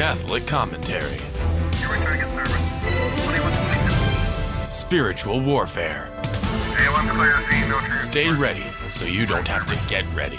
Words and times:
Catholic 0.00 0.46
commentary, 0.46 1.20
spiritual 4.70 5.42
warfare. 5.42 6.08
Stay 7.92 8.32
ready 8.32 8.64
so 8.92 9.04
you 9.04 9.26
don't 9.26 9.46
have 9.46 9.66
to 9.66 9.78
get 9.90 10.06
ready. 10.14 10.38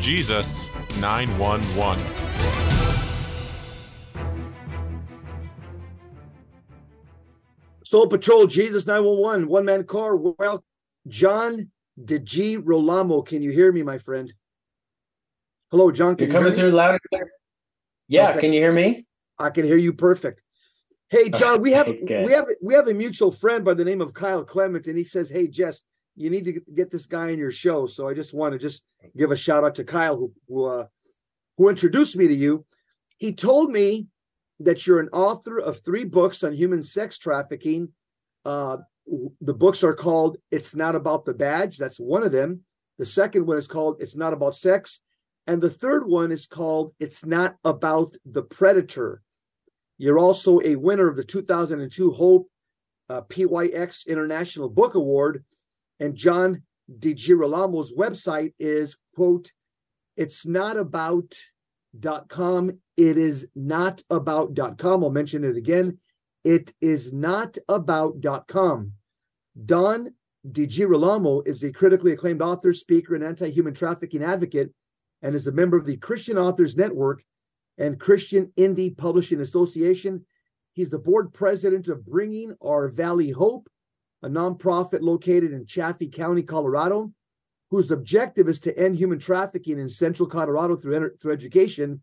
Jesus 0.00 0.66
911. 1.00 2.02
Soul 7.84 8.06
Patrol, 8.06 8.46
Jesus 8.46 8.86
911, 8.86 9.48
one 9.48 9.66
man 9.66 9.84
car. 9.84 10.16
Well, 10.16 10.64
John 11.08 11.70
DiGirolamo, 12.02 13.26
can 13.26 13.42
you 13.42 13.50
hear 13.50 13.70
me, 13.70 13.82
my 13.82 13.98
friend? 13.98 14.32
Hello, 15.76 15.92
John. 15.92 16.16
Can 16.16 16.28
You're 16.28 16.32
you 16.32 16.40
coming 16.40 16.58
through 16.58 16.70
loud 16.70 16.92
and 16.92 17.00
clear. 17.12 17.30
Yeah, 18.08 18.30
okay. 18.30 18.40
can 18.40 18.54
you 18.54 18.60
hear 18.60 18.72
me? 18.72 19.04
I 19.38 19.50
can 19.50 19.66
hear 19.66 19.76
you 19.76 19.92
perfect. 19.92 20.40
Hey, 21.10 21.28
John, 21.28 21.60
we 21.60 21.70
have 21.72 21.86
we 21.86 22.32
have 22.32 22.46
we 22.62 22.72
have 22.72 22.88
a 22.88 22.94
mutual 22.94 23.30
friend 23.30 23.62
by 23.62 23.74
the 23.74 23.84
name 23.84 24.00
of 24.00 24.14
Kyle 24.14 24.42
Clement, 24.42 24.86
and 24.86 24.96
he 24.96 25.04
says, 25.04 25.28
"Hey, 25.28 25.48
Jess, 25.48 25.82
you 26.16 26.30
need 26.30 26.46
to 26.46 26.52
get 26.72 26.90
this 26.90 27.04
guy 27.04 27.28
in 27.28 27.38
your 27.38 27.52
show." 27.52 27.84
So 27.84 28.08
I 28.08 28.14
just 28.14 28.32
want 28.32 28.54
to 28.54 28.58
just 28.58 28.84
give 29.18 29.32
a 29.32 29.36
shout 29.36 29.64
out 29.64 29.74
to 29.74 29.84
Kyle 29.84 30.16
who 30.16 30.32
who, 30.48 30.64
uh, 30.64 30.86
who 31.58 31.68
introduced 31.68 32.16
me 32.16 32.26
to 32.26 32.34
you. 32.34 32.64
He 33.18 33.34
told 33.34 33.70
me 33.70 34.06
that 34.60 34.86
you're 34.86 35.00
an 35.00 35.10
author 35.12 35.58
of 35.58 35.80
three 35.80 36.04
books 36.04 36.42
on 36.42 36.54
human 36.54 36.82
sex 36.82 37.18
trafficking. 37.18 37.90
Uh, 38.46 38.78
the 39.42 39.52
books 39.52 39.84
are 39.84 39.94
called 39.94 40.38
"It's 40.50 40.74
Not 40.74 40.94
About 40.94 41.26
the 41.26 41.34
Badge." 41.34 41.76
That's 41.76 42.00
one 42.00 42.22
of 42.22 42.32
them. 42.32 42.64
The 42.98 43.04
second 43.04 43.44
one 43.44 43.58
is 43.58 43.66
called 43.66 43.98
"It's 44.00 44.16
Not 44.16 44.32
About 44.32 44.54
Sex," 44.54 45.02
and 45.46 45.60
the 45.60 45.70
third 45.70 46.06
one 46.06 46.32
is 46.32 46.46
called 46.46 46.92
"It's 46.98 47.24
Not 47.24 47.56
About 47.64 48.16
the 48.24 48.42
Predator." 48.42 49.22
You're 49.98 50.18
also 50.18 50.60
a 50.62 50.76
winner 50.76 51.08
of 51.08 51.16
the 51.16 51.24
2002 51.24 52.12
Hope 52.12 52.50
uh, 53.08 53.22
PYX 53.22 54.06
International 54.06 54.68
Book 54.68 54.94
Award. 54.94 55.44
And 56.00 56.14
John 56.14 56.62
DiGirolamo's 56.98 57.94
website 57.94 58.52
is, 58.58 58.98
quote, 59.14 59.50
it's 60.16 60.46
not 60.46 60.76
about 60.76 61.34
dot 61.98 62.28
com. 62.28 62.78
It 62.96 63.18
is 63.18 63.48
not 63.54 64.02
about 64.10 64.54
dot 64.54 64.78
com. 64.78 65.04
I'll 65.04 65.10
mention 65.10 65.44
it 65.44 65.56
again. 65.56 65.98
It 66.44 66.72
is 66.80 67.12
not 67.12 67.58
about 67.68 68.20
dot 68.20 68.46
com. 68.46 68.92
John 69.64 70.14
DiGirolamo 70.50 71.46
is 71.46 71.62
a 71.62 71.72
critically 71.72 72.12
acclaimed 72.12 72.42
author, 72.42 72.72
speaker, 72.72 73.14
and 73.14 73.24
anti 73.24 73.50
human 73.50 73.74
trafficking 73.74 74.22
advocate, 74.22 74.72
and 75.22 75.34
is 75.34 75.46
a 75.46 75.52
member 75.52 75.76
of 75.76 75.86
the 75.86 75.96
Christian 75.96 76.38
Authors 76.38 76.76
Network 76.76 77.22
and 77.78 78.00
Christian 78.00 78.52
Indie 78.56 78.96
Publishing 78.96 79.40
Association. 79.40 80.24
He's 80.72 80.90
the 80.90 80.98
board 80.98 81.32
president 81.32 81.88
of 81.88 82.04
Bringing 82.04 82.54
Our 82.62 82.88
Valley 82.88 83.30
Hope, 83.30 83.68
a 84.22 84.28
nonprofit 84.28 85.00
located 85.02 85.52
in 85.52 85.66
Chaffee 85.66 86.08
County, 86.08 86.42
Colorado, 86.42 87.12
whose 87.70 87.90
objective 87.90 88.48
is 88.48 88.60
to 88.60 88.78
end 88.78 88.96
human 88.96 89.18
trafficking 89.18 89.78
in 89.78 89.88
central 89.88 90.28
Colorado 90.28 90.76
through, 90.76 91.10
through 91.20 91.32
education. 91.32 92.02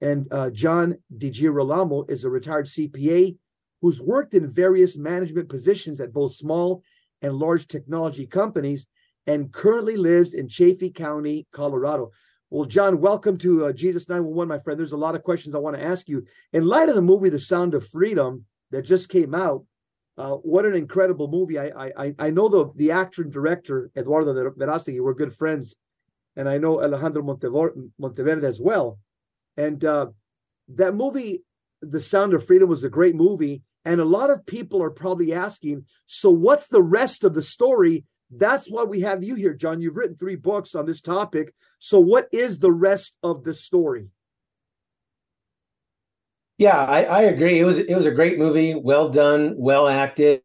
And 0.00 0.26
uh, 0.30 0.50
John 0.50 0.96
DiGirolamo 1.16 2.10
is 2.10 2.24
a 2.24 2.30
retired 2.30 2.66
CPA 2.66 3.36
who's 3.80 4.00
worked 4.00 4.34
in 4.34 4.50
various 4.50 4.96
management 4.96 5.48
positions 5.48 6.00
at 6.00 6.12
both 6.12 6.34
small 6.34 6.82
and 7.22 7.34
large 7.34 7.66
technology 7.66 8.26
companies 8.26 8.86
and 9.26 9.52
currently 9.52 9.96
lives 9.96 10.34
in 10.34 10.48
Chaffee 10.48 10.90
County, 10.90 11.46
Colorado. 11.52 12.10
Well, 12.48 12.64
John, 12.64 13.00
welcome 13.00 13.38
to 13.38 13.66
uh, 13.66 13.72
Jesus 13.72 14.08
911, 14.08 14.48
my 14.48 14.58
friend. 14.58 14.78
There's 14.78 14.92
a 14.92 14.96
lot 14.96 15.16
of 15.16 15.24
questions 15.24 15.54
I 15.54 15.58
want 15.58 15.76
to 15.76 15.82
ask 15.82 16.08
you. 16.08 16.24
In 16.52 16.64
light 16.64 16.88
of 16.88 16.94
the 16.94 17.02
movie 17.02 17.28
The 17.28 17.40
Sound 17.40 17.74
of 17.74 17.88
Freedom 17.88 18.44
that 18.70 18.82
just 18.82 19.08
came 19.08 19.34
out, 19.34 19.64
uh, 20.16 20.34
what 20.34 20.64
an 20.64 20.74
incredible 20.74 21.26
movie. 21.26 21.58
I, 21.58 21.90
I 21.96 22.14
I 22.18 22.30
know 22.30 22.48
the, 22.48 22.70
the 22.76 22.92
actor 22.92 23.22
and 23.22 23.32
director, 23.32 23.90
Eduardo 23.96 24.32
Verástegui, 24.32 25.00
we're 25.00 25.14
good 25.14 25.34
friends. 25.34 25.74
And 26.36 26.48
I 26.48 26.58
know 26.58 26.80
Alejandro 26.80 27.22
Monteverde 27.98 28.46
as 28.46 28.60
well. 28.60 29.00
And 29.56 29.84
uh, 29.84 30.06
that 30.68 30.94
movie, 30.94 31.42
The 31.82 32.00
Sound 32.00 32.32
of 32.32 32.46
Freedom, 32.46 32.68
was 32.68 32.84
a 32.84 32.88
great 32.88 33.16
movie. 33.16 33.62
And 33.84 34.00
a 34.00 34.04
lot 34.04 34.30
of 34.30 34.46
people 34.46 34.80
are 34.82 34.90
probably 34.90 35.32
asking, 35.32 35.86
so 36.06 36.30
what's 36.30 36.68
the 36.68 36.82
rest 36.82 37.24
of 37.24 37.34
the 37.34 37.42
story 37.42 38.04
that's 38.30 38.68
why 38.68 38.82
we 38.82 39.00
have 39.00 39.22
you 39.22 39.34
here, 39.34 39.54
John. 39.54 39.80
You've 39.80 39.96
written 39.96 40.16
three 40.16 40.36
books 40.36 40.74
on 40.74 40.86
this 40.86 41.00
topic. 41.00 41.54
So, 41.78 42.00
what 42.00 42.28
is 42.32 42.58
the 42.58 42.72
rest 42.72 43.16
of 43.22 43.44
the 43.44 43.54
story? 43.54 44.08
Yeah, 46.58 46.76
I, 46.76 47.04
I 47.04 47.22
agree. 47.22 47.58
It 47.58 47.64
was 47.64 47.78
it 47.78 47.94
was 47.94 48.06
a 48.06 48.10
great 48.12 48.38
movie, 48.38 48.74
well 48.74 49.08
done, 49.08 49.54
well 49.56 49.86
acted. 49.86 50.42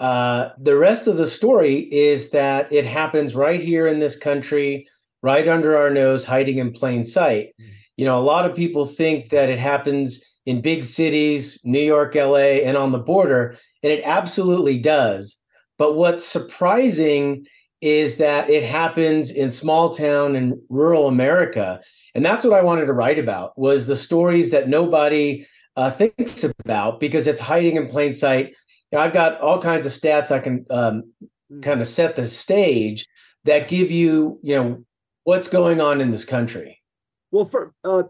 Uh, 0.00 0.50
the 0.60 0.76
rest 0.76 1.08
of 1.08 1.16
the 1.16 1.26
story 1.26 1.80
is 1.92 2.30
that 2.30 2.72
it 2.72 2.84
happens 2.84 3.34
right 3.34 3.60
here 3.60 3.88
in 3.88 3.98
this 3.98 4.16
country, 4.16 4.86
right 5.22 5.48
under 5.48 5.76
our 5.76 5.90
nose, 5.90 6.24
hiding 6.24 6.58
in 6.58 6.72
plain 6.72 7.04
sight. 7.04 7.48
You 7.96 8.04
know, 8.04 8.16
a 8.16 8.22
lot 8.22 8.48
of 8.48 8.56
people 8.56 8.86
think 8.86 9.30
that 9.30 9.48
it 9.48 9.58
happens 9.58 10.22
in 10.46 10.60
big 10.60 10.84
cities, 10.84 11.58
New 11.64 11.80
York, 11.80 12.14
LA, 12.14 12.62
and 12.62 12.76
on 12.76 12.92
the 12.92 12.98
border, 12.98 13.56
and 13.82 13.92
it 13.92 14.02
absolutely 14.04 14.78
does. 14.78 15.36
But 15.78 15.94
what's 15.94 16.26
surprising 16.26 17.46
is 17.80 18.18
that 18.18 18.50
it 18.50 18.64
happens 18.64 19.30
in 19.30 19.50
small 19.50 19.94
town 19.94 20.34
and 20.34 20.54
rural 20.68 21.06
America. 21.06 21.80
And 22.14 22.24
that's 22.24 22.44
what 22.44 22.58
I 22.58 22.62
wanted 22.62 22.86
to 22.86 22.92
write 22.92 23.18
about 23.18 23.56
was 23.56 23.86
the 23.86 23.96
stories 23.96 24.50
that 24.50 24.68
nobody 24.68 25.46
uh, 25.76 25.92
thinks 25.92 26.42
about 26.42 26.98
because 26.98 27.28
it's 27.28 27.40
hiding 27.40 27.76
in 27.76 27.88
plain 27.88 28.14
sight. 28.14 28.48
You 28.90 28.98
know, 28.98 29.00
I've 29.00 29.12
got 29.12 29.40
all 29.40 29.62
kinds 29.62 29.86
of 29.86 29.92
stats 29.92 30.32
I 30.32 30.40
can 30.40 30.66
um, 30.70 31.12
hmm. 31.48 31.60
kind 31.60 31.80
of 31.80 31.86
set 31.86 32.16
the 32.16 32.26
stage 32.26 33.06
that 33.44 33.68
give 33.68 33.90
you, 33.90 34.40
you 34.42 34.56
know, 34.56 34.84
what's 35.22 35.48
going 35.48 35.80
on 35.80 36.00
in 36.00 36.10
this 36.10 36.24
country. 36.24 36.82
Well, 37.30 37.44
for 37.44 37.72
uh, 37.84 38.04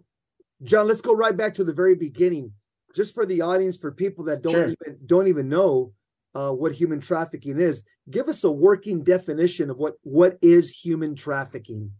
John, 0.62 0.88
let's 0.88 1.00
go 1.00 1.14
right 1.14 1.36
back 1.36 1.54
to 1.54 1.64
the 1.64 1.72
very 1.72 1.94
beginning, 1.94 2.52
just 2.94 3.14
for 3.14 3.26
the 3.26 3.42
audience, 3.42 3.76
for 3.76 3.92
people 3.92 4.24
that 4.26 4.42
don't 4.42 4.52
sure. 4.52 4.68
even 4.68 4.98
don't 5.04 5.28
even 5.28 5.48
know 5.48 5.92
uh, 6.38 6.52
what 6.52 6.72
human 6.72 7.00
trafficking 7.00 7.58
is. 7.58 7.82
Give 8.10 8.28
us 8.28 8.44
a 8.44 8.50
working 8.50 9.02
definition 9.02 9.70
of 9.70 9.78
what 9.78 9.94
what 10.02 10.38
is 10.40 10.70
human 10.70 11.16
trafficking. 11.16 11.90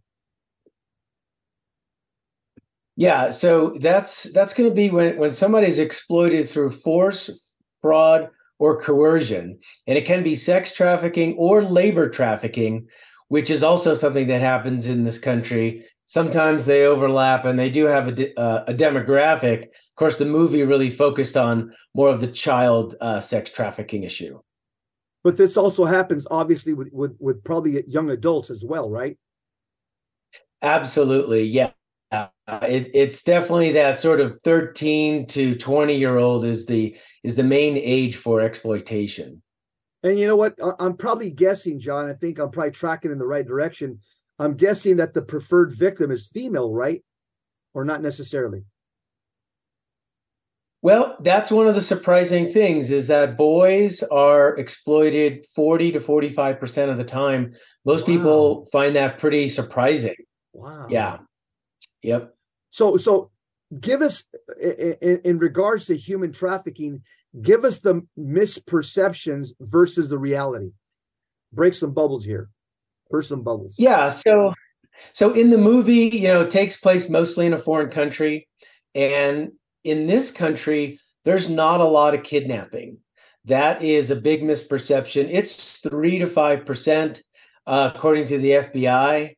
Yeah, 2.95 3.31
so 3.31 3.75
that's 3.81 4.23
that's 4.23 4.53
going 4.53 4.69
to 4.69 4.75
be 4.75 4.89
when 4.89 5.17
when 5.17 5.33
somebody's 5.33 5.79
exploited 5.79 6.49
through 6.49 6.71
force, 6.71 7.57
fraud, 7.81 8.29
or 8.59 8.79
coercion, 8.79 9.59
and 9.87 9.97
it 9.97 10.05
can 10.05 10.23
be 10.23 10.35
sex 10.35 10.73
trafficking 10.73 11.35
or 11.37 11.61
labor 11.61 12.09
trafficking, 12.09 12.87
which 13.27 13.49
is 13.49 13.61
also 13.61 13.93
something 13.93 14.27
that 14.27 14.41
happens 14.41 14.87
in 14.87 15.03
this 15.03 15.19
country. 15.19 15.85
Sometimes 16.09 16.65
they 16.65 16.87
overlap, 16.87 17.45
and 17.45 17.59
they 17.59 17.69
do 17.69 17.85
have 17.85 18.07
a, 18.07 18.39
uh, 18.39 18.63
a 18.67 18.73
demographic 18.73 19.65
Of 19.65 19.95
course, 19.95 20.15
the 20.15 20.25
movie 20.25 20.63
really 20.63 20.89
focused 20.89 21.37
on 21.37 21.71
more 21.93 22.09
of 22.09 22.19
the 22.19 22.31
child 22.31 22.95
uh, 22.99 23.19
sex 23.19 23.51
trafficking 23.51 24.01
issue. 24.01 24.39
But 25.23 25.37
this 25.37 25.55
also 25.55 25.85
happens, 25.85 26.25
obviously, 26.31 26.73
with, 26.73 26.89
with 26.91 27.15
with 27.19 27.43
probably 27.43 27.83
young 27.87 28.09
adults 28.09 28.49
as 28.49 28.65
well, 28.65 28.89
right? 28.89 29.19
Absolutely, 30.63 31.43
yeah. 31.43 31.73
Uh, 32.11 32.29
it, 32.63 32.89
it's 32.95 33.21
definitely 33.21 33.73
that 33.73 33.99
sort 33.99 34.19
of 34.19 34.39
13 34.43 35.27
to 35.27 35.55
20 35.55 35.95
year 35.95 36.17
old 36.17 36.43
is 36.43 36.65
the 36.65 36.97
is 37.23 37.35
the 37.35 37.43
main 37.43 37.77
age 37.77 38.15
for 38.15 38.41
exploitation. 38.41 39.43
And 40.01 40.17
you 40.17 40.25
know 40.25 40.37
what? 40.37 40.55
I'm 40.79 40.97
probably 40.97 41.29
guessing, 41.29 41.79
John. 41.79 42.09
I 42.09 42.13
think 42.13 42.39
I'm 42.39 42.49
probably 42.49 42.71
tracking 42.71 43.11
in 43.11 43.19
the 43.19 43.27
right 43.27 43.45
direction. 43.45 43.99
I'm 44.39 44.55
guessing 44.55 44.97
that 44.97 45.13
the 45.13 45.21
preferred 45.21 45.73
victim 45.73 46.11
is 46.11 46.27
female, 46.27 46.73
right? 46.73 47.03
Or 47.73 47.83
not 47.83 48.01
necessarily. 48.01 48.63
Well, 50.81 51.17
that's 51.19 51.51
one 51.51 51.67
of 51.67 51.75
the 51.75 51.81
surprising 51.81 52.53
things 52.53 52.89
is 52.89 53.07
that 53.07 53.35
boys 53.35 54.01
are 54.03 54.55
exploited 54.55 55.45
40 55.53 55.91
to 55.91 55.99
45% 55.99 56.89
of 56.89 56.97
the 56.97 57.03
time. 57.03 57.53
Most 57.83 58.01
wow. 58.01 58.05
people 58.05 58.65
find 58.71 58.95
that 58.95 59.19
pretty 59.19 59.49
surprising. 59.49 60.15
Wow. 60.53 60.87
Yeah. 60.89 61.17
Yep. 62.01 62.33
So 62.71 62.95
so 62.95 63.29
give 63.77 64.01
us 64.01 64.23
in, 64.61 65.19
in 65.25 65.37
regards 65.39 65.85
to 65.87 65.97
human 65.97 66.31
trafficking, 66.31 67.01
give 67.41 67.65
us 67.65 67.79
the 67.79 68.07
misperceptions 68.17 69.49
versus 69.59 70.07
the 70.07 70.17
reality. 70.17 70.71
Break 71.51 71.73
some 71.73 71.93
bubbles 71.93 72.23
here. 72.23 72.49
Some 73.21 73.43
bubbles. 73.43 73.75
Yeah, 73.77 74.09
so 74.09 74.53
so 75.13 75.33
in 75.33 75.49
the 75.49 75.57
movie, 75.57 76.09
you 76.09 76.27
know, 76.27 76.41
it 76.41 76.51
takes 76.51 76.77
place 76.77 77.09
mostly 77.09 77.45
in 77.45 77.53
a 77.53 77.59
foreign 77.59 77.89
country 77.89 78.47
and 78.95 79.51
in 79.83 80.07
this 80.07 80.31
country, 80.31 80.99
there's 81.25 81.49
not 81.49 81.81
a 81.81 81.85
lot 81.85 82.13
of 82.13 82.23
kidnapping. 82.23 82.97
That 83.45 83.81
is 83.81 84.11
a 84.11 84.15
big 84.15 84.43
misperception. 84.43 85.27
It's 85.31 85.77
three 85.79 86.19
to 86.19 86.27
five 86.27 86.65
percent, 86.65 87.21
uh, 87.65 87.91
according 87.95 88.27
to 88.27 88.37
the 88.37 88.51
FBI. 88.51 89.35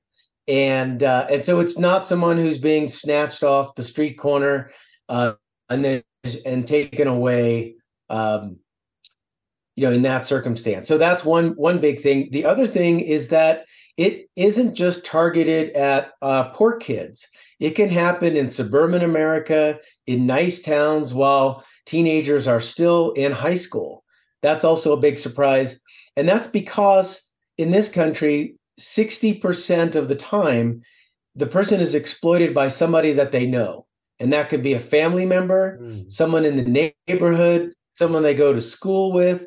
and 0.48 1.04
uh, 1.04 1.28
and 1.30 1.44
so 1.44 1.60
it's 1.60 1.78
not 1.78 2.08
someone 2.08 2.38
who's 2.38 2.58
being 2.58 2.90
snatched 2.90 3.44
off 3.44 3.76
the 3.76 3.84
street 3.84 4.18
corner 4.20 4.72
uh, 5.08 5.34
and 5.70 5.86
then 5.86 6.04
and 6.46 6.68
taken 6.68 7.08
away 7.08 7.76
um, 8.10 8.58
you 9.81 9.88
know 9.88 9.94
in 9.94 10.04
that 10.04 10.25
circumstance. 10.25 10.88
So 10.88 10.98
that's 10.98 11.25
one 11.25 11.50
one 11.51 11.80
big 11.80 12.01
thing. 12.01 12.30
The 12.31 12.45
other 12.45 12.68
thing 12.68 13.00
is 13.00 13.30
that 13.30 13.66
it 13.98 14.30
isn't 14.36 14.75
just 14.75 15.06
targeted 15.06 15.72
at 15.72 16.12
uh, 16.22 16.50
poor 16.50 16.78
kids. 16.78 17.28
It 17.60 17.72
can 17.72 17.89
happen 17.89 18.36
in 18.36 18.50
suburban 18.50 19.01
america 19.01 19.80
in 20.06 20.25
nice 20.25 20.62
towns 20.62 21.13
while 21.13 21.63
teenagers 21.86 22.48
are 22.48 22.62
still 22.62 23.12
in 23.12 23.31
high 23.31 23.56
school. 23.56 24.04
That's 24.42 24.63
also 24.63 24.94
a 24.94 25.00
big 25.00 25.18
surprise. 25.18 25.80
And 26.16 26.27
that's 26.30 26.48
because 26.48 27.22
in 27.57 27.72
this 27.72 27.89
country 27.89 28.57
60% 28.80 29.95
of 29.95 30.07
the 30.07 30.16
time 30.16 30.81
the 31.36 31.48
person 31.48 31.80
is 31.80 31.95
exploited 31.95 32.54
by 32.54 32.68
somebody 32.68 33.13
that 33.13 33.31
they 33.31 33.45
know. 33.45 33.86
And 34.19 34.34
that 34.34 34.50
could 34.50 34.62
be 34.62 34.74
a 34.74 34.80
family 34.80 35.25
member 35.25 35.80
mm. 35.81 36.12
someone 36.12 36.45
in 36.45 36.56
the 36.56 36.92
neighborhood 37.07 37.74
someone 37.94 38.24
they 38.24 38.34
go 38.34 38.54
to 38.54 38.62
school 38.62 39.12
with 39.12 39.45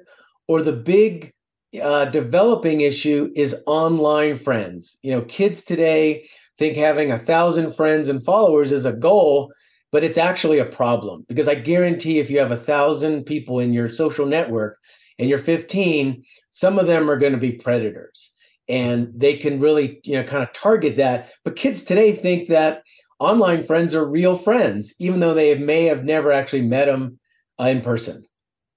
or 0.49 0.63
the 0.63 0.73
big 0.73 1.33
uh, 1.81 2.07
developing 2.07 2.83
issue 2.83 3.33
is 3.35 3.57
online 3.67 4.39
friends. 4.39 4.99
You 5.03 5.13
know, 5.13 5.23
kids 5.23 5.63
today 5.63 6.29
think 6.59 6.77
having 6.77 7.11
a 7.11 7.19
thousand 7.19 7.75
friends 7.75 8.09
and 8.09 8.25
followers 8.25 8.73
is 8.73 8.87
a 8.87 8.93
goal, 8.93 9.53
but 9.91 10.05
it's 10.05 10.19
actually 10.19 10.59
a 10.59 10.65
problem 10.65 11.25
because 11.29 11.49
I 11.49 11.57
guarantee 11.57 12.19
if 12.19 12.31
you 12.31 12.39
have 12.39 12.53
a 12.53 12.57
thousand 12.57 13.25
people 13.25 13.61
in 13.61 13.73
your 13.73 13.89
social 13.89 14.27
network 14.27 14.79
and 15.19 15.29
you're 15.29 15.39
15, 15.39 16.23
some 16.51 16.79
of 16.79 16.87
them 16.87 17.11
are 17.11 17.19
going 17.19 17.33
to 17.33 17.39
be 17.39 17.53
predators 17.53 18.31
and 18.69 19.13
they 19.15 19.37
can 19.37 19.61
really, 19.61 20.01
you 20.05 20.15
know, 20.15 20.25
kind 20.25 20.43
of 20.43 20.53
target 20.53 20.97
that. 20.97 21.31
But 21.45 21.57
kids 21.57 21.83
today 21.83 22.13
think 22.13 22.49
that 22.49 22.83
online 23.19 23.65
friends 23.65 23.95
are 23.95 24.09
real 24.09 24.37
friends, 24.37 24.95
even 24.99 25.21
though 25.21 25.35
they 25.35 25.57
may 25.57 25.85
have 25.85 26.05
never 26.05 26.33
actually 26.33 26.63
met 26.63 26.87
them 26.87 27.19
uh, 27.61 27.65
in 27.65 27.81
person. 27.81 28.25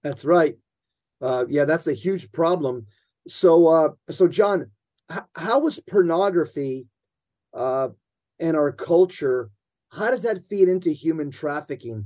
That's 0.04 0.26
right. 0.26 0.56
Uh, 1.22 1.46
yeah, 1.50 1.66
that's 1.66 1.88
a 1.88 1.94
huge 1.94 2.32
problem. 2.32 2.86
So, 3.28 3.68
uh, 3.68 3.90
so 4.10 4.28
John, 4.28 4.72
h- 5.12 5.20
how 5.36 5.66
is 5.68 5.80
pornography 5.80 6.88
uh, 7.54 7.90
and 8.40 8.56
our 8.56 8.72
culture? 8.72 9.50
How 9.90 10.12
does 10.12 10.24
that 10.24 10.44
feed 10.46 10.70
into 10.70 10.92
human 10.92 11.32
trafficking? 11.32 12.06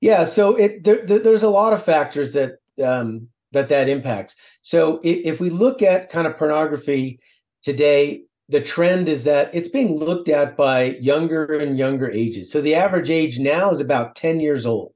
Yeah, 0.00 0.24
so 0.24 0.54
it 0.56 0.84
there, 0.84 1.04
there's 1.06 1.42
a 1.42 1.48
lot 1.48 1.72
of 1.72 1.84
factors 1.84 2.32
that 2.32 2.58
um, 2.82 3.28
that 3.52 3.68
that 3.68 3.88
impacts. 3.88 4.36
So 4.62 5.00
if, 5.02 5.34
if 5.34 5.40
we 5.40 5.50
look 5.50 5.82
at 5.82 6.10
kind 6.10 6.26
of 6.26 6.36
pornography 6.36 7.18
today, 7.62 8.24
the 8.48 8.60
trend 8.60 9.08
is 9.08 9.24
that 9.24 9.54
it's 9.54 9.68
being 9.68 9.96
looked 9.98 10.28
at 10.28 10.56
by 10.56 10.96
younger 11.00 11.46
and 11.46 11.78
younger 11.78 12.10
ages. 12.10 12.52
So 12.52 12.60
the 12.60 12.74
average 12.74 13.10
age 13.10 13.38
now 13.38 13.70
is 13.70 13.80
about 13.80 14.14
10 14.16 14.38
years 14.38 14.66
old 14.66 14.92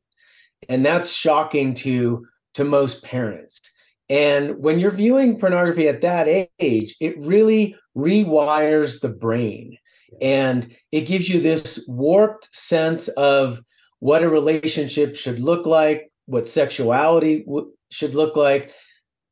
and 0.68 0.84
that's 0.84 1.12
shocking 1.12 1.74
to 1.74 2.26
to 2.54 2.64
most 2.64 3.02
parents. 3.02 3.60
And 4.08 4.58
when 4.58 4.78
you're 4.78 4.90
viewing 4.90 5.38
pornography 5.38 5.88
at 5.88 6.00
that 6.02 6.28
age 6.58 6.96
it 7.00 7.18
really 7.18 7.76
rewires 7.96 9.00
the 9.00 9.08
brain. 9.08 9.76
And 10.20 10.74
it 10.90 11.02
gives 11.02 11.28
you 11.28 11.40
this 11.40 11.84
warped 11.86 12.48
sense 12.54 13.08
of 13.08 13.60
what 14.00 14.22
a 14.24 14.28
relationship 14.28 15.14
should 15.14 15.40
look 15.40 15.66
like 15.66 16.10
what 16.30 16.48
sexuality 16.48 17.42
w- 17.44 17.72
should 17.90 18.14
look 18.14 18.36
like. 18.36 18.72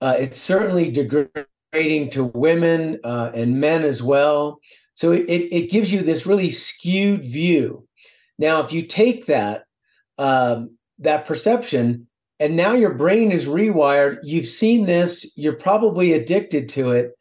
Uh, 0.00 0.16
it's 0.18 0.40
certainly 0.40 0.90
degrading 0.90 2.10
to 2.10 2.24
women 2.34 2.98
uh, 3.04 3.30
and 3.34 3.60
men 3.60 3.84
as 3.84 4.02
well. 4.02 4.58
So 4.94 5.12
it, 5.12 5.26
it 5.28 5.70
gives 5.70 5.92
you 5.92 6.02
this 6.02 6.26
really 6.26 6.50
skewed 6.50 7.22
view. 7.22 7.86
Now 8.38 8.62
if 8.62 8.72
you 8.72 8.86
take 8.86 9.26
that 9.26 9.64
um, 10.18 10.76
that 11.00 11.26
perception 11.26 12.06
and 12.40 12.54
now 12.54 12.72
your 12.74 12.94
brain 12.94 13.32
is 13.32 13.46
rewired. 13.46 14.18
You've 14.22 14.46
seen 14.46 14.86
this. 14.86 15.32
You're 15.36 15.54
probably 15.54 16.12
addicted 16.12 16.68
to 16.70 16.90
it. 16.92 17.12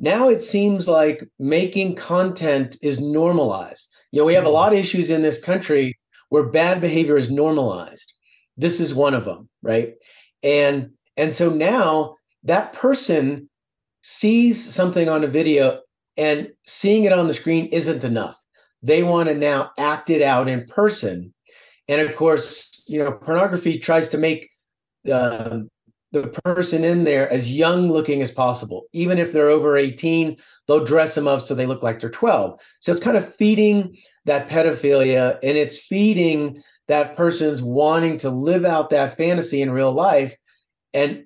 Now 0.00 0.28
it 0.28 0.42
seems 0.42 0.88
like 0.88 1.24
making 1.38 1.94
content 1.94 2.76
is 2.82 3.00
normalized. 3.00 3.88
You 4.10 4.20
know 4.20 4.26
we 4.26 4.34
have 4.34 4.44
a 4.44 4.46
mm-hmm. 4.46 4.54
lot 4.54 4.72
of 4.72 4.78
issues 4.78 5.10
in 5.10 5.22
this 5.22 5.40
country 5.40 5.98
where 6.30 6.44
bad 6.44 6.80
behavior 6.80 7.16
is 7.16 7.30
normalized. 7.30 8.12
This 8.56 8.80
is 8.80 8.92
one 8.92 9.14
of 9.14 9.24
them 9.24 9.48
right? 9.66 9.94
And 10.42 10.92
and 11.16 11.34
so 11.34 11.50
now 11.50 12.16
that 12.44 12.72
person 12.72 13.48
sees 14.02 14.74
something 14.74 15.08
on 15.08 15.24
a 15.24 15.28
video 15.28 15.80
and 16.16 16.52
seeing 16.64 17.04
it 17.04 17.12
on 17.12 17.26
the 17.26 17.34
screen 17.34 17.66
isn't 17.66 18.04
enough. 18.04 18.40
They 18.82 19.02
want 19.02 19.28
to 19.28 19.34
now 19.34 19.72
act 19.76 20.10
it 20.10 20.22
out 20.22 20.48
in 20.48 20.66
person. 20.66 21.34
And 21.88 22.00
of 22.00 22.16
course 22.16 22.70
you 22.86 23.02
know, 23.02 23.12
pornography 23.12 23.78
tries 23.78 24.08
to 24.10 24.18
make 24.18 24.50
uh, 25.10 25.60
the 26.12 26.28
person 26.44 26.84
in 26.84 27.04
there 27.04 27.30
as 27.30 27.50
young 27.50 27.90
looking 27.90 28.22
as 28.22 28.30
possible. 28.30 28.86
Even 28.92 29.18
if 29.18 29.32
they're 29.32 29.50
over 29.50 29.76
18, 29.76 30.36
they'll 30.66 30.84
dress 30.84 31.14
them 31.14 31.28
up 31.28 31.42
so 31.42 31.54
they 31.54 31.66
look 31.66 31.82
like 31.82 32.00
they're 32.00 32.10
12. 32.10 32.58
So 32.80 32.92
it's 32.92 33.00
kind 33.00 33.16
of 33.16 33.34
feeding 33.34 33.96
that 34.24 34.48
pedophilia 34.48 35.38
and 35.42 35.56
it's 35.56 35.78
feeding 35.78 36.62
that 36.88 37.16
person's 37.16 37.62
wanting 37.62 38.18
to 38.18 38.30
live 38.30 38.64
out 38.64 38.90
that 38.90 39.16
fantasy 39.16 39.60
in 39.62 39.70
real 39.70 39.92
life. 39.92 40.36
And, 40.94 41.24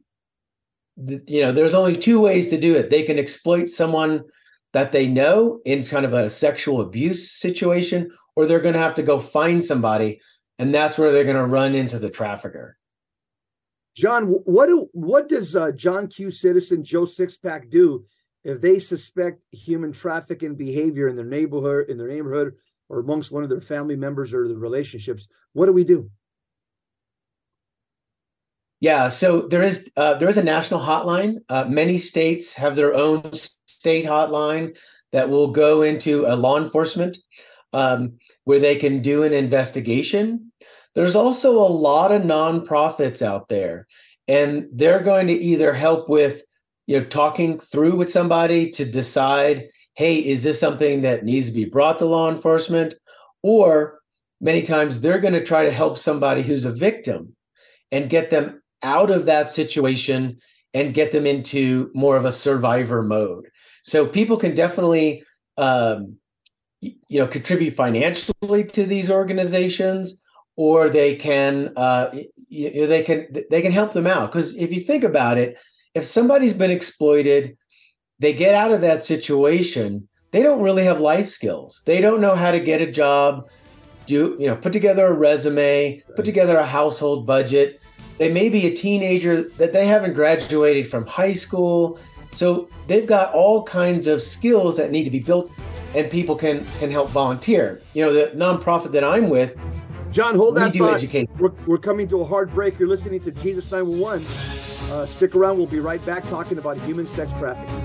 you 0.96 1.42
know, 1.42 1.52
there's 1.52 1.74
only 1.74 1.96
two 1.96 2.20
ways 2.20 2.48
to 2.48 2.58
do 2.58 2.74
it. 2.74 2.90
They 2.90 3.02
can 3.02 3.18
exploit 3.18 3.68
someone 3.68 4.24
that 4.72 4.92
they 4.92 5.06
know 5.06 5.60
in 5.64 5.84
kind 5.84 6.06
of 6.06 6.14
a 6.14 6.30
sexual 6.30 6.80
abuse 6.80 7.32
situation, 7.32 8.10
or 8.36 8.46
they're 8.46 8.60
going 8.60 8.74
to 8.74 8.80
have 8.80 8.94
to 8.94 9.02
go 9.02 9.18
find 9.18 9.64
somebody 9.64 10.20
and 10.60 10.74
that's 10.74 10.98
where 10.98 11.10
they're 11.10 11.24
going 11.24 11.36
to 11.36 11.46
run 11.46 11.74
into 11.74 11.98
the 11.98 12.10
trafficker. 12.10 12.76
John, 13.96 14.26
what 14.26 14.66
do 14.66 14.88
what 14.92 15.26
does 15.26 15.56
uh, 15.56 15.72
John 15.72 16.06
Q. 16.06 16.30
Citizen 16.30 16.84
Joe 16.84 17.02
Sixpack 17.02 17.70
do 17.70 18.04
if 18.44 18.60
they 18.60 18.78
suspect 18.78 19.40
human 19.52 19.90
trafficking 19.90 20.54
behavior 20.54 21.08
in 21.08 21.16
their 21.16 21.24
neighborhood, 21.24 21.88
in 21.88 21.96
their 21.96 22.08
neighborhood, 22.08 22.54
or 22.90 23.00
amongst 23.00 23.32
one 23.32 23.42
of 23.42 23.48
their 23.48 23.62
family 23.62 23.96
members 23.96 24.34
or 24.34 24.46
the 24.46 24.56
relationships? 24.56 25.28
What 25.54 25.66
do 25.66 25.72
we 25.72 25.82
do? 25.82 26.10
Yeah, 28.80 29.08
so 29.08 29.48
there 29.48 29.62
is 29.62 29.90
uh, 29.96 30.14
there 30.14 30.28
is 30.28 30.36
a 30.36 30.44
national 30.44 30.80
hotline. 30.80 31.36
Uh, 31.48 31.64
many 31.64 31.98
states 31.98 32.52
have 32.54 32.76
their 32.76 32.94
own 32.94 33.32
state 33.66 34.04
hotline 34.04 34.76
that 35.12 35.30
will 35.30 35.52
go 35.52 35.82
into 35.82 36.26
a 36.26 36.36
law 36.36 36.58
enforcement 36.58 37.16
um, 37.72 38.18
where 38.44 38.58
they 38.58 38.76
can 38.76 39.00
do 39.00 39.22
an 39.22 39.32
investigation 39.32 40.49
there's 41.00 41.16
also 41.16 41.52
a 41.52 41.72
lot 41.72 42.12
of 42.12 42.20
nonprofits 42.20 43.22
out 43.22 43.48
there, 43.48 43.86
and 44.28 44.68
they're 44.70 45.02
going 45.02 45.28
to 45.28 45.32
either 45.32 45.72
help 45.72 46.10
with 46.10 46.42
you 46.86 47.00
know 47.00 47.06
talking 47.06 47.58
through 47.58 47.96
with 47.96 48.12
somebody 48.12 48.70
to 48.72 48.84
decide, 48.84 49.70
hey, 49.94 50.16
is 50.16 50.42
this 50.42 50.60
something 50.60 51.00
that 51.00 51.24
needs 51.24 51.46
to 51.46 51.54
be 51.54 51.64
brought 51.64 51.98
to 52.00 52.04
law 52.04 52.30
enforcement, 52.30 52.92
or 53.42 54.00
many 54.42 54.62
times 54.62 55.00
they're 55.00 55.20
going 55.20 55.32
to 55.32 55.42
try 55.42 55.64
to 55.64 55.72
help 55.72 55.96
somebody 55.96 56.42
who's 56.42 56.66
a 56.66 56.70
victim 56.70 57.34
and 57.90 58.10
get 58.10 58.28
them 58.28 58.62
out 58.82 59.10
of 59.10 59.24
that 59.24 59.50
situation 59.50 60.36
and 60.74 60.92
get 60.92 61.12
them 61.12 61.24
into 61.24 61.90
more 61.94 62.18
of 62.18 62.26
a 62.26 62.32
survivor 62.32 63.02
mode. 63.02 63.46
So 63.84 64.06
people 64.06 64.36
can 64.36 64.54
definitely 64.54 65.24
um, 65.56 66.18
you 66.82 67.20
know 67.20 67.26
contribute 67.26 67.74
financially 67.74 68.64
to 68.64 68.84
these 68.84 69.10
organizations 69.10 70.20
or 70.60 70.90
they 70.90 71.16
can 71.16 71.72
uh, 71.74 72.14
you 72.50 72.82
know, 72.82 72.86
they 72.86 73.02
can 73.02 73.26
they 73.48 73.62
can 73.62 73.72
help 73.72 73.94
them 73.94 74.06
out. 74.06 74.30
Because 74.30 74.54
if 74.56 74.70
you 74.70 74.80
think 74.80 75.04
about 75.04 75.38
it 75.38 75.56
if 75.94 76.04
somebody's 76.04 76.52
been 76.52 76.70
exploited 76.70 77.56
they 78.18 78.34
get 78.34 78.54
out 78.54 78.70
of 78.70 78.82
that 78.82 79.06
situation 79.06 80.06
they 80.32 80.42
don't 80.42 80.60
really 80.60 80.84
have 80.84 81.00
life 81.00 81.28
skills. 81.28 81.80
They 81.86 82.02
don't 82.02 82.20
know 82.20 82.36
how 82.36 82.50
to 82.50 82.60
get 82.60 82.82
a 82.82 82.92
job 82.92 83.48
do 84.04 84.36
you 84.38 84.48
know 84.48 84.56
put 84.56 84.74
together 84.74 85.06
a 85.06 85.14
resume 85.14 86.02
put 86.14 86.26
together 86.26 86.58
a 86.58 86.66
household 86.66 87.26
budget. 87.26 87.80
They 88.18 88.30
may 88.30 88.50
be 88.50 88.66
a 88.66 88.76
teenager 88.76 89.44
that 89.60 89.72
they 89.72 89.86
haven't 89.86 90.12
graduated 90.12 90.90
from 90.90 91.06
high 91.06 91.32
school. 91.32 91.98
So 92.34 92.68
they've 92.86 93.06
got 93.06 93.32
all 93.32 93.62
kinds 93.64 94.06
of 94.06 94.20
skills 94.20 94.76
that 94.76 94.90
need 94.90 95.04
to 95.04 95.10
be 95.10 95.20
built 95.20 95.50
and 95.94 96.10
people 96.10 96.36
can 96.36 96.66
can 96.80 96.90
help 96.90 97.08
volunteer. 97.08 97.80
You 97.94 98.04
know 98.04 98.12
the 98.12 98.26
nonprofit 98.36 98.92
that 98.92 99.04
i'm 99.04 99.30
with 99.30 99.56
John, 100.10 100.34
hold 100.34 100.54
we 100.54 100.60
that 100.60 100.74
thought. 100.74 100.94
Educate. 100.94 101.30
We're, 101.38 101.52
we're 101.66 101.78
coming 101.78 102.08
to 102.08 102.20
a 102.20 102.24
hard 102.24 102.52
break. 102.52 102.78
You're 102.78 102.88
listening 102.88 103.20
to 103.20 103.30
Jesus 103.30 103.70
911. 103.70 104.26
Uh, 104.90 105.06
stick 105.06 105.36
around. 105.36 105.56
We'll 105.56 105.66
be 105.66 105.80
right 105.80 106.04
back 106.04 106.28
talking 106.28 106.58
about 106.58 106.76
human 106.78 107.06
sex 107.06 107.32
trafficking. 107.32 107.84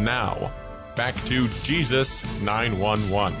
Now, 0.00 0.52
back 0.96 1.14
to 1.26 1.48
Jesus 1.62 2.24
911. 2.42 3.38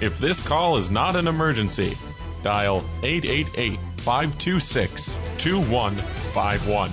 If 0.00 0.18
this 0.18 0.42
call 0.42 0.76
is 0.76 0.90
not 0.90 1.16
an 1.16 1.28
emergency, 1.28 1.96
dial 2.42 2.84
888 3.02 3.78
526 3.98 5.16
2151. 5.38 6.90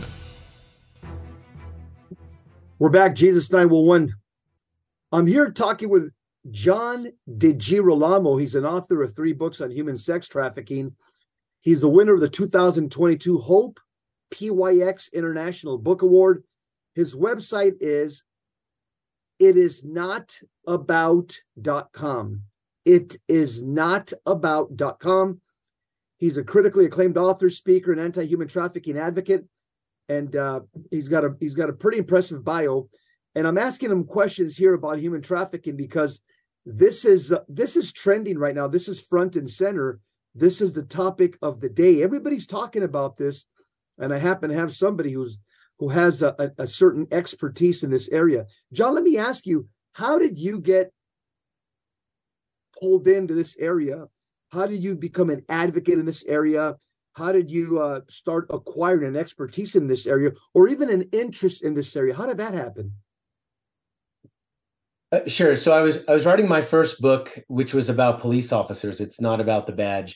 We're 2.77 2.89
back, 2.89 3.13
Jesus 3.13 3.51
911. 3.51 4.13
I'm 5.11 5.27
here 5.27 5.51
talking 5.51 5.89
with 5.89 6.11
John 6.51 7.11
DiGirolamo. 7.29 8.39
He's 8.39 8.55
an 8.55 8.65
author 8.65 9.01
of 9.01 9.15
three 9.15 9.33
books 9.33 9.61
on 9.61 9.71
human 9.71 9.97
sex 9.97 10.27
trafficking. 10.27 10.95
He's 11.61 11.81
the 11.81 11.89
winner 11.89 12.13
of 12.13 12.21
the 12.21 12.29
2022 12.29 13.37
Hope 13.39 13.79
PYX 14.31 15.11
International 15.11 15.77
Book 15.77 16.01
Award. 16.01 16.43
His 16.95 17.15
website 17.15 17.75
is 17.81 18.23
it 19.39 19.57
is 19.57 19.83
not 19.83 20.37
about.com. 20.67 22.41
It 22.85 23.17
is 23.27 23.63
not 23.63 24.13
about.com. 24.25 25.41
He's 26.17 26.37
a 26.37 26.43
critically 26.43 26.85
acclaimed 26.85 27.17
author, 27.17 27.49
speaker, 27.49 27.91
and 27.91 28.01
anti-human 28.01 28.47
trafficking 28.47 28.97
advocate, 28.97 29.45
and 30.09 30.35
uh, 30.35 30.61
he's 30.91 31.07
got 31.07 31.23
a 31.23 31.35
he's 31.39 31.55
got 31.55 31.69
a 31.69 31.73
pretty 31.73 31.97
impressive 31.97 32.43
bio. 32.43 32.89
And 33.35 33.47
I'm 33.47 33.57
asking 33.57 33.91
him 33.91 34.05
questions 34.05 34.57
here 34.57 34.73
about 34.73 34.99
human 34.99 35.21
trafficking 35.21 35.75
because 35.75 36.19
this 36.65 37.05
is 37.05 37.31
uh, 37.31 37.39
this 37.47 37.75
is 37.75 37.91
trending 37.91 38.37
right 38.37 38.55
now. 38.55 38.67
This 38.67 38.87
is 38.87 39.01
front 39.01 39.35
and 39.35 39.49
center. 39.49 39.99
This 40.35 40.61
is 40.61 40.73
the 40.73 40.83
topic 40.83 41.37
of 41.41 41.61
the 41.61 41.69
day. 41.69 42.03
Everybody's 42.03 42.47
talking 42.47 42.83
about 42.83 43.17
this, 43.17 43.45
and 43.97 44.13
I 44.13 44.17
happen 44.17 44.49
to 44.49 44.55
have 44.55 44.73
somebody 44.73 45.11
who's 45.11 45.37
who 45.79 45.89
has 45.89 46.21
a, 46.21 46.35
a, 46.37 46.63
a 46.63 46.67
certain 46.67 47.07
expertise 47.11 47.83
in 47.83 47.89
this 47.89 48.09
area. 48.09 48.45
John, 48.73 48.93
let 48.93 49.03
me 49.03 49.17
ask 49.17 49.45
you: 49.45 49.67
How 49.93 50.19
did 50.19 50.37
you 50.37 50.59
get 50.59 50.91
pulled 52.79 53.07
into 53.07 53.33
this 53.33 53.55
area? 53.57 54.07
How 54.51 54.65
did 54.65 54.83
you 54.83 54.95
become 54.95 55.29
an 55.29 55.43
advocate 55.49 55.99
in 55.99 56.05
this 56.05 56.25
area? 56.25 56.75
How 57.13 57.31
did 57.31 57.51
you 57.51 57.79
uh, 57.79 58.01
start 58.09 58.47
acquiring 58.49 59.07
an 59.07 59.15
expertise 59.15 59.75
in 59.75 59.87
this 59.87 60.07
area, 60.07 60.31
or 60.53 60.67
even 60.67 60.89
an 60.89 61.03
interest 61.11 61.63
in 61.63 61.73
this 61.73 61.95
area? 61.95 62.13
How 62.13 62.25
did 62.25 62.37
that 62.37 62.53
happen? 62.53 62.93
Uh, 65.11 65.21
sure. 65.27 65.57
So 65.57 65.71
I 65.71 65.81
was 65.81 65.99
I 66.07 66.13
was 66.13 66.25
writing 66.25 66.47
my 66.47 66.61
first 66.61 67.01
book, 67.01 67.37
which 67.47 67.73
was 67.73 67.89
about 67.89 68.21
police 68.21 68.51
officers. 68.51 69.01
It's 69.01 69.19
not 69.19 69.41
about 69.41 69.65
the 69.65 69.73
badge, 69.73 70.15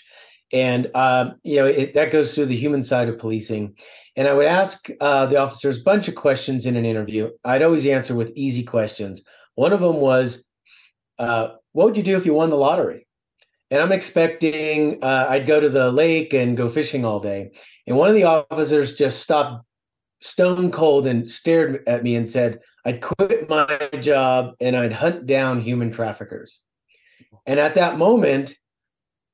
and 0.51 0.89
um, 0.93 1.35
you 1.43 1.57
know 1.57 1.65
it, 1.65 1.95
that 1.95 2.11
goes 2.11 2.33
through 2.35 2.45
the 2.47 2.55
human 2.55 2.83
side 2.83 3.09
of 3.09 3.17
policing. 3.17 3.75
And 4.15 4.27
I 4.27 4.33
would 4.35 4.45
ask 4.45 4.87
uh, 5.01 5.25
the 5.25 5.37
officers 5.37 5.79
a 5.79 5.83
bunch 5.83 6.07
of 6.07 6.13
questions 6.13 6.67
in 6.67 6.75
an 6.75 6.85
interview. 6.85 7.31
I'd 7.43 7.63
always 7.63 7.87
answer 7.87 8.13
with 8.13 8.31
easy 8.35 8.63
questions. 8.63 9.23
One 9.55 9.73
of 9.73 9.79
them 9.79 9.95
was, 9.95 10.47
uh, 11.17 11.49
"What 11.71 11.85
would 11.85 11.97
you 11.97 12.03
do 12.03 12.17
if 12.17 12.25
you 12.25 12.35
won 12.35 12.51
the 12.51 12.55
lottery?" 12.55 13.07
And 13.71 13.81
I'm 13.81 13.91
expecting 13.91 15.03
uh, 15.03 15.25
I'd 15.27 15.47
go 15.47 15.59
to 15.59 15.69
the 15.69 15.91
lake 15.91 16.33
and 16.33 16.55
go 16.55 16.69
fishing 16.69 17.03
all 17.03 17.19
day. 17.19 17.49
And 17.87 17.97
one 17.97 18.09
of 18.09 18.15
the 18.15 18.25
officers 18.25 18.93
just 18.95 19.21
stopped 19.21 19.65
stone 20.21 20.71
cold 20.71 21.07
and 21.07 21.29
stared 21.29 21.83
at 21.87 22.03
me 22.03 22.15
and 22.15 22.29
said, 22.29 22.59
I'd 22.85 23.01
quit 23.01 23.49
my 23.49 23.89
job 24.01 24.55
and 24.59 24.75
I'd 24.75 24.91
hunt 24.91 25.25
down 25.25 25.61
human 25.61 25.91
traffickers. 25.91 26.61
And 27.45 27.59
at 27.59 27.75
that 27.75 27.97
moment, 27.97 28.55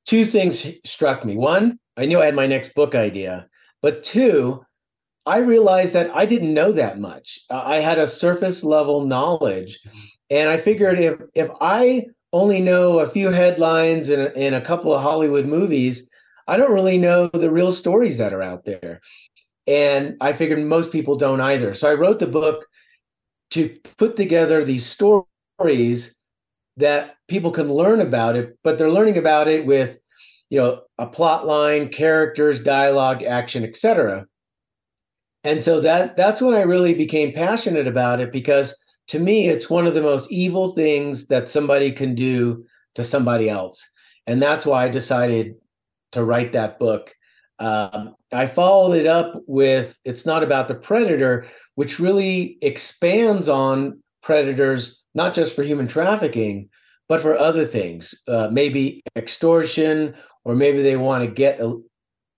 two 0.05 0.25
things 0.25 0.65
struck 0.85 1.25
me. 1.25 1.35
One, 1.35 1.79
I 1.97 2.05
knew 2.05 2.21
I 2.21 2.25
had 2.25 2.35
my 2.35 2.47
next 2.47 2.73
book 2.73 2.95
idea. 2.95 3.47
But 3.81 4.03
two, 4.03 4.63
I 5.25 5.39
realized 5.39 5.93
that 5.93 6.15
I 6.15 6.25
didn't 6.25 6.53
know 6.53 6.71
that 6.71 6.99
much. 6.99 7.39
I 7.49 7.77
had 7.77 7.99
a 7.99 8.07
surface 8.07 8.63
level 8.63 9.05
knowledge. 9.05 9.79
And 10.29 10.49
I 10.49 10.57
figured 10.57 10.99
if 10.99 11.19
if 11.33 11.49
I 11.61 12.05
only 12.31 12.61
know 12.61 12.99
a 12.99 13.09
few 13.09 13.29
headlines 13.29 14.09
and 14.09 14.35
in 14.35 14.53
a 14.53 14.61
couple 14.61 14.93
of 14.93 15.01
Hollywood 15.01 15.45
movies, 15.45 16.07
I 16.47 16.57
don't 16.57 16.73
really 16.73 16.97
know 16.97 17.27
the 17.27 17.51
real 17.51 17.71
stories 17.71 18.17
that 18.17 18.33
are 18.33 18.41
out 18.41 18.65
there. 18.65 19.01
And 19.67 20.17
I 20.21 20.33
figured 20.33 20.59
most 20.59 20.91
people 20.91 21.15
don't 21.15 21.41
either. 21.41 21.73
So 21.73 21.89
I 21.89 21.93
wrote 21.93 22.19
the 22.19 22.27
book 22.27 22.65
to 23.51 23.77
put 23.97 24.15
together 24.15 24.63
these 24.63 24.85
stories 24.85 26.17
that 26.77 27.15
people 27.27 27.51
can 27.51 27.71
learn 27.71 28.01
about 28.01 28.35
it, 28.35 28.57
but 28.63 28.77
they're 28.77 28.91
learning 28.91 29.17
about 29.17 29.47
it 29.47 29.65
with, 29.65 29.97
you 30.49 30.59
know, 30.59 30.81
a 30.97 31.07
plot 31.07 31.45
line, 31.45 31.89
characters, 31.89 32.61
dialogue, 32.61 33.23
action, 33.23 33.63
etc. 33.63 34.25
And 35.43 35.63
so 35.63 35.81
that 35.81 36.17
that's 36.17 36.41
when 36.41 36.53
I 36.53 36.61
really 36.61 36.93
became 36.93 37.33
passionate 37.33 37.87
about 37.87 38.19
it 38.19 38.31
because 38.31 38.77
to 39.07 39.19
me 39.19 39.47
it's 39.47 39.69
one 39.69 39.87
of 39.87 39.93
the 39.93 40.01
most 40.01 40.31
evil 40.31 40.73
things 40.73 41.27
that 41.27 41.47
somebody 41.47 41.91
can 41.91 42.15
do 42.15 42.65
to 42.95 43.03
somebody 43.03 43.49
else. 43.49 43.85
And 44.27 44.41
that's 44.41 44.65
why 44.65 44.85
I 44.85 44.89
decided 44.89 45.55
to 46.11 46.23
write 46.23 46.53
that 46.53 46.79
book. 46.79 47.13
Um, 47.59 48.15
I 48.31 48.47
followed 48.47 48.95
it 48.95 49.05
up 49.05 49.41
with 49.45 49.97
It's 50.05 50.25
Not 50.25 50.43
About 50.43 50.67
the 50.67 50.75
Predator, 50.75 51.47
which 51.75 51.99
really 51.99 52.57
expands 52.61 53.49
on 53.49 54.01
predators, 54.23 55.03
not 55.13 55.33
just 55.33 55.55
for 55.55 55.63
human 55.63 55.87
trafficking, 55.87 56.69
but 57.09 57.21
for 57.21 57.37
other 57.37 57.65
things, 57.65 58.13
uh, 58.27 58.49
maybe 58.51 59.03
extortion, 59.15 60.15
or 60.45 60.55
maybe 60.55 60.81
they 60.81 60.95
want 60.95 61.25
to 61.25 61.31
get 61.31 61.59
a, 61.59 61.81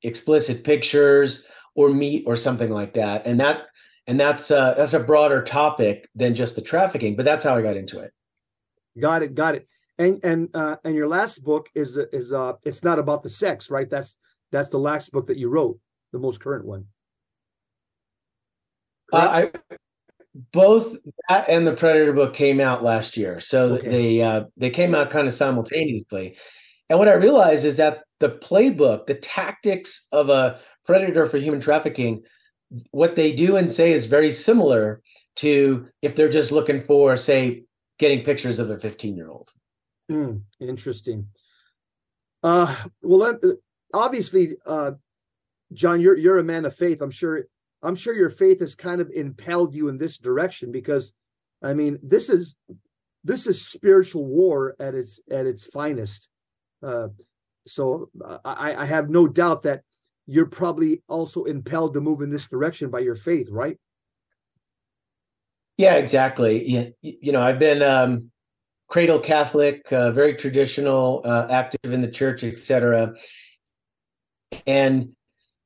explicit 0.03 0.63
pictures 0.63 1.45
or 1.75 1.89
meat 1.89 2.23
or 2.25 2.35
something 2.35 2.71
like 2.71 2.93
that. 2.93 3.23
And 3.25 3.39
that 3.39 3.63
and 4.07 4.19
that's 4.19 4.49
uh, 4.49 4.73
that's 4.75 4.93
a 4.93 4.99
broader 4.99 5.43
topic 5.43 6.09
than 6.15 6.33
just 6.33 6.55
the 6.55 6.61
trafficking. 6.61 7.15
But 7.15 7.25
that's 7.25 7.43
how 7.43 7.55
I 7.55 7.61
got 7.61 7.77
into 7.77 7.99
it. 7.99 8.11
Got 8.99 9.23
it. 9.23 9.35
Got 9.35 9.55
it. 9.55 9.67
And 9.99 10.19
and 10.23 10.49
uh, 10.53 10.77
and 10.83 10.95
your 10.95 11.07
last 11.07 11.43
book 11.43 11.69
is 11.75 11.97
is 11.97 12.31
uh 12.31 12.53
it's 12.63 12.83
not 12.83 12.97
about 12.97 13.23
the 13.23 13.29
sex, 13.29 13.69
right? 13.69 13.89
That's 13.89 14.15
that's 14.51 14.69
the 14.69 14.79
last 14.79 15.11
book 15.11 15.27
that 15.27 15.37
you 15.37 15.49
wrote, 15.49 15.79
the 16.11 16.19
most 16.19 16.39
current 16.39 16.65
one. 16.65 16.85
Uh, 19.13 19.49
I 19.53 19.77
both 20.53 20.95
that 21.27 21.49
and 21.49 21.67
the 21.67 21.73
Predator 21.73 22.13
book 22.13 22.33
came 22.33 22.59
out 22.59 22.83
last 22.83 23.17
year, 23.17 23.39
so 23.39 23.73
okay. 23.73 23.89
they 23.89 24.21
uh, 24.21 24.43
they 24.57 24.69
came 24.69 24.95
out 24.95 25.09
kind 25.09 25.27
of 25.27 25.33
simultaneously. 25.33 26.37
And 26.89 26.99
what 26.99 27.07
I 27.07 27.13
realized 27.13 27.65
is 27.65 27.77
that 27.77 28.03
the 28.19 28.29
playbook, 28.29 29.07
the 29.07 29.15
tactics 29.15 30.07
of 30.11 30.29
a 30.29 30.59
predator 30.85 31.25
for 31.25 31.37
human 31.37 31.61
trafficking, 31.61 32.23
what 32.91 33.15
they 33.15 33.33
do 33.33 33.55
and 33.55 33.71
say 33.71 33.93
is 33.93 34.05
very 34.05 34.31
similar 34.31 35.01
to 35.37 35.87
if 36.01 36.15
they're 36.15 36.29
just 36.29 36.51
looking 36.51 36.83
for, 36.83 37.15
say, 37.15 37.63
getting 37.97 38.23
pictures 38.23 38.59
of 38.59 38.69
a 38.69 38.79
15 38.79 39.15
year 39.15 39.29
old. 39.29 39.49
Mm, 40.11 40.41
interesting. 40.59 41.27
Uh, 42.43 42.75
well, 43.01 43.39
obviously, 43.93 44.55
uh, 44.65 44.91
John, 45.73 46.01
you're 46.01 46.17
you're 46.17 46.39
a 46.39 46.43
man 46.43 46.65
of 46.65 46.75
faith. 46.75 47.01
I'm 47.01 47.11
sure 47.11 47.43
I'm 47.83 47.95
sure 47.95 48.13
your 48.13 48.29
faith 48.29 48.59
has 48.59 48.75
kind 48.75 49.01
of 49.01 49.09
impelled 49.09 49.73
you 49.73 49.89
in 49.89 49.97
this 49.97 50.17
direction 50.17 50.71
because, 50.71 51.13
I 51.63 51.73
mean, 51.73 51.99
this 52.03 52.29
is 52.29 52.55
this 53.23 53.47
is 53.47 53.65
spiritual 53.65 54.25
war 54.25 54.75
at 54.79 54.95
its 54.95 55.19
at 55.29 55.45
its 55.45 55.65
finest. 55.65 56.29
Uh, 56.83 57.09
so 57.67 58.09
I, 58.43 58.75
I 58.75 58.85
have 58.85 59.09
no 59.09 59.27
doubt 59.27 59.63
that 59.63 59.81
you're 60.25 60.47
probably 60.47 61.03
also 61.07 61.43
impelled 61.43 61.93
to 61.93 62.01
move 62.01 62.21
in 62.21 62.29
this 62.29 62.47
direction 62.47 62.89
by 62.89 62.99
your 62.99 63.15
faith, 63.15 63.49
right? 63.51 63.77
Yeah, 65.77 65.95
exactly. 65.95 66.63
You, 66.67 66.93
you 67.01 67.31
know, 67.31 67.41
I've 67.41 67.59
been 67.59 67.81
um, 67.81 68.31
cradle 68.87 69.19
Catholic, 69.19 69.91
uh, 69.91 70.11
very 70.11 70.35
traditional, 70.35 71.21
uh, 71.23 71.47
active 71.49 71.91
in 71.91 72.01
the 72.01 72.07
church, 72.07 72.43
etc. 72.43 73.13
And 74.65 75.09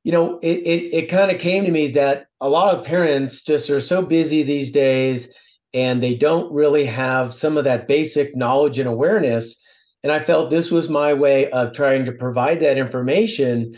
you 0.04 0.12
know, 0.12 0.39
it 0.39 0.58
it, 0.58 0.94
it 0.94 1.10
kind 1.10 1.32
of 1.32 1.39
came 1.39 1.65
to 1.65 1.72
me 1.72 1.92
that 1.92 2.27
a 2.39 2.50
lot 2.50 2.75
of 2.75 2.86
parents 2.86 3.44
just 3.44 3.70
are 3.70 3.82
so 3.82 4.01
busy 4.01 4.44
these 4.44 4.72
days 4.72 5.27
and 5.74 6.01
they 6.01 6.15
don't 6.15 6.54
really 6.54 6.86
have 6.86 7.34
some 7.34 7.58
of 7.58 7.65
that 7.65 7.88
basic 7.88 8.36
knowledge 8.36 8.80
and 8.80 8.88
awareness. 8.88 9.56
And 10.04 10.12
I 10.12 10.20
felt 10.20 10.50
this 10.50 10.72
was 10.72 10.88
my 10.88 11.13
way 11.13 11.50
of 11.51 11.74
trying 11.74 12.06
to 12.06 12.12
provide 12.13 12.62
that 12.62 12.77
information. 12.77 13.77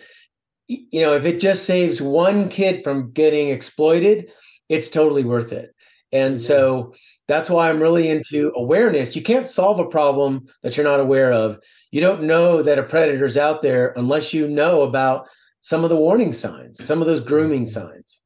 You 0.68 1.02
know, 1.02 1.16
if 1.16 1.26
it 1.26 1.40
just 1.40 1.66
saves 1.66 2.02
one 2.02 2.50
kid 2.50 2.84
from 2.84 3.12
getting 3.14 3.50
exploited, 3.50 4.30
it's 4.70 4.90
totally 4.90 5.24
worth 5.24 5.52
it. 5.52 5.74
And 6.12 6.40
so 6.40 6.94
that's 7.28 7.50
why 7.50 7.70
I'm 7.70 7.82
really 7.82 8.10
into 8.10 8.52
awareness. 8.56 9.16
You 9.16 9.22
can't 9.22 9.48
solve 9.48 9.80
a 9.80 9.86
problem 9.86 10.48
that 10.64 10.78
you're 10.78 10.86
not 10.86 11.00
aware 11.00 11.32
of. 11.32 11.60
You 11.92 12.02
don't 12.02 12.24
know 12.24 12.62
that 12.64 12.80
a 12.80 12.84
predator's 12.84 13.38
out 13.38 13.62
there 13.62 13.94
unless 13.98 14.34
you 14.34 14.48
know 14.48 14.82
about 14.82 15.28
some 15.62 15.84
of 15.84 15.90
the 15.90 15.96
warning 15.96 16.34
signs, 16.34 16.84
some 16.84 17.02
of 17.02 17.08
those 17.08 17.20
grooming 17.20 17.68
signs. 17.68 18.22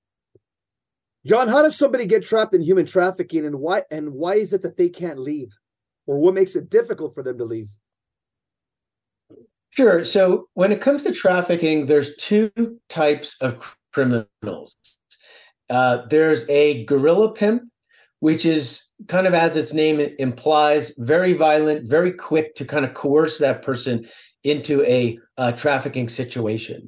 John, 1.25 1.47
how 1.47 1.61
does 1.61 1.75
somebody 1.75 2.05
get 2.05 2.23
trapped 2.23 2.53
in 2.55 2.61
human 2.61 2.85
trafficking 2.85 3.45
and 3.45 3.59
why 3.59 3.83
and 3.91 4.13
why 4.13 4.35
is 4.35 4.53
it 4.53 4.61
that 4.63 4.77
they 4.77 4.89
can't 4.89 5.19
leave? 5.19 5.55
Or 6.07 6.19
what 6.19 6.33
makes 6.33 6.55
it 6.55 6.69
difficult 6.69 7.13
for 7.13 7.23
them 7.23 7.37
to 7.37 7.45
leave? 7.45 7.69
Sure. 9.69 10.03
So 10.03 10.47
when 10.53 10.71
it 10.71 10.81
comes 10.81 11.03
to 11.03 11.13
trafficking, 11.13 11.85
there's 11.85 12.15
two 12.17 12.51
types 12.89 13.37
of 13.39 13.75
criminals. 13.93 14.75
Uh, 15.69 16.05
there's 16.09 16.47
a 16.49 16.83
guerrilla 16.85 17.33
pimp, 17.33 17.63
which 18.21 18.45
is 18.45 18.83
kind 19.07 19.27
of 19.27 19.33
as 19.33 19.57
its 19.57 19.73
name 19.73 19.99
implies, 19.99 20.93
very 20.97 21.33
violent, 21.33 21.89
very 21.89 22.13
quick 22.13 22.55
to 22.55 22.65
kind 22.65 22.85
of 22.85 22.93
coerce 22.93 23.39
that 23.39 23.63
person 23.63 24.07
into 24.43 24.83
a, 24.83 25.17
a 25.37 25.51
trafficking 25.51 26.07
situation. 26.07 26.87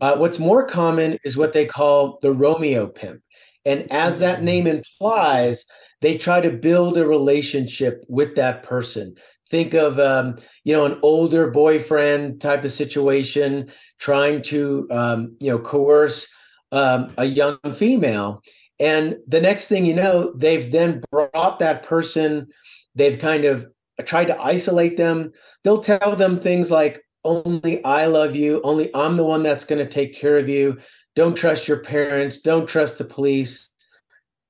Uh, 0.00 0.16
what's 0.16 0.38
more 0.38 0.66
common 0.66 1.18
is 1.24 1.36
what 1.36 1.54
they 1.54 1.64
call 1.64 2.18
the 2.20 2.32
Romeo 2.32 2.86
pimp. 2.86 3.22
And 3.64 3.90
as 3.90 4.18
that 4.18 4.42
name 4.42 4.66
implies, 4.66 5.64
they 6.02 6.18
try 6.18 6.42
to 6.42 6.50
build 6.50 6.98
a 6.98 7.06
relationship 7.06 8.04
with 8.08 8.34
that 8.36 8.62
person. 8.62 9.14
Think 9.50 9.72
of 9.72 9.98
um, 9.98 10.36
you 10.64 10.74
know 10.74 10.84
an 10.84 10.98
older 11.02 11.50
boyfriend 11.50 12.40
type 12.40 12.64
of 12.64 12.72
situation, 12.72 13.70
trying 13.98 14.42
to 14.42 14.88
um, 14.90 15.36
you 15.40 15.50
know 15.50 15.58
coerce 15.58 16.28
um, 16.72 17.12
a 17.16 17.24
young 17.24 17.58
female, 17.74 18.42
and 18.82 19.16
the 19.28 19.40
next 19.40 19.68
thing 19.68 19.86
you 19.86 19.94
know, 19.94 20.32
they've 20.36 20.70
then 20.70 21.02
brought 21.10 21.60
that 21.60 21.84
person. 21.84 22.48
They've 22.94 23.18
kind 23.18 23.44
of 23.44 23.66
tried 24.04 24.26
to 24.26 24.40
isolate 24.40 24.96
them. 24.96 25.32
They'll 25.62 25.82
tell 25.82 26.16
them 26.16 26.40
things 26.40 26.70
like, 26.70 27.02
"Only 27.24 27.82
I 27.84 28.06
love 28.06 28.34
you. 28.36 28.60
Only 28.62 28.90
I'm 28.94 29.16
the 29.16 29.24
one 29.24 29.42
that's 29.42 29.64
going 29.64 29.78
to 29.84 29.90
take 29.90 30.14
care 30.14 30.36
of 30.36 30.48
you. 30.48 30.78
Don't 31.14 31.36
trust 31.36 31.68
your 31.68 31.78
parents. 31.78 32.40
Don't 32.40 32.66
trust 32.66 32.98
the 32.98 33.04
police." 33.04 33.70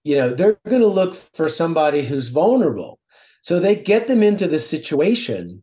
you 0.05 0.17
know 0.17 0.35
they're 0.35 0.59
going 0.67 0.83
to 0.83 0.89
look 0.89 1.17
for 1.35 1.49
somebody 1.49 2.05
who's 2.05 2.29
vulnerable 2.29 2.99
so 3.43 3.59
they 3.59 3.77
get 3.77 4.07
them 4.07 4.23
into 4.23 4.49
the 4.49 4.59
situation 4.59 5.63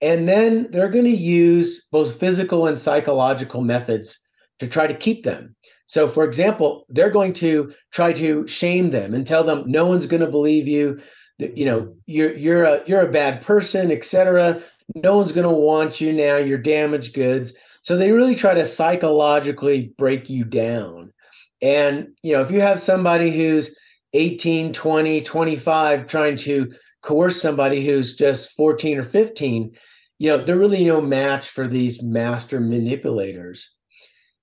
and 0.00 0.28
then 0.28 0.68
they're 0.70 0.88
going 0.88 1.04
to 1.04 1.10
use 1.10 1.86
both 1.92 2.18
physical 2.18 2.66
and 2.66 2.78
psychological 2.78 3.60
methods 3.60 4.18
to 4.58 4.66
try 4.66 4.86
to 4.86 4.94
keep 4.94 5.24
them 5.24 5.54
so 5.92 6.08
for 6.08 6.24
example 6.24 6.86
they're 6.88 7.10
going 7.18 7.32
to 7.32 7.72
try 7.90 8.12
to 8.12 8.46
shame 8.46 8.90
them 8.90 9.14
and 9.14 9.26
tell 9.26 9.44
them 9.44 9.64
no 9.66 9.86
one's 9.86 10.06
going 10.06 10.24
to 10.24 10.30
believe 10.38 10.66
you. 10.66 11.00
That 11.38 11.56
you 11.56 11.64
know 11.64 11.94
you're 12.06 12.34
you're 12.34 12.64
a 12.64 12.82
you're 12.86 13.08
a 13.08 13.10
bad 13.10 13.40
person 13.40 13.90
etc 13.90 14.62
no 14.94 15.16
one's 15.16 15.32
going 15.32 15.48
to 15.48 15.54
want 15.54 16.00
you 16.00 16.12
now. 16.12 16.36
You're 16.36 16.58
damaged 16.58 17.14
goods. 17.14 17.54
So 17.82 17.96
they 17.96 18.12
really 18.12 18.36
try 18.36 18.54
to 18.54 18.66
psychologically 18.66 19.92
break 19.98 20.30
you 20.30 20.44
down. 20.44 21.12
And, 21.60 22.08
you 22.22 22.32
know, 22.32 22.42
if 22.42 22.50
you 22.50 22.60
have 22.60 22.82
somebody 22.82 23.30
who's 23.30 23.76
18, 24.14 24.72
20, 24.72 25.22
25 25.22 26.06
trying 26.06 26.36
to 26.38 26.72
coerce 27.02 27.40
somebody 27.40 27.84
who's 27.84 28.14
just 28.14 28.52
14 28.52 28.98
or 28.98 29.04
15, 29.04 29.76
you 30.18 30.28
know, 30.28 30.44
they're 30.44 30.58
really 30.58 30.84
no 30.84 31.00
match 31.00 31.48
for 31.48 31.66
these 31.66 32.02
master 32.02 32.60
manipulators. 32.60 33.68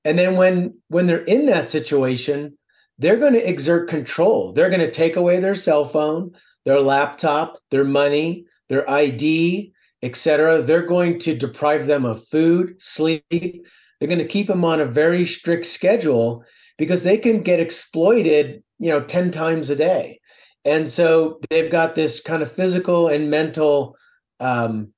And 0.05 0.17
then 0.17 0.35
when 0.35 0.75
when 0.87 1.07
they're 1.07 1.25
in 1.25 1.45
that 1.47 1.69
situation, 1.69 2.57
they're 2.97 3.17
going 3.17 3.33
to 3.33 3.49
exert 3.49 3.89
control. 3.89 4.53
They're 4.53 4.69
going 4.69 4.79
to 4.81 4.91
take 4.91 5.15
away 5.15 5.39
their 5.39 5.55
cell 5.55 5.87
phone, 5.87 6.31
their 6.65 6.81
laptop, 6.81 7.57
their 7.71 7.83
money, 7.83 8.45
their 8.67 8.89
ID, 8.89 9.73
etc. 10.01 10.61
They're 10.61 10.85
going 10.85 11.19
to 11.19 11.35
deprive 11.35 11.87
them 11.87 12.05
of 12.05 12.27
food, 12.27 12.75
sleep. 12.79 13.23
They're 13.29 14.07
going 14.07 14.19
to 14.19 14.25
keep 14.25 14.47
them 14.47 14.63
on 14.63 14.79
a 14.79 14.85
very 14.85 15.25
strict 15.25 15.65
schedule 15.65 16.43
because 16.77 17.03
they 17.03 17.17
can 17.17 17.41
get 17.41 17.59
exploited, 17.59 18.63
you 18.77 18.89
know, 18.89 19.01
10 19.01 19.31
times 19.31 19.69
a 19.69 19.75
day. 19.75 20.19
And 20.65 20.89
so 20.89 21.39
they've 21.49 21.71
got 21.71 21.95
this 21.95 22.21
kind 22.21 22.41
of 22.41 22.51
physical 22.51 23.07
and 23.07 23.29
mental 23.29 23.95
um, 24.39 24.93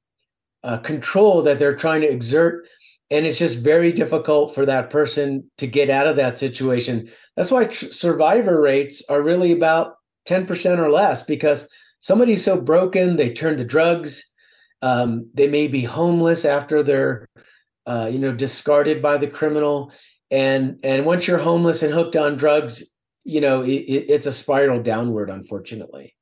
uh, 0.63 0.77
control 0.77 1.41
that 1.43 1.60
they're 1.60 1.75
trying 1.75 2.01
to 2.01 2.12
exert. 2.12 2.65
And 3.12 3.25
it's 3.25 3.38
just 3.38 3.60
very 3.60 3.91
difficult 3.91 4.56
for 4.56 4.65
that 4.65 4.89
person 4.89 5.51
to 5.58 5.68
get 5.68 5.89
out 5.89 6.08
of 6.08 6.15
that 6.15 6.39
situation. 6.39 7.12
That's 7.36 7.51
why 7.51 7.65
tr- 7.65 7.91
survivor 7.91 8.60
rates 8.62 9.03
are 9.10 9.22
really 9.22 9.51
about 9.51 9.96
10% 10.27 10.80
or 10.80 10.89
less 10.89 11.22
because 11.22 11.68
somebody's 12.00 12.44
so 12.44 12.60
broken, 12.60 13.18
they 13.18 13.34
turn 13.34 13.58
to 13.58 13.65
drugs. 13.65 14.24
Um, 14.82 15.30
they 15.34 15.47
may 15.47 15.67
be 15.67 15.84
homeless 15.84 16.45
after 16.45 16.82
they're, 16.82 17.28
uh, 17.86 18.10
you 18.12 18.17
know, 18.17 18.32
discarded 18.32 19.02
by 19.02 19.17
the 19.17 19.28
criminal 19.28 19.91
and 20.32 20.80
and 20.82 21.06
once 21.06 21.28
you're 21.28 21.38
homeless 21.38 21.84
and 21.84 21.93
hooked 21.93 22.15
on 22.15 22.38
drugs 22.38 22.84
you 23.24 23.41
know 23.41 23.62
it, 23.62 23.69
it's 23.69 24.26
a 24.26 24.32
spiral 24.32 24.82
downward 24.82 25.30
unfortunately 25.30 26.15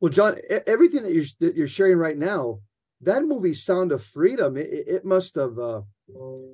well 0.00 0.10
john 0.10 0.36
everything 0.66 1.02
that 1.02 1.12
you're 1.12 1.24
that 1.38 1.54
you're 1.54 1.68
sharing 1.68 1.98
right 1.98 2.18
now 2.18 2.58
that 3.02 3.24
movie 3.24 3.54
sound 3.54 3.92
of 3.92 4.02
freedom 4.02 4.56
it, 4.56 4.68
it 4.70 5.04
must 5.04 5.34
have 5.34 5.58
uh, 5.58 5.82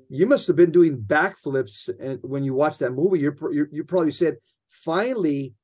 you 0.09 0.27
must 0.27 0.47
have 0.47 0.57
been 0.57 0.71
doing 0.71 0.97
backflips 0.97 1.89
and 2.01 2.21
when 2.23 2.45
you 2.45 2.55
watch 2.55 2.79
that 2.79 2.93
movie. 2.93 3.19
You're, 3.19 3.37
you're 3.53 3.69
you 3.71 3.85
probably 3.85 4.13
said 4.13 4.37
finally 4.69 5.55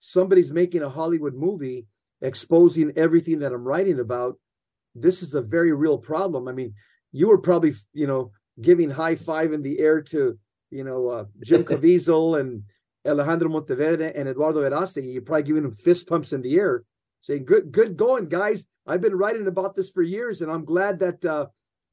somebody's 0.00 0.52
making 0.52 0.82
a 0.82 0.88
hollywood 0.88 1.34
movie 1.34 1.86
exposing 2.20 2.92
everything 2.96 3.40
that 3.40 3.52
i'm 3.52 3.64
writing 3.64 4.00
about. 4.00 4.38
This 4.94 5.22
is 5.22 5.34
a 5.34 5.40
very 5.40 5.72
real 5.72 5.98
problem. 5.98 6.48
I 6.48 6.52
mean 6.52 6.74
you 7.12 7.28
were 7.28 7.38
probably 7.38 7.74
you 7.92 8.06
know 8.06 8.32
giving 8.60 8.90
high 8.90 9.16
five 9.16 9.52
in 9.52 9.62
the 9.62 9.78
air 9.78 10.02
to 10.02 10.38
you 10.72 10.82
know, 10.82 11.08
uh, 11.08 11.24
Jim 11.44 11.64
Caviezel 11.70 12.40
and 12.40 12.64
Alejandro 13.06 13.48
Monteverde 13.50 14.12
and 14.14 14.28
Eduardo 14.28 14.62
Verástegui, 14.62 15.12
you're 15.12 15.22
probably 15.22 15.42
giving 15.44 15.62
them 15.62 15.74
fist 15.74 16.08
pumps 16.08 16.32
in 16.32 16.42
the 16.42 16.58
air, 16.58 16.82
saying, 17.22 17.46
"Good, 17.46 17.72
good 17.72 17.96
going, 17.96 18.28
guys. 18.28 18.66
I've 18.86 19.00
been 19.00 19.16
writing 19.16 19.46
about 19.46 19.74
this 19.74 19.90
for 19.90 20.02
years, 20.02 20.42
and 20.42 20.52
I'm 20.52 20.64
glad 20.64 20.98
that 20.98 21.24
uh, 21.24 21.46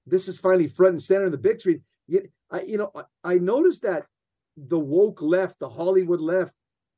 this 0.06 0.28
is 0.28 0.40
finally 0.40 0.68
front 0.68 0.94
and 0.94 1.02
center 1.02 1.26
in 1.26 1.32
the 1.32 1.38
big 1.38 1.62
screen." 1.62 1.82
You, 2.08 2.24
I, 2.52 2.62
you 2.64 2.78
know, 2.78 2.92
I, 2.94 3.04
I 3.24 3.36
noticed 3.36 3.84
that 3.84 4.06
the 4.58 4.80
woke 4.80 5.22
left, 5.22 5.60
the 5.60 5.70
Hollywood 5.70 6.20
left, 6.20 6.54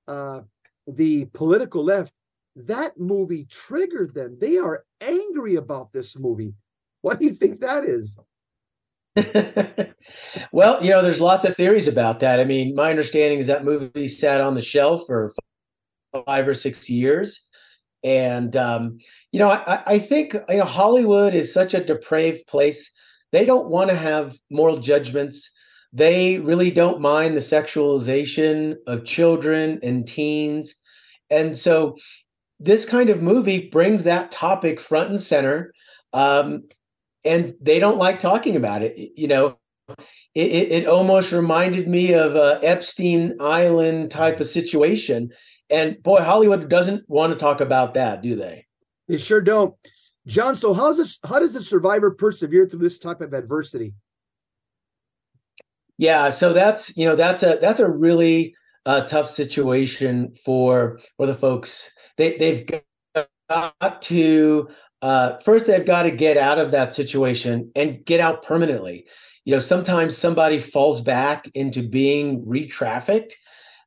uh, 0.07 0.41
the 0.87 1.25
political 1.25 1.83
left, 1.83 2.13
that 2.55 2.99
movie 2.99 3.45
triggered 3.45 4.13
them. 4.13 4.37
They 4.39 4.57
are 4.57 4.83
angry 4.99 5.55
about 5.55 5.93
this 5.93 6.17
movie. 6.17 6.53
What 7.01 7.19
do 7.19 7.25
you 7.25 7.33
think 7.33 7.61
that 7.61 7.85
is? 7.85 8.19
well, 10.51 10.83
you 10.83 10.89
know, 10.89 11.01
there's 11.01 11.21
lots 11.21 11.45
of 11.45 11.55
theories 11.55 11.87
about 11.87 12.19
that. 12.21 12.39
I 12.39 12.43
mean, 12.43 12.75
my 12.75 12.89
understanding 12.89 13.39
is 13.39 13.47
that 13.47 13.65
movie 13.65 14.07
sat 14.07 14.41
on 14.41 14.53
the 14.53 14.61
shelf 14.61 15.03
for 15.05 15.33
five 16.25 16.47
or 16.47 16.53
six 16.53 16.89
years. 16.89 17.47
And, 18.03 18.55
um, 18.55 18.97
you 19.31 19.39
know, 19.39 19.49
I, 19.49 19.83
I 19.85 19.99
think, 19.99 20.33
you 20.49 20.57
know, 20.57 20.65
Hollywood 20.65 21.33
is 21.33 21.53
such 21.53 21.73
a 21.73 21.83
depraved 21.83 22.47
place. 22.47 22.91
They 23.31 23.45
don't 23.45 23.69
want 23.69 23.89
to 23.89 23.95
have 23.95 24.37
moral 24.49 24.77
judgments. 24.77 25.51
They 25.93 26.39
really 26.39 26.71
don't 26.71 27.01
mind 27.01 27.35
the 27.35 27.41
sexualization 27.41 28.77
of 28.87 29.05
children 29.05 29.79
and 29.83 30.07
teens. 30.07 30.75
And 31.29 31.57
so 31.57 31.95
this 32.59 32.85
kind 32.85 33.09
of 33.09 33.21
movie 33.21 33.69
brings 33.69 34.03
that 34.03 34.31
topic 34.31 34.79
front 34.79 35.09
and 35.09 35.21
center. 35.21 35.73
Um, 36.13 36.63
and 37.23 37.53
they 37.61 37.79
don't 37.79 37.97
like 37.97 38.19
talking 38.19 38.55
about 38.55 38.81
it. 38.83 39.11
You 39.15 39.27
know, 39.27 39.57
it, 40.33 40.71
it, 40.71 40.87
almost 40.87 41.31
reminded 41.31 41.87
me 41.87 42.13
of 42.13 42.35
a 42.35 42.59
Epstein 42.63 43.37
Island 43.39 44.11
type 44.11 44.39
of 44.39 44.47
situation. 44.47 45.31
And 45.71 46.01
boy, 46.03 46.21
Hollywood 46.21 46.69
doesn't 46.69 47.09
want 47.09 47.33
to 47.33 47.39
talk 47.39 47.61
about 47.61 47.93
that, 47.93 48.21
do 48.21 48.35
they? 48.35 48.65
They 49.07 49.17
sure 49.17 49.41
don't. 49.41 49.73
John, 50.27 50.55
so 50.55 50.73
how 50.73 50.89
does 50.89 50.97
this, 50.97 51.19
how 51.25 51.39
does 51.39 51.53
the 51.53 51.61
survivor 51.61 52.11
persevere 52.11 52.67
through 52.67 52.79
this 52.79 52.99
type 52.99 53.21
of 53.21 53.33
adversity? 53.33 53.93
Yeah, 55.97 56.29
so 56.29 56.53
that's 56.53 56.95
you 56.97 57.05
know 57.05 57.15
that's 57.15 57.43
a 57.43 57.59
that's 57.61 57.79
a 57.79 57.87
really 57.89 58.55
uh, 58.85 59.05
tough 59.05 59.29
situation 59.29 60.33
for 60.43 60.99
for 61.17 61.27
the 61.27 61.35
folks. 61.35 61.91
They 62.17 62.37
they've 62.37 62.81
got 63.49 64.01
to 64.03 64.69
uh, 65.01 65.37
first 65.39 65.67
they've 65.67 65.85
got 65.85 66.03
to 66.03 66.11
get 66.11 66.37
out 66.37 66.59
of 66.59 66.71
that 66.71 66.93
situation 66.93 67.71
and 67.75 68.03
get 68.05 68.19
out 68.19 68.43
permanently. 68.43 69.05
You 69.45 69.53
know, 69.53 69.59
sometimes 69.59 70.17
somebody 70.17 70.59
falls 70.59 71.01
back 71.01 71.49
into 71.55 71.87
being 71.87 72.47
re-trafficked, 72.47 73.35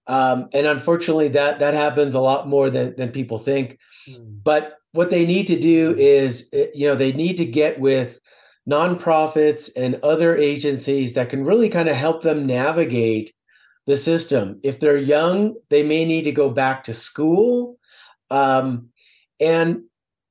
um, 0.06 0.48
and 0.52 0.66
unfortunately, 0.66 1.28
that 1.28 1.58
that 1.60 1.74
happens 1.74 2.14
a 2.14 2.20
lot 2.20 2.48
more 2.48 2.70
than 2.70 2.94
than 2.96 3.10
people 3.10 3.38
think. 3.38 3.78
Mm. 4.08 4.42
But 4.42 4.78
what 4.92 5.10
they 5.10 5.26
need 5.26 5.46
to 5.48 5.58
do 5.58 5.94
is, 5.96 6.48
eh, 6.52 6.66
you 6.74 6.88
know, 6.88 6.94
they 6.94 7.12
need 7.12 7.36
to 7.38 7.44
get 7.44 7.80
with 7.80 8.18
nonprofits 8.68 9.70
and 9.76 10.00
other 10.02 10.36
agencies 10.36 11.14
that 11.14 11.28
can 11.28 11.44
really 11.44 11.68
kind 11.68 11.88
of 11.88 11.96
help 11.96 12.22
them 12.22 12.46
navigate 12.46 13.34
the 13.86 13.96
system. 13.96 14.60
If 14.62 14.80
they're 14.80 14.96
young, 14.96 15.56
they 15.68 15.82
may 15.82 16.04
need 16.04 16.22
to 16.22 16.32
go 16.32 16.48
back 16.48 16.84
to 16.84 16.94
school. 16.94 17.78
Um, 18.30 18.88
and 19.40 19.82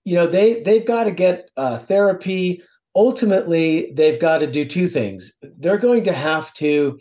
you 0.06 0.16
know 0.16 0.28
they 0.28 0.62
they've 0.62 0.86
got 0.86 1.06
to 1.06 1.12
get 1.12 1.50
uh, 1.58 1.80
therapy 1.80 2.62
ultimately 2.96 3.92
they've 3.96 4.20
got 4.20 4.40
to 4.40 4.48
do 4.48 4.66
two 4.66 4.88
things 4.88 5.34
they're 5.60 5.78
going 5.78 6.04
to 6.04 6.14
have 6.14 6.54
to 6.54 7.00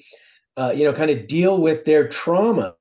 uh, 0.56 0.72
you 0.74 0.84
know 0.84 0.92
kind 0.92 1.10
of 1.10 1.26
deal 1.26 1.60
with 1.60 1.84
their 1.84 2.08
trauma 2.08 2.74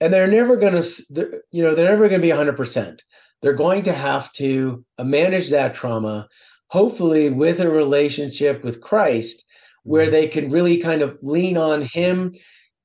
and 0.00 0.12
they're 0.12 0.26
never 0.26 0.56
going 0.56 0.80
to 0.80 1.42
you 1.50 1.62
know 1.62 1.74
they're 1.74 1.90
never 1.90 2.08
going 2.08 2.20
to 2.20 2.26
be 2.26 2.32
100% 2.32 2.98
they're 3.42 3.52
going 3.52 3.84
to 3.84 3.92
have 3.92 4.32
to 4.32 4.84
uh, 4.98 5.04
manage 5.04 5.50
that 5.50 5.74
trauma 5.74 6.28
hopefully 6.68 7.30
with 7.30 7.60
a 7.60 7.68
relationship 7.68 8.64
with 8.64 8.80
christ 8.80 9.44
where 9.82 10.04
mm-hmm. 10.04 10.12
they 10.12 10.28
can 10.28 10.50
really 10.50 10.78
kind 10.78 11.02
of 11.02 11.18
lean 11.22 11.56
on 11.56 11.82
him 11.82 12.34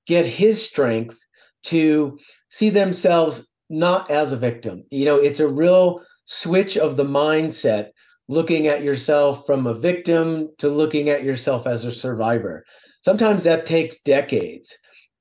get 0.08 0.26
his 0.26 0.62
strength 0.62 1.18
to 1.64 2.18
see 2.50 2.70
themselves 2.70 3.50
not 3.70 4.10
as 4.12 4.32
a 4.32 4.38
victim 4.38 4.84
you 4.90 5.06
know 5.06 5.16
it's 5.16 5.40
a 5.40 5.48
real 5.48 6.02
switch 6.30 6.78
of 6.78 6.96
the 6.96 7.04
mindset, 7.04 7.90
looking 8.28 8.68
at 8.68 8.84
yourself 8.84 9.48
from 9.48 9.66
a 9.66 9.74
victim 9.74 10.50
to 10.60 10.70
looking 10.70 11.10
at 11.10 11.24
yourself 11.24 11.66
as 11.66 11.86
a 11.86 11.92
survivor. 11.92 12.64
Sometimes 13.02 13.44
that 13.44 13.66
takes 13.66 14.02
decades. 14.02 14.78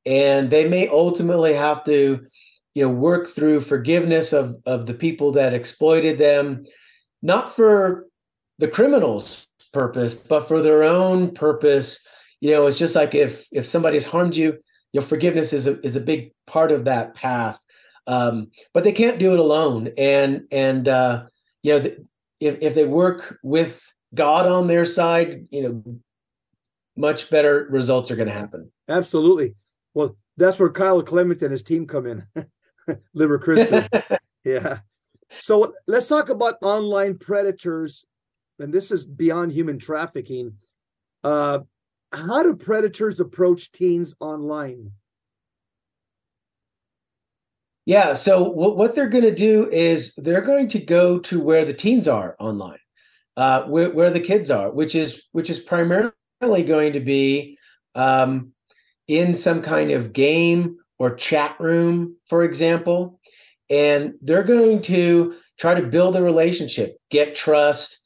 And 0.07 0.51
they 0.51 0.69
may 0.69 0.89
ultimately 0.89 1.53
have 1.55 1.85
to, 1.85 2.21
you 2.75 2.83
know, 2.83 2.91
work 2.91 3.29
through 3.29 3.61
forgiveness 3.61 4.33
of, 4.33 4.57
of 4.65 4.87
the 4.87 4.95
people 4.95 5.33
that 5.33 5.55
exploited 5.55 6.19
them, 6.19 6.65
not 7.23 7.55
for 7.55 8.07
the 8.59 8.69
criminals' 8.69 9.47
purpose, 9.73 10.15
but 10.15 10.49
for 10.49 10.63
their 10.63 10.85
own 10.85 11.33
purpose. 11.33 12.01
You 12.41 12.53
know, 12.53 12.67
it's 12.67 12.79
just 12.79 12.95
like 12.95 13.15
if 13.15 13.47
if 13.53 13.67
somebody's 13.67 14.07
harmed 14.07 14.37
you, 14.37 14.59
you 14.93 15.01
know, 15.01 15.07
forgiveness 15.07 15.53
is 15.53 15.67
a 15.67 15.81
is 15.85 15.97
a 15.97 16.01
big 16.01 16.33
part 16.47 16.73
of 16.73 16.85
that 16.85 17.15
path. 17.15 17.59
Um, 18.07 18.51
but 18.73 18.85
they 18.85 18.93
can't 18.93 19.19
do 19.19 19.33
it 19.33 19.39
alone. 19.39 19.93
And 19.99 20.47
and 20.51 20.89
uh, 20.89 21.25
you 21.63 21.73
know, 21.73 21.91
if 22.41 22.59
if 22.63 22.75
they 22.75 22.85
work 22.87 23.39
with 23.43 23.81
God 24.15 24.47
on 24.47 24.67
their 24.69 24.85
side, 24.85 25.47
you 25.51 25.63
know, 25.63 26.01
much 26.99 27.31
better 27.31 27.67
results 27.71 28.11
are 28.11 28.17
going 28.17 28.29
to 28.29 28.35
happen. 28.35 28.71
Absolutely. 28.89 29.55
Well, 29.95 30.17
that's 30.37 30.59
where 30.59 30.71
Kyle 30.71 31.03
Clement 31.03 31.43
and 31.43 31.53
his 31.53 31.63
team 31.63 31.87
come 31.87 32.07
in. 32.07 32.27
Liber 33.15 33.39
Christi. 33.39 33.87
yeah. 34.45 34.81
So 35.39 35.75
let's 35.87 36.09
talk 36.09 36.29
about 36.29 36.57
online 36.63 37.19
predators, 37.19 38.05
and 38.59 38.73
this 38.73 38.91
is 38.91 39.07
beyond 39.07 39.53
human 39.53 39.79
trafficking. 39.79 40.55
Uh, 41.23 41.61
how 42.13 42.43
do 42.43 42.57
predators 42.57 43.21
approach 43.21 43.71
teens 43.73 44.15
online? 44.21 44.91
Yeah, 47.85 48.15
so 48.15 48.45
w- 48.51 48.75
what 48.75 48.95
they're 48.95 49.09
going 49.09 49.25
to 49.25 49.35
do 49.35 49.69
is 49.71 50.15
they're 50.17 50.43
going 50.43 50.69
to 50.69 50.79
go 50.79 51.19
to 51.21 51.41
where 51.41 51.65
the 51.65 51.75
teens 51.75 52.09
are 52.09 52.37
online, 52.39 52.79
uh, 53.37 53.63
where, 53.65 53.91
where 53.91 54.11
the 54.11 54.21
kids 54.21 54.51
are, 54.51 54.71
which 54.71 54.95
is 54.95 55.23
which 55.33 55.51
is 55.51 55.59
primarily 55.59 56.13
going 56.41 56.93
to 56.93 57.01
be 57.01 57.59
um, 57.95 58.53
in 59.07 59.35
some 59.35 59.63
kind 59.63 59.91
of 59.91 60.13
game 60.13 60.77
or 60.99 61.15
chat 61.15 61.57
room, 61.59 62.17
for 62.29 62.45
example, 62.45 63.21
and 63.71 64.15
they're 64.23 64.45
going 64.45 64.83
to 64.83 65.35
try 65.59 65.75
to 65.75 65.87
build 65.87 66.17
a 66.17 66.23
relationship, 66.23 66.97
get 67.11 67.35
trust, 67.35 67.99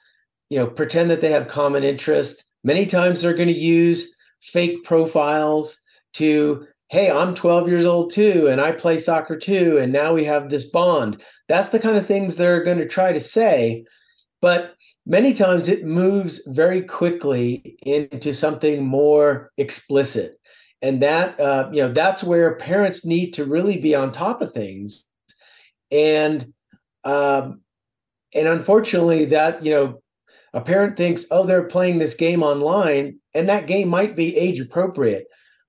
you 0.49 0.59
know, 0.59 0.66
pretend 0.66 1.11
that 1.11 1.21
they 1.21 1.31
have 1.31 1.49
common 1.49 1.85
interest. 1.85 2.45
Many 2.64 2.87
times 2.87 3.21
they're 3.21 3.35
going 3.35 3.49
to 3.49 3.55
use 3.55 4.14
fake 4.40 4.85
profiles 4.85 5.79
to 6.14 6.66
hey, 6.88 7.11
I'm 7.11 7.35
12 7.35 7.68
years 7.68 7.87
old 7.87 8.12
too, 8.12 8.49
and 8.49 8.61
I 8.61 8.71
play 8.73 8.99
soccer 9.01 9.38
too, 9.38 9.79
and 9.79 9.90
now 9.90 10.12
we 10.12 10.25
have 10.25 10.51
this 10.51 10.66
bond. 10.66 11.23
That's 11.49 11.71
the 11.71 11.79
kind 11.79 11.97
of 11.97 12.05
things 12.05 12.35
they're 12.35 12.62
going 12.62 12.77
to 12.79 12.87
try 12.87 13.12
to 13.12 13.21
say. 13.21 13.87
But 14.43 14.75
many 15.07 15.33
times 15.33 15.69
it 15.69 15.85
moves 15.85 16.43
very 16.47 16.83
quickly 16.83 17.79
into 17.83 18.35
something 18.35 18.85
more 18.85 19.51
explicit. 19.57 20.39
And 20.83 21.01
that, 21.03 21.39
uh, 21.41 21.71
you 21.73 21.81
know, 21.81 21.93
that's 21.93 22.23
where 22.23 22.57
parents 22.57 23.07
need 23.07 23.33
to 23.35 23.45
really 23.45 23.79
be 23.79 23.95
on 23.95 24.13
top 24.13 24.43
of 24.43 24.53
things. 24.53 25.05
And, 25.91 26.53
um, 27.05 27.63
and 28.35 28.49
unfortunately, 28.49 29.27
that, 29.27 29.65
you 29.65 29.71
know, 29.71 30.03
a 30.53 30.61
parent 30.61 30.97
thinks, 30.97 31.25
oh, 31.31 31.47
they're 31.47 31.65
playing 31.65 31.99
this 31.99 32.15
game 32.15 32.43
online, 32.43 33.21
and 33.33 33.49
that 33.49 33.67
game 33.67 33.89
might 33.89 34.17
be 34.17 34.37
age 34.37 34.61
appropriate. 34.61 35.27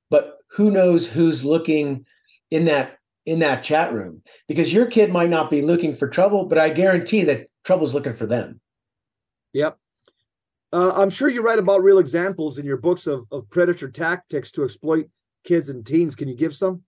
But 0.10 0.40
who 0.50 0.72
knows 0.72 1.08
who's 1.08 1.46
looking 1.46 2.06
in 2.52 2.66
that 2.66 2.98
in 3.26 3.40
that 3.40 3.64
chat 3.64 3.94
room 3.94 4.22
because 4.48 4.72
your 4.72 4.86
kid 4.86 5.12
might 5.12 5.30
not 5.30 5.50
be 5.50 5.62
looking 5.62 5.96
for 5.96 6.08
trouble 6.08 6.46
but 6.46 6.58
i 6.58 6.70
guarantee 6.70 7.24
that 7.24 7.48
trouble's 7.64 7.94
looking 7.94 8.16
for 8.16 8.26
them 8.26 8.60
yep. 9.54 9.78
Uh, 10.72 10.92
i'm 10.96 11.10
sure 11.10 11.30
you 11.30 11.42
write 11.42 11.60
about 11.60 11.84
real 11.84 12.00
examples 12.00 12.58
in 12.58 12.66
your 12.66 12.78
books 12.78 13.08
of, 13.08 13.26
of 13.32 13.50
predator 13.50 13.90
tactics 13.90 14.52
to 14.52 14.64
exploit 14.64 15.08
kids 15.44 15.70
and 15.70 15.86
teens. 15.86 16.16
Can 16.16 16.28
you 16.28 16.36
give 16.36 16.56
some? 16.56 16.82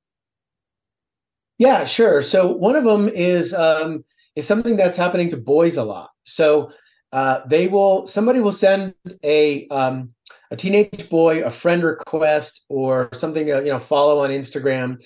Yeah 1.57 1.85
sure. 1.85 2.21
So 2.21 2.51
one 2.51 2.75
of 2.75 2.83
them 2.83 3.07
is 3.07 3.53
um, 3.53 4.03
is 4.35 4.45
something 4.45 4.75
that's 4.75 4.97
happening 4.97 5.29
to 5.29 5.37
boys 5.37 5.77
a 5.77 5.83
lot. 5.83 6.09
So 6.25 6.71
uh, 7.13 7.41
they 7.47 7.67
will 7.67 8.07
somebody 8.07 8.39
will 8.41 8.51
send 8.51 8.93
a 9.23 9.67
um, 9.69 10.13
a 10.51 10.57
teenage 10.57 11.09
boy 11.09 11.43
a 11.43 11.49
friend 11.49 11.83
request 11.83 12.61
or 12.67 13.09
something 13.13 13.51
uh, 13.51 13.59
you 13.59 13.71
know 13.71 13.79
follow 13.79 14.19
on 14.19 14.31
Instagram. 14.31 14.97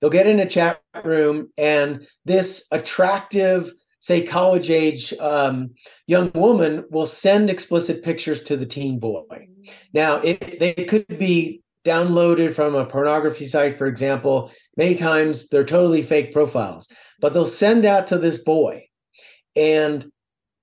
They'll 0.00 0.10
get 0.10 0.26
in 0.26 0.40
a 0.40 0.48
chat 0.48 0.82
room 1.02 1.50
and 1.56 2.06
this 2.26 2.66
attractive 2.70 3.72
say 4.04 4.22
college 4.22 4.70
age 4.70 5.14
um, 5.18 5.70
young 6.06 6.30
woman 6.34 6.84
will 6.90 7.06
send 7.06 7.48
explicit 7.48 8.02
pictures 8.02 8.42
to 8.42 8.54
the 8.54 8.66
teen 8.66 8.98
boy. 8.98 9.48
Now 9.94 10.16
it, 10.18 10.58
they 10.58 10.74
could 10.74 11.06
be 11.08 11.62
downloaded 11.86 12.54
from 12.54 12.74
a 12.74 12.84
pornography 12.84 13.46
site, 13.46 13.78
for 13.78 13.86
example. 13.86 14.50
Many 14.76 14.94
times 14.94 15.48
they're 15.48 15.64
totally 15.64 16.02
fake 16.02 16.34
profiles, 16.34 16.86
but 17.18 17.32
they'll 17.32 17.46
send 17.46 17.84
that 17.84 18.08
to 18.08 18.18
this 18.18 18.36
boy. 18.44 18.88
And 19.56 20.12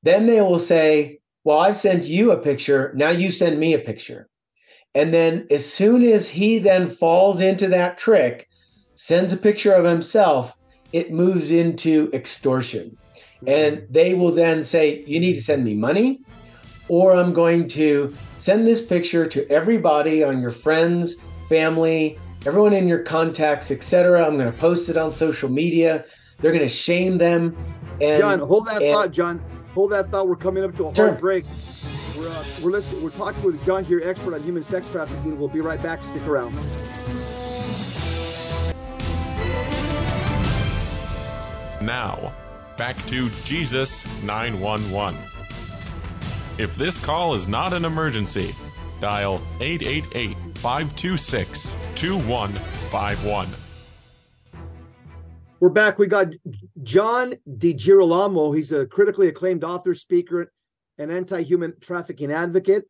then 0.03 0.27
they 0.27 0.39
will 0.41 0.59
say, 0.59 1.17
Well, 1.43 1.57
I've 1.57 1.77
sent 1.77 2.03
you 2.03 2.29
a 2.33 2.37
picture. 2.37 2.91
Now 2.93 3.09
you 3.09 3.31
send 3.31 3.59
me 3.59 3.73
a 3.73 3.79
picture. 3.79 4.29
And 4.93 5.11
then 5.11 5.47
as 5.49 5.65
soon 5.65 6.03
as 6.03 6.29
he 6.29 6.59
then 6.59 6.91
falls 6.91 7.41
into 7.41 7.69
that 7.69 7.97
trick, 7.97 8.47
sends 8.93 9.33
a 9.33 9.37
picture 9.37 9.73
of 9.73 9.83
himself, 9.83 10.55
it 10.93 11.11
moves 11.11 11.49
into 11.49 12.11
extortion. 12.13 12.97
And 13.47 13.85
they 13.89 14.13
will 14.13 14.31
then 14.31 14.63
say, 14.63 15.03
You 15.05 15.19
need 15.19 15.35
to 15.35 15.41
send 15.41 15.63
me 15.63 15.73
money, 15.73 16.21
or 16.87 17.15
I'm 17.15 17.33
going 17.33 17.67
to 17.69 18.15
send 18.39 18.67
this 18.67 18.81
picture 18.81 19.27
to 19.27 19.49
everybody 19.49 20.23
on 20.23 20.41
your 20.41 20.51
friends, 20.51 21.15
family, 21.49 22.19
everyone 22.45 22.73
in 22.73 22.87
your 22.87 23.03
contacts, 23.03 23.71
etc. 23.71 24.25
I'm 24.25 24.37
going 24.37 24.51
to 24.51 24.57
post 24.57 24.89
it 24.89 24.97
on 24.97 25.11
social 25.11 25.49
media. 25.49 26.05
They're 26.39 26.51
going 26.51 26.67
to 26.67 26.73
shame 26.73 27.17
them. 27.17 27.55
And, 28.01 28.19
John, 28.19 28.39
hold 28.39 28.67
that 28.67 28.81
and, 28.81 28.91
thought, 28.91 29.11
John 29.11 29.43
hold 29.73 29.91
that 29.91 30.09
thought. 30.09 30.27
We're 30.27 30.35
coming 30.35 30.63
up 30.63 30.75
to 30.77 30.87
a 30.87 30.95
sure. 30.95 31.07
hard 31.07 31.19
break. 31.19 31.45
We're, 32.17 32.27
uh, 32.27 32.45
we're 32.63 32.71
listening. 32.71 33.03
We're 33.03 33.11
talking 33.11 33.41
with 33.43 33.63
John 33.65 33.83
here, 33.85 34.01
expert 34.03 34.33
on 34.33 34.43
human 34.43 34.63
sex 34.63 34.89
trafficking. 34.91 35.39
We'll 35.39 35.49
be 35.49 35.61
right 35.61 35.81
back. 35.81 36.01
Stick 36.01 36.25
around. 36.27 36.55
Now, 41.81 42.33
back 42.81 42.97
to 43.05 43.29
Jesus 43.45 44.07
911. 44.23 45.15
If 46.57 46.75
this 46.77 46.99
call 46.99 47.35
is 47.35 47.47
not 47.47 47.73
an 47.73 47.85
emergency, 47.85 48.55
dial 48.99 49.39
888 49.59 50.35
526 50.57 51.75
2151. 51.93 53.49
We're 55.59 55.69
back. 55.69 55.99
We 55.99 56.07
got 56.07 56.29
John 56.81 57.35
DiGirolamo. 57.47 58.55
He's 58.55 58.71
a 58.71 58.87
critically 58.87 59.27
acclaimed 59.27 59.63
author, 59.63 59.93
speaker, 59.93 60.51
and 60.97 61.11
anti-human 61.11 61.75
trafficking 61.81 62.31
advocate. 62.31 62.85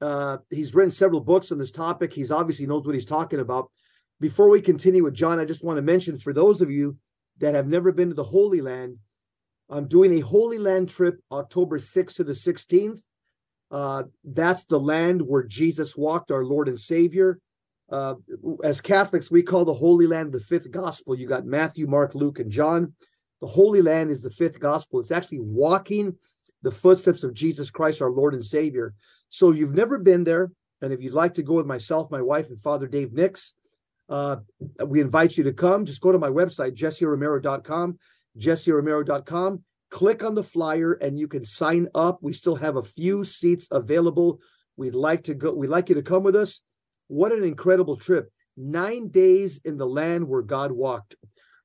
Uh, 0.00 0.38
he's 0.48 0.74
written 0.74 0.90
several 0.90 1.20
books 1.20 1.52
on 1.52 1.58
this 1.58 1.72
topic. 1.72 2.14
He's 2.14 2.30
obviously 2.30 2.66
knows 2.66 2.86
what 2.86 2.94
he's 2.94 3.04
talking 3.04 3.40
about. 3.40 3.70
Before 4.18 4.48
we 4.48 4.62
continue 4.62 5.04
with 5.04 5.12
John, 5.12 5.38
I 5.38 5.44
just 5.44 5.62
want 5.62 5.76
to 5.76 5.82
mention 5.82 6.16
for 6.16 6.32
those 6.32 6.62
of 6.62 6.70
you 6.70 6.96
that 7.40 7.52
have 7.52 7.68
never 7.68 7.92
been 7.92 8.08
to 8.08 8.14
the 8.14 8.24
Holy 8.24 8.62
Land, 8.62 8.96
I'm 9.70 9.86
doing 9.86 10.12
a 10.14 10.20
Holy 10.20 10.58
Land 10.58 10.90
trip 10.90 11.20
October 11.30 11.78
6th 11.78 12.16
to 12.16 12.24
the 12.24 12.32
16th. 12.32 13.02
Uh, 13.70 14.02
that's 14.24 14.64
the 14.64 14.80
land 14.80 15.22
where 15.22 15.44
Jesus 15.44 15.96
walked, 15.96 16.30
our 16.30 16.44
Lord 16.44 16.68
and 16.68 16.78
Savior 16.78 17.38
uh, 17.90 18.14
as 18.62 18.80
Catholics, 18.80 19.30
we 19.30 19.42
call 19.42 19.64
the 19.64 19.74
Holy 19.74 20.06
Land 20.06 20.32
the 20.32 20.40
fifth 20.40 20.70
gospel. 20.70 21.16
You 21.16 21.26
got 21.26 21.44
Matthew, 21.44 21.86
Mark, 21.86 22.14
Luke, 22.14 22.38
and 22.38 22.50
John. 22.50 22.92
The 23.40 23.46
Holy 23.46 23.82
Land 23.82 24.10
is 24.10 24.22
the 24.22 24.30
fifth 24.30 24.60
gospel. 24.60 25.00
It's 25.00 25.10
actually 25.10 25.40
walking 25.40 26.16
the 26.62 26.70
footsteps 26.70 27.24
of 27.24 27.34
Jesus 27.34 27.70
Christ, 27.70 28.00
our 28.00 28.10
Lord 28.10 28.34
and 28.34 28.44
Savior. 28.44 28.94
So 29.28 29.50
you've 29.50 29.74
never 29.74 29.98
been 29.98 30.24
there. 30.24 30.52
And 30.82 30.92
if 30.92 31.02
you'd 31.02 31.14
like 31.14 31.34
to 31.34 31.42
go 31.42 31.54
with 31.54 31.66
myself, 31.66 32.10
my 32.10 32.22
wife, 32.22 32.48
and 32.48 32.60
Father 32.60 32.86
Dave 32.86 33.12
Nix, 33.12 33.54
uh, 34.08 34.36
we 34.86 35.00
invite 35.00 35.36
you 35.36 35.44
to 35.44 35.52
come. 35.52 35.84
Just 35.84 36.00
go 36.00 36.12
to 36.12 36.18
my 36.18 36.28
website, 36.28 36.76
jesseromero.com, 36.76 37.98
jesseromero.com. 38.38 39.62
Click 39.90 40.22
on 40.22 40.34
the 40.34 40.42
flyer 40.42 40.92
and 40.92 41.18
you 41.18 41.26
can 41.26 41.44
sign 41.44 41.88
up. 41.94 42.18
We 42.22 42.32
still 42.32 42.56
have 42.56 42.76
a 42.76 42.82
few 42.82 43.24
seats 43.24 43.66
available. 43.70 44.40
We'd 44.76 44.94
like 44.94 45.24
to 45.24 45.34
go. 45.34 45.52
We'd 45.52 45.70
like 45.70 45.88
you 45.88 45.96
to 45.96 46.02
come 46.02 46.22
with 46.22 46.36
us. 46.36 46.60
What 47.08 47.32
an 47.32 47.42
incredible 47.42 47.96
trip. 47.96 48.30
Nine 48.56 49.08
days 49.08 49.60
in 49.64 49.76
the 49.76 49.86
land 49.86 50.28
where 50.28 50.42
God 50.42 50.70
walked. 50.70 51.16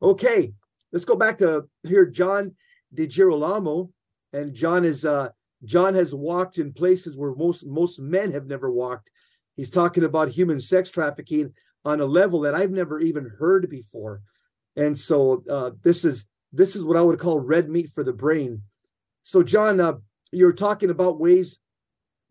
Okay, 0.01 0.53
let's 0.91 1.05
go 1.05 1.15
back 1.15 1.37
to 1.37 1.67
here, 1.83 2.05
John 2.05 2.55
DiGirolamo. 2.95 3.91
And 4.33 4.53
John 4.53 4.85
is 4.85 5.05
uh 5.05 5.29
John 5.63 5.93
has 5.93 6.13
walked 6.13 6.57
in 6.57 6.73
places 6.73 7.15
where 7.15 7.33
most 7.35 7.65
most 7.65 7.99
men 7.99 8.31
have 8.31 8.47
never 8.47 8.71
walked. 8.71 9.11
He's 9.55 9.69
talking 9.69 10.03
about 10.03 10.29
human 10.29 10.59
sex 10.59 10.89
trafficking 10.89 11.53
on 11.85 12.01
a 12.01 12.05
level 12.05 12.41
that 12.41 12.55
I've 12.55 12.71
never 12.71 12.99
even 12.99 13.29
heard 13.39 13.69
before. 13.69 14.21
And 14.75 14.97
so 14.97 15.43
uh, 15.49 15.71
this 15.83 16.03
is 16.03 16.25
this 16.55 16.75
is 16.75 16.83
what 16.83 16.97
I 16.97 17.01
would 17.01 17.19
call 17.19 17.39
red 17.39 17.69
meat 17.69 17.89
for 17.93 18.03
the 18.03 18.13
brain. 18.13 18.61
So 19.23 19.43
John, 19.43 19.79
uh, 19.79 19.95
you're 20.31 20.53
talking 20.53 20.89
about 20.89 21.19
ways 21.19 21.59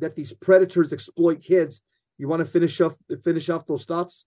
that 0.00 0.14
these 0.14 0.32
predators 0.32 0.92
exploit 0.92 1.42
kids 1.42 1.80
You 2.18 2.28
want 2.28 2.40
to 2.40 2.46
finish 2.46 2.80
off 2.80 2.94
finish 3.22 3.48
off 3.48 3.66
those 3.66 3.84
thoughts? 3.84 4.24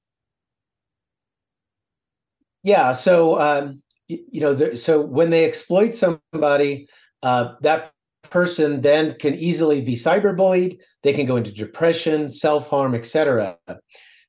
Yeah. 2.64 2.94
So 2.94 3.40
um, 3.40 3.82
you, 4.08 4.24
you 4.30 4.42
know, 4.42 4.74
so 4.74 5.02
when 5.02 5.30
they 5.30 5.46
exploit 5.46 5.96
somebody, 5.96 6.88
uh, 7.24 7.54
that 7.62 7.94
person 8.30 8.82
then 8.82 9.16
can 9.20 9.36
easily 9.36 9.82
be 9.82 9.96
cyberbullied. 9.96 10.80
They 11.04 11.14
can 11.14 11.26
go 11.26 11.38
into 11.38 11.52
depression, 11.52 12.30
self 12.30 12.70
harm, 12.70 12.94
etc. 12.94 13.58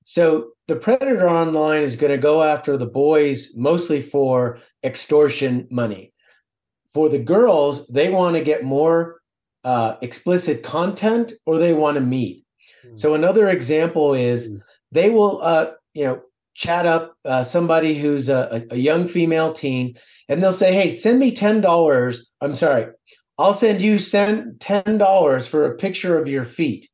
So 0.04 0.52
the 0.68 0.76
predator 0.76 1.28
online 1.28 1.82
is 1.82 1.96
going 1.96 2.12
to 2.12 2.18
go 2.18 2.42
after 2.42 2.76
the 2.76 2.86
boys 2.86 3.50
mostly 3.54 4.00
for 4.00 4.58
extortion 4.84 5.66
money. 5.70 6.12
For 6.94 7.08
the 7.08 7.18
girls, 7.18 7.86
they 7.88 8.10
want 8.10 8.36
to 8.36 8.42
get 8.42 8.64
more 8.64 9.20
uh, 9.64 9.96
explicit 10.02 10.62
content 10.62 11.32
or 11.46 11.58
they 11.58 11.74
want 11.74 11.96
to 11.96 12.00
meet. 12.00 12.44
Mm. 12.86 12.98
So 12.98 13.14
another 13.14 13.48
example 13.48 14.14
is 14.14 14.48
mm. 14.48 14.60
they 14.92 15.10
will, 15.10 15.42
uh, 15.42 15.72
you 15.94 16.04
know, 16.04 16.22
chat 16.54 16.86
up 16.86 17.14
uh, 17.24 17.44
somebody 17.44 17.96
who's 17.96 18.28
a, 18.28 18.66
a 18.70 18.76
young 18.76 19.06
female 19.06 19.52
teen, 19.52 19.96
and 20.28 20.42
they'll 20.42 20.52
say, 20.52 20.72
"Hey, 20.72 20.94
send 20.94 21.20
me 21.20 21.32
ten 21.32 21.60
dollars. 21.60 22.28
I'm 22.40 22.54
sorry, 22.54 22.86
I'll 23.38 23.54
send 23.54 23.80
you 23.80 23.98
send 23.98 24.60
ten 24.60 24.98
dollars 24.98 25.46
for 25.46 25.66
a 25.66 25.76
picture 25.76 26.18
of 26.18 26.28
your 26.28 26.44
feet." 26.44 26.88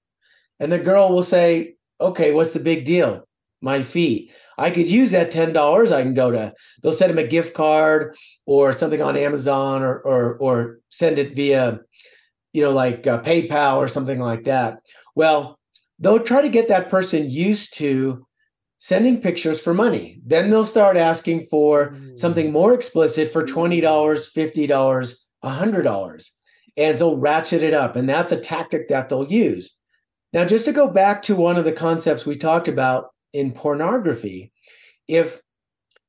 And 0.60 0.70
the 0.70 0.78
girl 0.78 1.10
will 1.10 1.22
say, 1.22 1.76
"Okay, 2.00 2.32
what's 2.32 2.52
the 2.52 2.60
big 2.60 2.84
deal? 2.84 3.26
My 3.62 3.82
feet." 3.82 4.30
I 4.58 4.70
could 4.70 4.88
use 4.88 5.10
that 5.10 5.30
ten 5.30 5.52
dollars. 5.52 5.92
I 5.92 6.02
can 6.02 6.14
go 6.14 6.30
to 6.30 6.52
they'll 6.82 6.92
send 6.92 7.10
him 7.10 7.18
a 7.18 7.26
gift 7.26 7.54
card 7.54 8.16
or 8.46 8.72
something 8.72 9.02
on 9.02 9.16
Amazon 9.16 9.82
or 9.82 9.98
or 10.00 10.36
or 10.38 10.78
send 10.90 11.18
it 11.18 11.34
via, 11.34 11.80
you 12.52 12.62
know, 12.62 12.70
like 12.70 13.06
uh, 13.06 13.22
PayPal 13.22 13.76
or 13.76 13.88
something 13.88 14.20
like 14.20 14.44
that. 14.44 14.80
Well, 15.14 15.58
they'll 15.98 16.20
try 16.20 16.42
to 16.42 16.48
get 16.48 16.68
that 16.68 16.90
person 16.90 17.28
used 17.30 17.74
to 17.78 18.26
sending 18.78 19.20
pictures 19.20 19.60
for 19.60 19.72
money. 19.72 20.20
Then 20.26 20.50
they'll 20.50 20.66
start 20.66 20.96
asking 20.98 21.46
for 21.46 21.92
mm. 21.92 22.18
something 22.18 22.52
more 22.52 22.74
explicit 22.74 23.32
for 23.32 23.42
$20, 23.42 23.80
$50, 23.80 25.14
a 25.42 25.48
$100. 25.48 26.30
And 26.76 26.98
they'll 26.98 27.16
ratchet 27.16 27.62
it 27.62 27.72
up. 27.72 27.96
And 27.96 28.06
that's 28.06 28.32
a 28.32 28.40
tactic 28.40 28.88
that 28.88 29.08
they'll 29.08 29.30
use. 29.30 29.74
Now, 30.34 30.44
just 30.44 30.66
to 30.66 30.72
go 30.72 30.88
back 30.88 31.22
to 31.22 31.36
one 31.36 31.56
of 31.56 31.64
the 31.64 31.72
concepts 31.72 32.26
we 32.26 32.36
talked 32.36 32.68
about 32.68 33.13
in 33.34 33.52
pornography, 33.52 34.52
if 35.06 35.42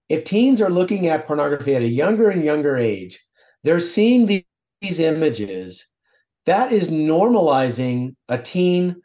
if 0.08 0.24
teens 0.24 0.62
are 0.62 0.70
looking 0.70 1.08
at 1.08 1.26
pornography 1.26 1.76
at 1.76 1.82
a 1.82 1.88
younger 1.88 2.30
and 2.30 2.46
younger 2.46 2.78
age, 2.78 3.20
they're 3.64 3.80
seeing 3.80 4.28
these, 4.28 4.44
these 4.82 5.00
images. 5.00 5.86
That 6.46 6.72
is 6.72 6.90
normalizing 6.90 8.16
a 8.30 8.38
teen 8.38 9.02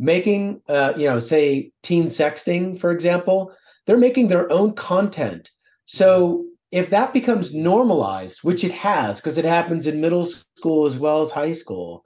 making 0.00 0.62
uh, 0.68 0.94
you 0.96 1.08
know 1.08 1.20
say 1.20 1.70
teen 1.82 2.06
sexting 2.06 2.80
for 2.80 2.90
example 2.90 3.52
they're 3.86 3.98
making 3.98 4.28
their 4.28 4.50
own 4.50 4.72
content 4.72 5.50
so 5.84 6.46
if 6.72 6.88
that 6.88 7.12
becomes 7.12 7.54
normalized 7.54 8.38
which 8.42 8.64
it 8.64 8.72
has 8.72 9.20
because 9.20 9.36
it 9.36 9.44
happens 9.44 9.86
in 9.86 10.00
middle 10.00 10.26
school 10.56 10.86
as 10.86 10.96
well 10.96 11.20
as 11.20 11.30
high 11.30 11.52
school 11.52 12.02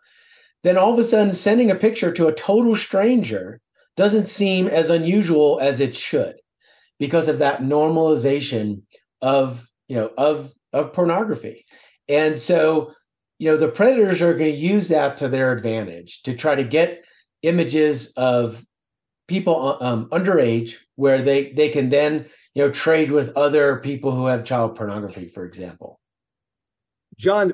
then 0.65 0.77
all 0.77 0.93
of 0.93 0.99
a 0.99 1.05
sudden 1.05 1.33
sending 1.33 1.71
a 1.71 1.77
picture 1.77 2.11
to 2.11 2.27
a 2.27 2.35
total 2.35 2.75
stranger 2.75 3.61
doesn't 3.97 4.27
seem 4.27 4.67
as 4.67 4.91
unusual 4.91 5.59
as 5.61 5.81
it 5.81 5.95
should 5.95 6.37
because 6.99 7.29
of 7.29 7.39
that 7.39 7.61
normalization 7.61 8.83
of 9.23 9.67
you 9.89 9.97
know 9.97 10.11
of 10.17 10.53
of 10.73 10.93
pornography. 10.93 11.65
And 12.09 12.39
so 12.39 12.93
you 13.39 13.51
know 13.51 13.57
the 13.57 13.69
predators 13.69 14.23
are 14.23 14.35
going 14.35 14.53
to 14.53 14.59
use 14.59 14.89
that 14.89 15.17
to 15.19 15.29
their 15.29 15.53
advantage 15.53 16.23
to 16.23 16.35
try 16.35 16.55
to 16.55 16.65
get 16.65 17.05
images 17.43 18.13
of 18.17 18.65
people 19.29 19.79
um, 19.81 20.09
underage 20.11 20.75
where 20.97 21.23
they 21.23 21.53
they 21.53 21.69
can 21.69 21.91
then 21.91 22.27
you 22.55 22.65
know 22.65 22.71
trade 22.71 23.11
with 23.11 23.37
other 23.37 23.79
people 23.79 24.13
who 24.13 24.27
have 24.27 24.45
child 24.45 24.77
pornography 24.77 25.29
for 25.29 25.45
example. 25.45 26.01
John 27.17 27.53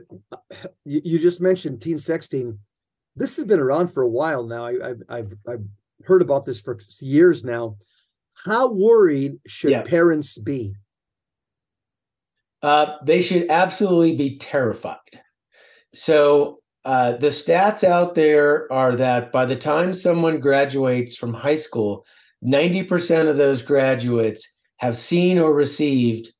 you, 0.84 1.00
you 1.04 1.18
just 1.18 1.40
mentioned 1.40 1.82
teen 1.82 1.96
sexting. 1.96 2.58
This 3.16 3.36
has 3.36 3.44
been 3.44 3.60
around 3.60 3.88
for 3.88 4.02
a 4.02 4.08
while 4.08 4.46
now. 4.46 4.66
I, 4.66 4.72
have 4.72 5.02
I've 5.08 5.34
i've 5.46 5.64
heard 6.04 6.22
about 6.22 6.44
this 6.44 6.60
for 6.60 6.78
years 7.00 7.44
now 7.44 7.76
how 8.46 8.72
worried 8.72 9.38
should 9.46 9.70
yeah. 9.70 9.82
parents 9.82 10.38
be 10.38 10.74
uh, 12.62 12.96
they 13.04 13.22
should 13.22 13.48
absolutely 13.50 14.16
be 14.16 14.38
terrified 14.38 14.98
so 15.94 16.60
uh, 16.84 17.12
the 17.12 17.28
stats 17.28 17.84
out 17.84 18.14
there 18.14 18.70
are 18.72 18.96
that 18.96 19.32
by 19.32 19.44
the 19.44 19.56
time 19.56 19.92
someone 19.92 20.40
graduates 20.40 21.16
from 21.16 21.34
high 21.34 21.56
school, 21.56 22.06
90% 22.44 23.28
of 23.28 23.36
those 23.36 23.62
graduates 23.62 24.48
have 24.78 24.96
seen 24.96 25.38
or 25.38 25.52
received 25.52 26.32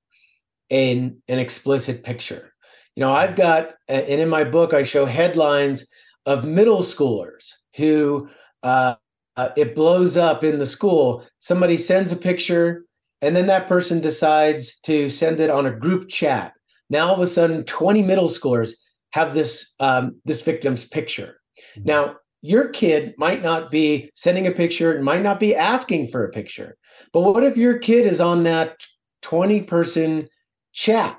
an, 0.71 1.21
an 1.29 1.39
explicit 1.39 2.03
picture. 2.03 2.53
You 2.97 3.03
know, 3.03 3.13
I've 3.13 3.37
got, 3.37 3.75
and 3.87 4.09
in 4.09 4.29
my 4.29 4.45
book, 4.45 4.73
I 4.73 4.83
show 4.83 5.05
headlines 5.05 5.87
of 6.25 6.45
middle 6.45 6.81
schoolers 6.81 7.53
who 7.77 8.29
uh, 8.63 8.95
uh, 9.37 9.51
it 9.57 9.75
blows 9.75 10.17
up 10.17 10.45
in 10.45 10.59
the 10.59 10.67
school. 10.67 11.25
Somebody 11.39 11.77
sends 11.79 12.13
a 12.13 12.17
picture, 12.17 12.85
and 13.23 13.35
then 13.35 13.47
that 13.47 13.69
person 13.69 14.01
decides 14.01 14.79
to 14.81 15.09
send 15.09 15.41
it 15.41 15.51
on 15.51 15.67
a 15.67 15.73
group 15.73 16.09
chat. 16.09 16.53
Now, 16.89 17.09
all 17.09 17.15
of 17.15 17.21
a 17.21 17.27
sudden, 17.27 17.65
20 17.65 18.03
middle 18.03 18.29
schoolers 18.29 18.75
have 19.11 19.35
this 19.35 19.75
um, 19.81 20.17
this 20.25 20.43
victim's 20.43 20.85
picture. 20.85 21.41
Mm-hmm. 21.77 21.87
Now, 21.87 22.17
your 22.43 22.69
kid 22.69 23.15
might 23.19 23.43
not 23.43 23.71
be 23.71 24.11
sending 24.15 24.47
a 24.47 24.53
picture 24.53 24.93
and 24.93 25.05
might 25.05 25.23
not 25.23 25.39
be 25.39 25.55
asking 25.55 26.09
for 26.09 26.25
a 26.25 26.31
picture. 26.31 26.77
But 27.13 27.23
what 27.23 27.45
if 27.45 27.57
your 27.57 27.79
kid 27.79 28.07
is 28.07 28.21
on 28.21 28.45
that 28.45 28.77
20 29.23 29.63
person 29.63 30.29
chat? 30.73 31.19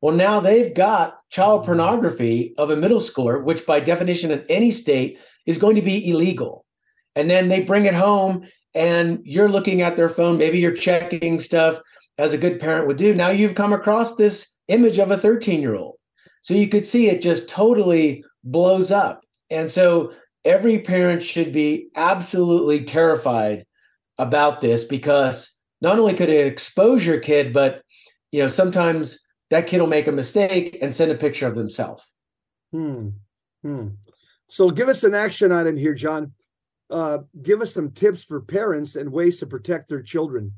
Well, 0.00 0.14
now 0.14 0.40
they've 0.40 0.72
got 0.72 1.18
child 1.30 1.60
mm-hmm. 1.60 1.66
pornography 1.66 2.54
of 2.56 2.70
a 2.70 2.76
middle 2.76 3.00
schooler, 3.00 3.42
which 3.42 3.66
by 3.66 3.80
definition 3.80 4.30
in 4.30 4.44
any 4.48 4.70
state 4.70 5.18
is 5.46 5.58
going 5.58 5.76
to 5.76 5.82
be 5.82 6.10
illegal. 6.10 6.64
And 7.16 7.28
then 7.28 7.48
they 7.48 7.62
bring 7.62 7.86
it 7.86 7.94
home 7.94 8.48
and 8.74 9.20
you're 9.24 9.48
looking 9.48 9.82
at 9.82 9.96
their 9.96 10.08
phone. 10.08 10.38
Maybe 10.38 10.58
you're 10.58 10.72
checking 10.72 11.40
stuff 11.40 11.80
as 12.18 12.32
a 12.32 12.38
good 12.38 12.60
parent 12.60 12.86
would 12.86 12.96
do. 12.96 13.14
Now 13.14 13.30
you've 13.30 13.54
come 13.54 13.72
across 13.72 14.14
this 14.14 14.56
image 14.68 14.98
of 14.98 15.10
a 15.10 15.18
13 15.18 15.60
year 15.60 15.74
old. 15.74 15.96
So 16.42 16.54
you 16.54 16.68
could 16.68 16.86
see 16.86 17.08
it 17.08 17.22
just 17.22 17.48
totally 17.48 18.24
blows 18.44 18.90
up. 18.90 19.24
And 19.50 19.70
so 19.70 20.12
every 20.44 20.78
parent 20.80 21.22
should 21.22 21.52
be 21.52 21.88
absolutely 21.96 22.84
terrified 22.84 23.66
about 24.18 24.60
this 24.60 24.84
because 24.84 25.52
not 25.80 25.98
only 25.98 26.14
could 26.14 26.28
it 26.28 26.46
expose 26.46 27.04
your 27.04 27.18
kid, 27.18 27.52
but 27.52 27.82
you 28.32 28.40
know, 28.40 28.48
sometimes 28.48 29.18
that 29.50 29.66
kid 29.66 29.80
will 29.80 29.88
make 29.88 30.06
a 30.06 30.12
mistake 30.12 30.78
and 30.80 30.94
send 30.94 31.10
a 31.10 31.16
picture 31.16 31.46
of 31.46 31.56
themselves. 31.56 32.04
Hmm. 32.72 33.08
Hmm. 33.62 33.88
So 34.48 34.70
give 34.70 34.88
us 34.88 35.04
an 35.04 35.14
action 35.14 35.52
item 35.52 35.76
here, 35.76 35.94
John. 35.94 36.32
Uh, 36.90 37.18
give 37.42 37.62
us 37.62 37.72
some 37.72 37.90
tips 37.92 38.24
for 38.24 38.40
parents 38.40 38.96
and 38.96 39.12
ways 39.12 39.38
to 39.38 39.46
protect 39.46 39.88
their 39.88 40.02
children. 40.02 40.52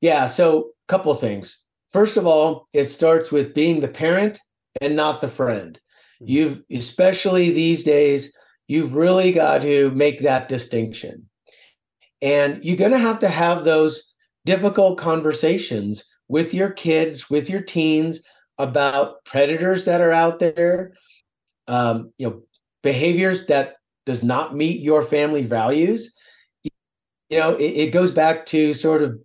Yeah. 0.00 0.26
So 0.26 0.70
a 0.88 0.92
couple 0.92 1.10
of 1.10 1.20
things. 1.20 1.64
First 1.92 2.16
of 2.16 2.26
all, 2.26 2.68
it 2.72 2.84
starts 2.84 3.32
with 3.32 3.54
being 3.54 3.80
the 3.80 3.88
parent 3.88 4.38
and 4.80 4.94
not 4.94 5.20
the 5.20 5.28
friend. 5.28 5.78
Hmm. 6.20 6.24
You've, 6.28 6.62
especially 6.70 7.50
these 7.50 7.84
days, 7.84 8.32
you've 8.68 8.94
really 8.94 9.32
got 9.32 9.62
to 9.62 9.90
make 9.92 10.22
that 10.22 10.48
distinction. 10.48 11.28
And 12.22 12.64
you're 12.64 12.76
going 12.76 12.92
to 12.92 12.98
have 12.98 13.18
to 13.20 13.28
have 13.28 13.64
those 13.64 14.12
difficult 14.44 14.98
conversations 14.98 16.04
with 16.28 16.54
your 16.54 16.70
kids, 16.70 17.30
with 17.30 17.48
your 17.48 17.60
teens 17.60 18.20
about 18.58 19.24
predators 19.24 19.84
that 19.84 20.00
are 20.00 20.12
out 20.12 20.38
there, 20.38 20.92
um, 21.68 22.12
you 22.18 22.28
know, 22.28 22.42
behaviors 22.82 23.46
that 23.46 23.75
does 24.06 24.22
not 24.22 24.54
meet 24.54 24.80
your 24.80 25.02
family 25.02 25.44
values. 25.44 26.14
You 26.62 27.38
know, 27.38 27.56
it, 27.56 27.64
it 27.64 27.92
goes 27.92 28.12
back 28.12 28.46
to 28.46 28.72
sort 28.72 29.02
of 29.02 29.18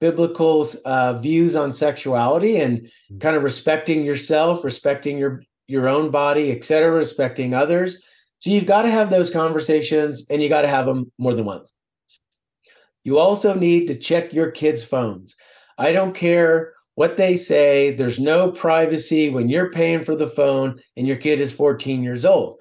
biblical 0.00 0.66
uh, 0.84 1.14
views 1.14 1.56
on 1.56 1.72
sexuality 1.72 2.56
and 2.58 2.78
mm-hmm. 2.78 3.18
kind 3.18 3.36
of 3.36 3.42
respecting 3.42 4.04
yourself, 4.04 4.64
respecting 4.64 5.18
your 5.18 5.42
your 5.66 5.86
own 5.86 6.10
body, 6.10 6.50
etc., 6.50 6.90
respecting 6.90 7.52
others. 7.52 8.02
So 8.38 8.48
you've 8.48 8.64
got 8.64 8.82
to 8.82 8.90
have 8.90 9.10
those 9.10 9.28
conversations, 9.30 10.24
and 10.30 10.42
you 10.42 10.48
got 10.48 10.62
to 10.62 10.68
have 10.68 10.86
them 10.86 11.12
more 11.18 11.34
than 11.34 11.44
once. 11.44 11.74
You 13.04 13.18
also 13.18 13.52
need 13.54 13.86
to 13.88 13.98
check 13.98 14.32
your 14.32 14.50
kids' 14.50 14.84
phones. 14.84 15.34
I 15.76 15.92
don't 15.92 16.14
care 16.14 16.72
what 16.94 17.16
they 17.16 17.36
say. 17.36 17.92
There's 17.92 18.18
no 18.18 18.50
privacy 18.50 19.30
when 19.30 19.48
you're 19.48 19.70
paying 19.70 20.04
for 20.04 20.16
the 20.16 20.28
phone 20.28 20.80
and 20.96 21.06
your 21.06 21.16
kid 21.16 21.40
is 21.40 21.52
14 21.52 22.02
years 22.02 22.24
old. 22.24 22.60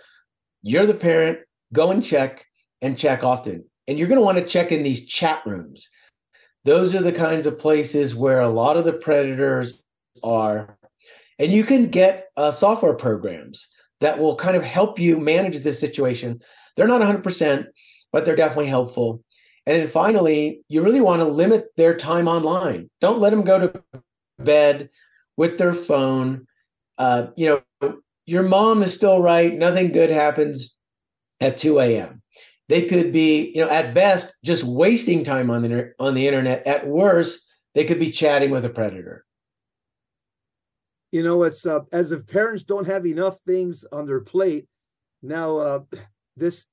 You're 0.62 0.86
the 0.86 0.94
parent. 0.94 1.40
Go 1.74 1.92
and 1.92 2.04
check 2.04 2.46
and 2.82 2.98
check 2.98 3.24
often. 3.24 3.66
And 3.88 3.98
you're 3.98 4.08
going 4.08 4.20
to 4.20 4.26
want 4.26 4.38
to 4.38 4.46
check 4.46 4.72
in 4.72 4.84
these 4.84 5.06
chat 5.06 5.42
rooms 5.46 5.90
those 6.68 6.94
are 6.94 7.02
the 7.02 7.14
kinds 7.14 7.48
of 7.48 7.58
places 7.58 8.14
where 8.14 8.42
a 8.42 8.50
lot 8.50 8.76
of 8.76 8.84
the 8.84 8.92
predators 8.92 9.82
are. 10.22 10.78
And 11.40 11.50
you 11.50 11.64
can 11.64 11.88
get 11.88 12.28
uh, 12.36 12.52
software 12.52 12.94
programs 12.94 13.70
that 14.02 14.20
will 14.20 14.36
kind 14.36 14.58
of 14.58 14.64
help 14.64 15.00
you 15.00 15.18
manage 15.18 15.60
this 15.60 15.80
situation. 15.80 16.42
They're 16.76 16.86
not 16.86 17.00
100%, 17.00 17.68
but 18.12 18.26
they're 18.26 18.36
definitely 18.36 18.68
helpful. 18.68 19.24
And 19.66 19.82
then 19.82 19.88
finally, 19.88 20.60
you 20.68 20.84
really 20.84 21.00
want 21.00 21.22
to 21.22 21.26
limit 21.26 21.68
their 21.78 21.96
time 21.96 22.28
online. 22.28 22.90
Don't 23.00 23.20
let 23.20 23.30
them 23.30 23.44
go 23.44 23.60
to 23.60 24.04
bed 24.38 24.90
with 25.38 25.58
their 25.58 25.74
phone. 25.74 26.48
Uh, 26.98 27.28
you 27.38 27.64
know, 27.82 28.02
your 28.26 28.44
mom 28.44 28.84
is 28.84 28.94
still 28.94 29.22
right. 29.22 29.54
Nothing 29.54 29.94
good 29.94 30.10
happens 30.10 30.76
at 31.40 31.58
2 31.58 31.80
a.m. 31.80 32.22
They 32.70 32.86
could 32.88 33.14
be, 33.14 33.52
you 33.56 33.64
know, 33.64 33.70
at 33.70 33.94
best, 33.94 34.34
just 34.44 34.64
wasting 34.64 35.24
time 35.24 35.50
on 35.50 35.62
the 35.62 35.94
on 36.00 36.14
the 36.14 36.28
internet. 36.28 36.68
At 36.68 36.86
worst, 36.86 37.42
they 37.74 37.86
could 37.86 38.00
be 38.00 38.12
chatting 38.12 38.52
with 38.52 38.66
a 38.66 38.70
predator. 38.70 39.26
You 41.12 41.24
know, 41.24 41.44
it's 41.44 41.66
uh, 41.66 41.82
as 41.94 42.12
if 42.12 42.28
parents 42.28 42.64
don't 42.64 42.86
have 42.88 43.06
enough 43.06 43.40
things 43.48 43.86
on 43.92 44.06
their 44.06 44.20
plate. 44.20 44.68
Now, 45.22 45.58
uh, 45.58 45.80
this 46.36 46.66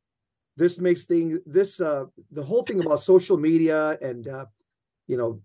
this 0.56 0.78
makes 0.78 1.06
things 1.06 1.38
this 1.46 1.80
uh, 1.80 2.04
the 2.32 2.42
whole 2.42 2.62
thing 2.62 2.84
about 2.84 3.00
social 3.00 3.36
media 3.36 3.96
and 4.02 4.26
uh, 4.26 4.46
you 5.06 5.16
know 5.16 5.40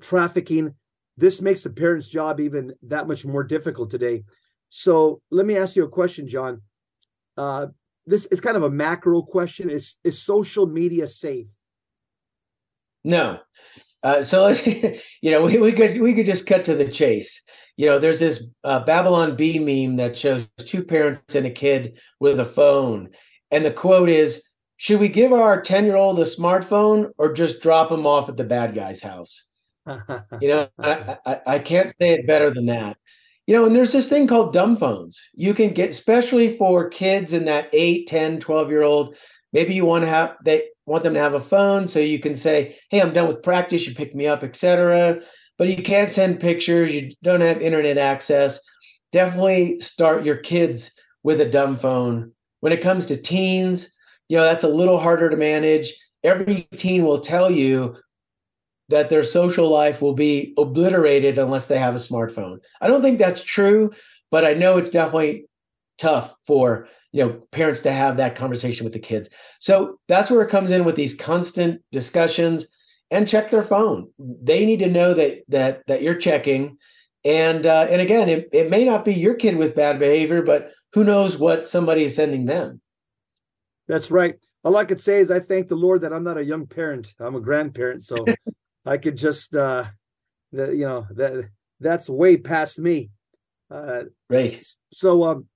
trafficking. 0.00 0.74
This 1.16 1.40
makes 1.40 1.62
the 1.62 1.70
parents' 1.70 2.08
job 2.08 2.40
even 2.40 2.74
that 2.82 3.06
much 3.06 3.24
more 3.24 3.44
difficult 3.44 3.90
today. 3.90 4.24
So 4.70 5.20
let 5.30 5.44
me 5.44 5.56
ask 5.58 5.76
you 5.76 5.84
a 5.84 5.88
question, 5.88 6.26
John. 6.26 6.62
Uh, 7.36 7.66
this 8.06 8.26
is 8.26 8.40
kind 8.40 8.56
of 8.56 8.62
a 8.62 8.70
macro 8.70 9.22
question. 9.22 9.70
Is 9.70 9.96
is 10.04 10.22
social 10.22 10.66
media 10.66 11.08
safe? 11.08 11.48
No. 13.04 13.40
Uh, 14.02 14.22
so 14.22 14.48
you 15.22 15.30
know, 15.30 15.42
we, 15.42 15.58
we 15.58 15.72
could 15.72 16.00
we 16.00 16.14
could 16.14 16.26
just 16.26 16.46
cut 16.46 16.64
to 16.64 16.74
the 16.74 16.88
chase. 16.88 17.42
You 17.76 17.86
know, 17.86 17.98
there's 17.98 18.20
this 18.20 18.44
uh, 18.64 18.80
Babylon 18.84 19.36
Bee 19.36 19.58
meme 19.58 19.96
that 19.96 20.16
shows 20.16 20.46
two 20.58 20.84
parents 20.84 21.34
and 21.34 21.46
a 21.46 21.50
kid 21.50 21.98
with 22.20 22.38
a 22.38 22.44
phone, 22.44 23.10
and 23.50 23.64
the 23.64 23.70
quote 23.70 24.08
is, 24.08 24.44
"Should 24.76 25.00
we 25.00 25.08
give 25.08 25.32
our 25.32 25.62
ten 25.62 25.84
year 25.84 25.96
old 25.96 26.18
a 26.18 26.24
smartphone 26.24 27.10
or 27.18 27.32
just 27.32 27.62
drop 27.62 27.90
him 27.90 28.06
off 28.06 28.28
at 28.28 28.36
the 28.36 28.44
bad 28.44 28.74
guy's 28.74 29.00
house?" 29.00 29.46
you 30.40 30.48
know, 30.48 30.68
I, 30.78 31.18
I, 31.26 31.40
I 31.46 31.58
can't 31.58 31.92
say 32.00 32.10
it 32.10 32.26
better 32.26 32.50
than 32.50 32.66
that. 32.66 32.96
You 33.46 33.56
know, 33.56 33.66
and 33.66 33.74
there's 33.74 33.92
this 33.92 34.08
thing 34.08 34.26
called 34.26 34.52
dumb 34.52 34.76
phones. 34.76 35.20
You 35.34 35.52
can 35.52 35.70
get, 35.70 35.90
especially 35.90 36.56
for 36.56 36.88
kids 36.88 37.32
in 37.32 37.44
that 37.46 37.68
8, 37.72 38.06
10, 38.06 38.38
12 38.40 38.70
year 38.70 38.82
old, 38.82 39.16
maybe 39.52 39.74
you 39.74 39.84
want 39.84 40.04
to 40.04 40.08
have, 40.08 40.36
they 40.44 40.68
want 40.86 41.02
them 41.02 41.14
to 41.14 41.20
have 41.20 41.34
a 41.34 41.40
phone 41.40 41.88
so 41.88 41.98
you 41.98 42.20
can 42.20 42.36
say, 42.36 42.78
hey, 42.90 43.00
I'm 43.00 43.12
done 43.12 43.28
with 43.28 43.42
practice, 43.42 43.86
you 43.86 43.94
pick 43.94 44.14
me 44.14 44.26
up, 44.26 44.44
etc. 44.44 45.20
But 45.58 45.68
you 45.68 45.82
can't 45.82 46.10
send 46.10 46.40
pictures, 46.40 46.94
you 46.94 47.12
don't 47.22 47.40
have 47.40 47.60
internet 47.60 47.98
access. 47.98 48.60
Definitely 49.10 49.80
start 49.80 50.24
your 50.24 50.36
kids 50.36 50.92
with 51.22 51.40
a 51.40 51.48
dumb 51.48 51.76
phone. 51.76 52.32
When 52.60 52.72
it 52.72 52.80
comes 52.80 53.06
to 53.06 53.20
teens, 53.20 53.92
you 54.28 54.36
know, 54.36 54.44
that's 54.44 54.64
a 54.64 54.68
little 54.68 54.98
harder 54.98 55.28
to 55.28 55.36
manage. 55.36 55.92
Every 56.24 56.68
teen 56.76 57.04
will 57.04 57.20
tell 57.20 57.50
you 57.50 57.96
that 58.92 59.10
their 59.10 59.22
social 59.24 59.68
life 59.68 60.00
will 60.00 60.14
be 60.14 60.54
obliterated 60.56 61.38
unless 61.38 61.66
they 61.66 61.78
have 61.78 61.94
a 61.94 61.98
smartphone. 61.98 62.58
I 62.80 62.88
don't 62.88 63.02
think 63.02 63.18
that's 63.18 63.42
true, 63.42 63.90
but 64.30 64.44
I 64.44 64.54
know 64.54 64.78
it's 64.78 64.90
definitely 64.90 65.46
tough 65.98 66.34
for 66.46 66.88
you 67.12 67.24
know 67.24 67.30
parents 67.50 67.82
to 67.82 67.92
have 67.92 68.16
that 68.16 68.36
conversation 68.36 68.84
with 68.84 68.92
the 68.92 68.98
kids. 68.98 69.28
So 69.60 69.98
that's 70.08 70.30
where 70.30 70.42
it 70.42 70.50
comes 70.50 70.70
in 70.70 70.84
with 70.84 70.96
these 70.96 71.14
constant 71.14 71.82
discussions 71.90 72.66
and 73.10 73.28
check 73.28 73.50
their 73.50 73.62
phone. 73.62 74.10
They 74.18 74.64
need 74.64 74.78
to 74.80 74.90
know 74.90 75.14
that 75.14 75.42
that 75.48 75.82
that 75.86 76.02
you're 76.02 76.14
checking. 76.14 76.78
And 77.24 77.66
uh, 77.66 77.86
and 77.88 78.00
again, 78.00 78.28
it, 78.28 78.48
it 78.52 78.70
may 78.70 78.84
not 78.84 79.04
be 79.04 79.14
your 79.14 79.34
kid 79.34 79.56
with 79.56 79.74
bad 79.74 79.98
behavior, 79.98 80.42
but 80.42 80.72
who 80.92 81.04
knows 81.04 81.36
what 81.36 81.68
somebody 81.68 82.04
is 82.04 82.16
sending 82.16 82.46
them. 82.46 82.80
That's 83.86 84.10
right. 84.10 84.34
All 84.64 84.76
I 84.76 84.84
could 84.84 85.00
say 85.00 85.20
is 85.20 85.30
I 85.30 85.40
thank 85.40 85.68
the 85.68 85.76
Lord 85.76 86.02
that 86.02 86.12
I'm 86.12 86.24
not 86.24 86.38
a 86.38 86.44
young 86.44 86.66
parent. 86.66 87.14
I'm 87.18 87.34
a 87.34 87.40
grandparent. 87.40 88.04
So 88.04 88.24
I 88.84 88.98
could 88.98 89.16
just 89.16 89.54
uh 89.54 89.84
the 90.52 90.74
you 90.74 90.84
know 90.84 91.06
that 91.10 91.48
that's 91.80 92.08
way 92.08 92.36
past 92.36 92.78
me. 92.78 93.10
Uh 93.70 94.04
right. 94.28 94.64
So 94.92 95.24
um 95.24 95.46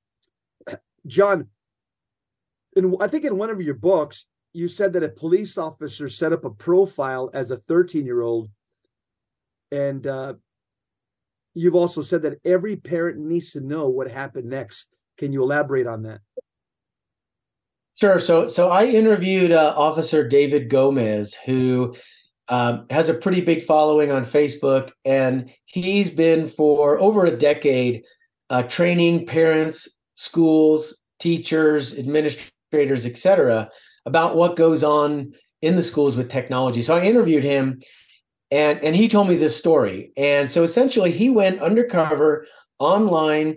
John, 1.06 1.48
in 2.74 2.96
I 3.00 3.06
think 3.08 3.24
in 3.24 3.38
one 3.38 3.50
of 3.50 3.60
your 3.60 3.74
books, 3.74 4.26
you 4.52 4.68
said 4.68 4.92
that 4.94 5.02
a 5.02 5.08
police 5.08 5.58
officer 5.58 6.08
set 6.08 6.32
up 6.32 6.44
a 6.44 6.50
profile 6.50 7.30
as 7.32 7.50
a 7.50 7.56
13 7.56 8.04
year 8.06 8.22
old. 8.22 8.50
And 9.70 10.06
uh 10.06 10.34
you've 11.54 11.74
also 11.74 12.02
said 12.02 12.22
that 12.22 12.38
every 12.44 12.76
parent 12.76 13.18
needs 13.18 13.52
to 13.52 13.60
know 13.60 13.88
what 13.88 14.10
happened 14.10 14.48
next. 14.48 14.86
Can 15.16 15.32
you 15.32 15.42
elaborate 15.42 15.86
on 15.86 16.02
that? 16.02 16.20
Sure. 17.98 18.20
So, 18.20 18.46
so 18.46 18.68
I 18.68 18.84
interviewed 18.84 19.52
uh, 19.52 19.72
Officer 19.74 20.28
David 20.28 20.68
Gomez, 20.68 21.32
who 21.32 21.96
um, 22.48 22.87
has 22.90 23.09
a 23.09 23.14
pretty 23.14 23.40
big 23.40 23.64
following 23.64 24.11
on 24.11 24.24
Facebook, 24.24 24.92
and 25.04 25.50
he's 25.64 26.11
been 26.11 26.48
for 26.48 26.98
over 26.98 27.26
a 27.26 27.37
decade 27.37 28.04
uh, 28.50 28.62
training 28.64 29.26
parents, 29.26 29.88
schools, 30.14 30.96
teachers, 31.18 31.98
administrators, 31.98 33.06
etc., 33.06 33.70
about 34.04 34.37
what 34.37 34.56
goes 34.56 34.85
on 34.85 35.32
in 35.62 35.74
the 35.74 35.82
schools 35.82 36.16
with 36.16 36.30
technology. 36.30 36.82
So 36.82 36.96
I 36.96 37.04
interviewed 37.04 37.42
him, 37.42 37.80
and 38.50 38.78
and 38.82 38.94
he 38.94 39.09
told 39.09 39.28
me 39.28 39.37
this 39.37 39.56
story. 39.56 40.12
And 40.16 40.48
so 40.48 40.62
essentially, 40.62 41.11
he 41.11 41.30
went 41.30 41.61
undercover 41.61 42.46
online 42.78 43.56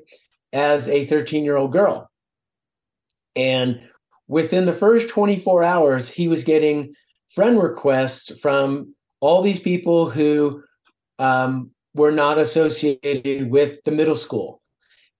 as 0.51 0.89
a 0.89 1.05
13 1.05 1.43
year 1.43 1.57
old 1.57 1.71
girl, 1.71 2.09
and 3.35 3.81
within 4.27 4.65
the 4.65 4.73
first 4.73 5.09
24 5.09 5.63
hours, 5.63 6.09
he 6.09 6.27
was 6.27 6.43
getting 6.43 6.95
friend 7.33 7.61
requests 7.61 8.39
from 8.39 8.95
all 9.19 9.41
these 9.41 9.59
people 9.59 10.09
who 10.09 10.63
um, 11.19 11.71
were 11.93 12.11
not 12.11 12.37
associated 12.37 13.49
with 13.49 13.79
the 13.85 13.91
middle 13.91 14.15
school. 14.15 14.61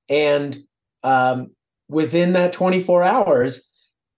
And 0.08 0.58
um, 1.04 1.52
within 1.88 2.34
that 2.34 2.54
24 2.54 3.04
hours, 3.04 3.68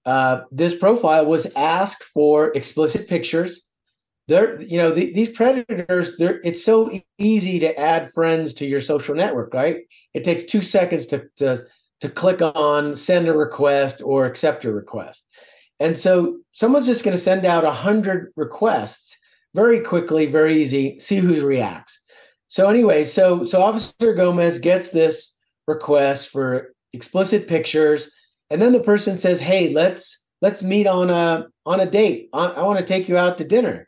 uh, 0.06 0.42
this 0.52 0.76
profile 0.76 1.26
was 1.26 1.46
asked 1.56 2.04
for 2.04 2.52
explicit 2.56 3.08
pictures. 3.08 3.66
They're, 4.28 4.62
you 4.62 4.78
know, 4.78 4.92
the, 4.92 5.12
these 5.14 5.30
predators, 5.30 6.14
it's 6.20 6.64
so 6.64 6.92
easy 7.18 7.60
to 7.60 7.78
add 7.78 8.14
friends 8.14 8.54
to 8.56 8.66
your 8.66 8.82
social 8.82 9.16
network, 9.16 9.54
right? 9.54 9.78
It 10.14 10.24
takes 10.24 10.44
two 10.44 10.62
seconds 10.62 11.08
to, 11.08 11.28
to, 11.38 11.66
to 12.02 12.10
click 12.10 12.42
on 12.42 12.96
send 12.96 13.28
a 13.28 13.38
request 13.38 14.02
or 14.04 14.26
accept 14.26 14.66
a 14.66 14.72
request. 14.72 15.28
And 15.82 15.98
so 15.98 16.38
someone's 16.52 16.86
just 16.86 17.04
going 17.04 17.18
to 17.18 17.22
send 17.22 17.44
out 17.44 17.64
100 17.64 18.34
requests 18.36 19.18
very 19.56 19.80
quickly, 19.80 20.28
very 20.28 20.62
easy, 20.62 21.00
see 21.00 21.18
who 21.18 21.44
reacts. 21.44 22.00
So 22.50 22.70
anyway, 22.70 23.06
so 23.06 23.44
so 23.46 23.64
Officer 23.64 24.14
Gomez 24.14 24.60
gets 24.60 24.92
this 24.92 25.34
request 25.68 26.30
for 26.30 26.76
explicit 26.94 27.48
pictures, 27.48 28.12
and 28.52 28.62
then 28.62 28.74
the 28.74 28.80
person 28.80 29.18
says, 29.18 29.40
"Hey, 29.40 29.70
let's 29.70 30.24
let's 30.42 30.62
meet 30.62 30.86
on 30.86 31.10
a 31.10 31.48
on 31.66 31.80
a 31.80 31.90
date. 31.90 32.30
I, 32.32 32.48
I 32.48 32.62
want 32.62 32.78
to 32.78 32.86
take 32.86 33.10
you 33.10 33.18
out 33.18 33.40
to 33.40 33.44
dinner." 33.44 33.88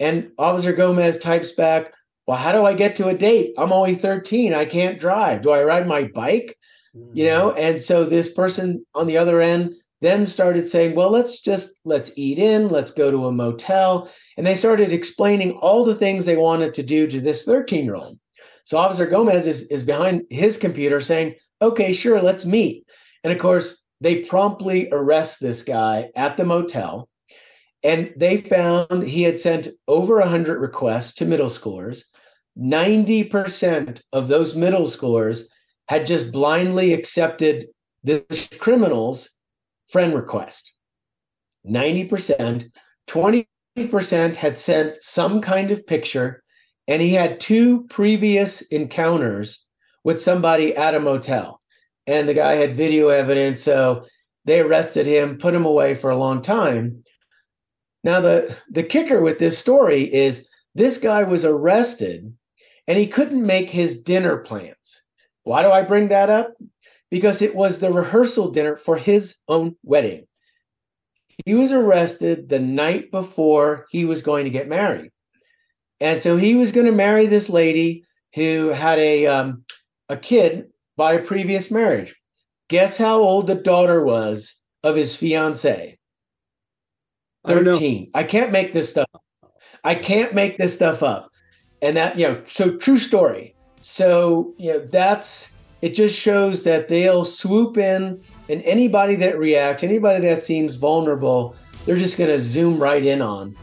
And 0.00 0.30
Officer 0.36 0.72
Gomez 0.72 1.18
types 1.18 1.52
back, 1.52 1.92
"Well, 2.26 2.38
how 2.38 2.52
do 2.52 2.64
I 2.64 2.74
get 2.74 2.96
to 2.96 3.08
a 3.08 3.14
date? 3.14 3.52
I'm 3.56 3.72
only 3.72 3.94
13. 3.94 4.52
I 4.52 4.64
can't 4.64 4.98
drive. 4.98 5.42
Do 5.42 5.50
I 5.50 5.62
ride 5.62 5.86
my 5.86 6.04
bike?" 6.04 6.56
You 6.92 7.24
hmm. 7.24 7.28
know, 7.28 7.52
and 7.52 7.80
so 7.80 8.04
this 8.04 8.32
person 8.32 8.84
on 8.96 9.06
the 9.06 9.18
other 9.18 9.40
end 9.40 9.76
then 10.00 10.26
started 10.26 10.68
saying, 10.68 10.94
well, 10.94 11.10
let's 11.10 11.40
just 11.40 11.80
let's 11.84 12.12
eat 12.16 12.38
in, 12.38 12.68
let's 12.68 12.90
go 12.90 13.10
to 13.10 13.26
a 13.26 13.32
motel. 13.32 14.10
And 14.36 14.46
they 14.46 14.54
started 14.54 14.92
explaining 14.92 15.52
all 15.52 15.84
the 15.84 15.94
things 15.94 16.24
they 16.24 16.36
wanted 16.36 16.74
to 16.74 16.82
do 16.82 17.06
to 17.06 17.20
this 17.20 17.44
13 17.44 17.84
year 17.84 17.96
old. 17.96 18.18
So 18.64 18.78
Officer 18.78 19.06
Gomez 19.06 19.46
is, 19.46 19.62
is 19.62 19.82
behind 19.82 20.22
his 20.30 20.56
computer 20.56 21.00
saying, 21.00 21.34
okay, 21.60 21.92
sure, 21.92 22.20
let's 22.20 22.44
meet. 22.44 22.86
And 23.24 23.32
of 23.32 23.38
course, 23.38 23.82
they 24.00 24.24
promptly 24.24 24.88
arrest 24.92 25.40
this 25.40 25.62
guy 25.62 26.10
at 26.16 26.36
the 26.36 26.44
motel. 26.44 27.08
And 27.82 28.12
they 28.16 28.38
found 28.38 29.02
he 29.02 29.22
had 29.22 29.40
sent 29.40 29.68
over 29.88 30.18
100 30.18 30.60
requests 30.60 31.14
to 31.14 31.24
middle 31.24 31.48
schoolers. 31.48 32.04
90% 32.58 34.02
of 34.12 34.28
those 34.28 34.54
middle 34.54 34.86
schoolers 34.86 35.44
had 35.88 36.06
just 36.06 36.32
blindly 36.32 36.92
accepted 36.92 37.68
this 38.02 38.48
criminal's 38.58 39.30
friend 39.90 40.14
request. 40.14 40.72
90%, 41.66 42.70
20% 43.08 44.36
had 44.36 44.58
sent 44.58 45.02
some 45.02 45.40
kind 45.40 45.70
of 45.70 45.86
picture, 45.86 46.42
and 46.88 47.02
he 47.02 47.10
had 47.10 47.40
two 47.40 47.84
previous 47.88 48.62
encounters 48.62 49.64
with 50.04 50.22
somebody 50.22 50.74
at 50.74 50.94
a 50.94 51.00
motel. 51.00 51.60
And 52.06 52.28
the 52.28 52.34
guy 52.34 52.54
had 52.54 52.76
video 52.76 53.08
evidence, 53.08 53.62
so 53.62 54.06
they 54.44 54.60
arrested 54.60 55.06
him, 55.06 55.38
put 55.38 55.54
him 55.54 55.66
away 55.66 55.94
for 55.94 56.10
a 56.10 56.16
long 56.16 56.42
time. 56.42 57.04
Now, 58.02 58.20
the, 58.20 58.56
the 58.70 58.82
kicker 58.82 59.20
with 59.20 59.38
this 59.38 59.58
story 59.58 60.12
is 60.12 60.48
this 60.74 60.98
guy 60.98 61.24
was 61.24 61.44
arrested 61.44 62.32
and 62.86 62.98
he 62.98 63.06
couldn't 63.06 63.46
make 63.46 63.70
his 63.70 64.02
dinner 64.02 64.38
plans. 64.38 65.02
Why 65.42 65.62
do 65.62 65.70
I 65.70 65.82
bring 65.82 66.08
that 66.08 66.30
up? 66.30 66.54
Because 67.10 67.42
it 67.42 67.54
was 67.54 67.78
the 67.78 67.92
rehearsal 67.92 68.50
dinner 68.50 68.76
for 68.76 68.96
his 68.96 69.36
own 69.48 69.76
wedding. 69.82 70.26
he 71.44 71.54
was 71.54 71.72
arrested 71.72 72.48
the 72.48 72.58
night 72.58 73.10
before 73.10 73.86
he 73.90 74.04
was 74.04 74.22
going 74.22 74.44
to 74.44 74.50
get 74.50 74.68
married. 74.68 75.10
And 76.00 76.22
so 76.22 76.36
he 76.36 76.54
was 76.54 76.72
going 76.72 76.86
to 76.86 76.92
marry 76.92 77.26
this 77.26 77.48
lady 77.48 78.04
who 78.34 78.68
had 78.68 78.98
a 78.98 79.26
um, 79.26 79.64
a 80.08 80.16
kid 80.16 80.70
by 80.96 81.14
a 81.14 81.24
previous 81.24 81.70
marriage. 81.70 82.14
Guess 82.68 82.98
how 82.98 83.20
old 83.20 83.46
the 83.46 83.54
daughter 83.54 84.04
was 84.04 84.54
of 84.82 84.96
his 84.96 85.16
fiance? 85.16 85.98
13. 87.46 88.10
I, 88.14 88.20
I 88.20 88.24
can't 88.24 88.52
make 88.52 88.72
this 88.72 88.90
stuff 88.90 89.08
up. 89.14 89.22
I 89.82 89.94
can't 89.94 90.34
make 90.34 90.58
this 90.58 90.74
stuff 90.74 91.02
up. 91.02 91.30
And 91.82 91.96
that, 91.96 92.18
you 92.18 92.28
know, 92.28 92.42
so 92.46 92.76
true 92.76 92.98
story. 92.98 93.54
So, 93.80 94.54
you 94.58 94.74
know, 94.74 94.80
that's 94.80 95.50
it 95.82 95.94
just 95.94 96.16
shows 96.16 96.62
that 96.64 96.88
they'll 96.88 97.24
swoop 97.24 97.78
in 97.78 98.22
and 98.48 98.62
anybody 98.62 99.14
that 99.16 99.38
reacts, 99.38 99.82
anybody 99.82 100.20
that 100.20 100.44
seems 100.44 100.76
vulnerable, 100.76 101.54
they're 101.86 101.96
just 101.96 102.18
going 102.18 102.30
to 102.30 102.40
zoom 102.40 102.82
right 102.82 103.04
in 103.04 103.22
on. 103.22 103.56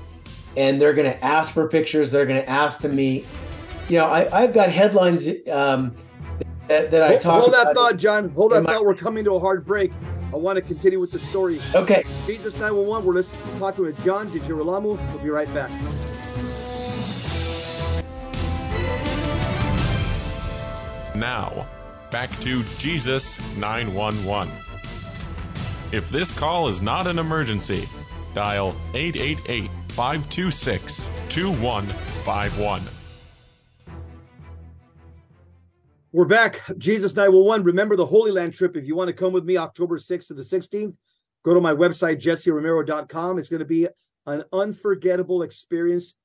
And 0.56 0.82
they're 0.82 0.94
going 0.94 1.12
to 1.12 1.24
ask 1.24 1.54
for 1.54 1.68
pictures. 1.68 2.10
They're 2.10 2.26
going 2.26 2.42
to 2.42 2.50
ask 2.50 2.80
to 2.82 2.90
meet. 2.90 3.26
You 3.90 4.00
know, 4.00 4.08
I, 4.08 4.42
have 4.42 4.54
got 4.54 4.70
headlines 4.70 5.28
um, 5.50 5.96
that, 6.68 6.90
that 6.90 7.04
I 7.04 7.10
hold, 7.10 7.22
talk 7.22 7.42
Hold 7.42 7.54
that 7.54 7.76
thought, 7.76 7.98
John. 7.98 8.30
Hold 8.30 8.54
that 8.54 8.64
thought. 8.64 8.84
We're 8.84 8.96
coming 8.96 9.24
to 9.26 9.34
a 9.34 9.40
hard 9.40 9.66
break. 9.66 9.92
I 10.34 10.38
want 10.38 10.56
to 10.56 10.62
continue 10.62 11.00
with 11.00 11.12
the 11.12 11.20
story. 11.20 11.60
Okay. 11.76 12.04
Jesus 12.26 12.54
911. 12.54 13.08
We're 13.08 13.14
listening, 13.14 13.60
talking 13.60 13.86
with 13.86 14.04
John 14.04 14.30
DiGirolamo. 14.30 14.84
We'll 14.84 15.18
be 15.20 15.30
right 15.30 15.54
back. 15.54 15.70
Now, 21.16 21.68
back 22.12 22.32
to 22.40 22.64
Jesus 22.78 23.40
911. 23.58 24.54
If 25.92 26.10
this 26.10 26.34
call 26.34 26.68
is 26.68 26.82
not 26.82 27.08
an 27.08 27.20
emergency, 27.20 27.88
dial 28.34 28.76
888 28.94 29.70
526 29.90 31.08
2151. 31.30 32.82
We're 36.14 36.26
back. 36.26 36.62
Jesus 36.78 37.16
911. 37.16 37.66
Remember 37.66 37.96
the 37.96 38.06
Holy 38.06 38.32
Land 38.32 38.54
trip. 38.54 38.76
If 38.76 38.86
you 38.86 38.96
want 38.96 39.10
to 39.10 39.14
come 39.14 39.34
with 39.34 39.46
me 39.46 39.58
October 39.58 39.98
6th 39.98 40.28
to 40.28 40.34
the 40.34 40.42
16th, 40.42 40.96
go 41.44 41.54
to 41.54 41.62
my 41.62 41.74
website, 41.74 42.22
jesseromero.com. 42.22 43.38
It's 43.38 43.50
going 43.50 43.60
to 43.60 43.66
be 43.66 43.88
an 44.26 44.44
unforgettable 44.52 45.44
experience 45.44 46.16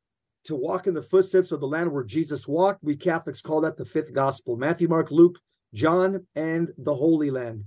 to 0.45 0.57
walk 0.57 0.87
in 0.87 0.95
the 0.95 1.03
footsteps 1.03 1.53
of 1.53 1.61
the 1.61 1.67
land 1.67 1.93
where 1.93 2.05
Jesus 2.05 2.49
walked. 2.49 2.83
We 2.83 2.97
Catholics 2.97 3.43
call 3.43 3.61
that 3.63 3.77
the 3.77 3.85
fifth 3.85 4.13
gospel 4.13 4.57
Matthew, 4.57 4.89
Mark, 4.89 5.11
Luke, 5.11 5.39
John, 5.75 6.27
and 6.35 6.73
the 6.79 6.95
Holy 6.95 7.31
Land. 7.31 7.65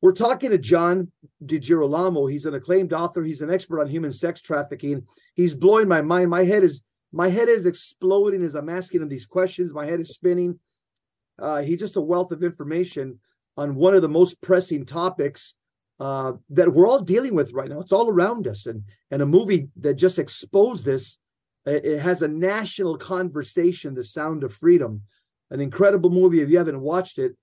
We're 0.00 0.12
talking 0.12 0.50
to 0.50 0.58
John 0.58 1.12
DiGirolamo. 1.44 2.30
He's 2.30 2.44
an 2.44 2.54
acclaimed 2.54 2.92
author. 2.92 3.22
He's 3.22 3.40
an 3.40 3.52
expert 3.52 3.80
on 3.80 3.86
human 3.86 4.12
sex 4.12 4.40
trafficking. 4.40 5.06
He's 5.34 5.54
blowing 5.54 5.86
my 5.86 6.02
mind. 6.02 6.30
My 6.30 6.44
head 6.44 6.64
is 6.64 6.82
my 7.12 7.28
head 7.28 7.48
is 7.48 7.66
exploding 7.66 8.42
as 8.42 8.54
I'm 8.54 8.70
asking 8.70 9.02
him 9.02 9.08
these 9.08 9.26
questions. 9.26 9.74
My 9.74 9.86
head 9.86 10.00
is 10.00 10.14
spinning. 10.14 10.58
Uh, 11.38 11.60
he's 11.60 11.78
just 11.78 11.96
a 11.96 12.00
wealth 12.00 12.32
of 12.32 12.42
information 12.42 13.20
on 13.56 13.74
one 13.74 13.94
of 13.94 14.02
the 14.02 14.08
most 14.08 14.40
pressing 14.40 14.86
topics 14.86 15.54
uh, 16.00 16.32
that 16.50 16.72
we're 16.72 16.88
all 16.88 17.02
dealing 17.02 17.34
with 17.34 17.52
right 17.52 17.68
now. 17.68 17.80
It's 17.80 17.92
all 17.92 18.08
around 18.08 18.48
us, 18.48 18.66
and 18.66 18.82
and 19.10 19.22
a 19.22 19.26
movie 19.26 19.68
that 19.76 19.94
just 19.94 20.18
exposed 20.18 20.84
this 20.84 21.18
it 21.64 22.00
has 22.00 22.22
a 22.22 22.28
national 22.28 22.96
conversation, 22.96 23.94
The 23.94 24.04
Sound 24.04 24.42
of 24.42 24.52
Freedom, 24.52 25.02
an 25.50 25.60
incredible 25.60 26.10
movie. 26.10 26.40
If 26.40 26.50
you 26.50 26.58
haven't 26.58 26.80
watched 26.80 27.18
it, 27.18 27.36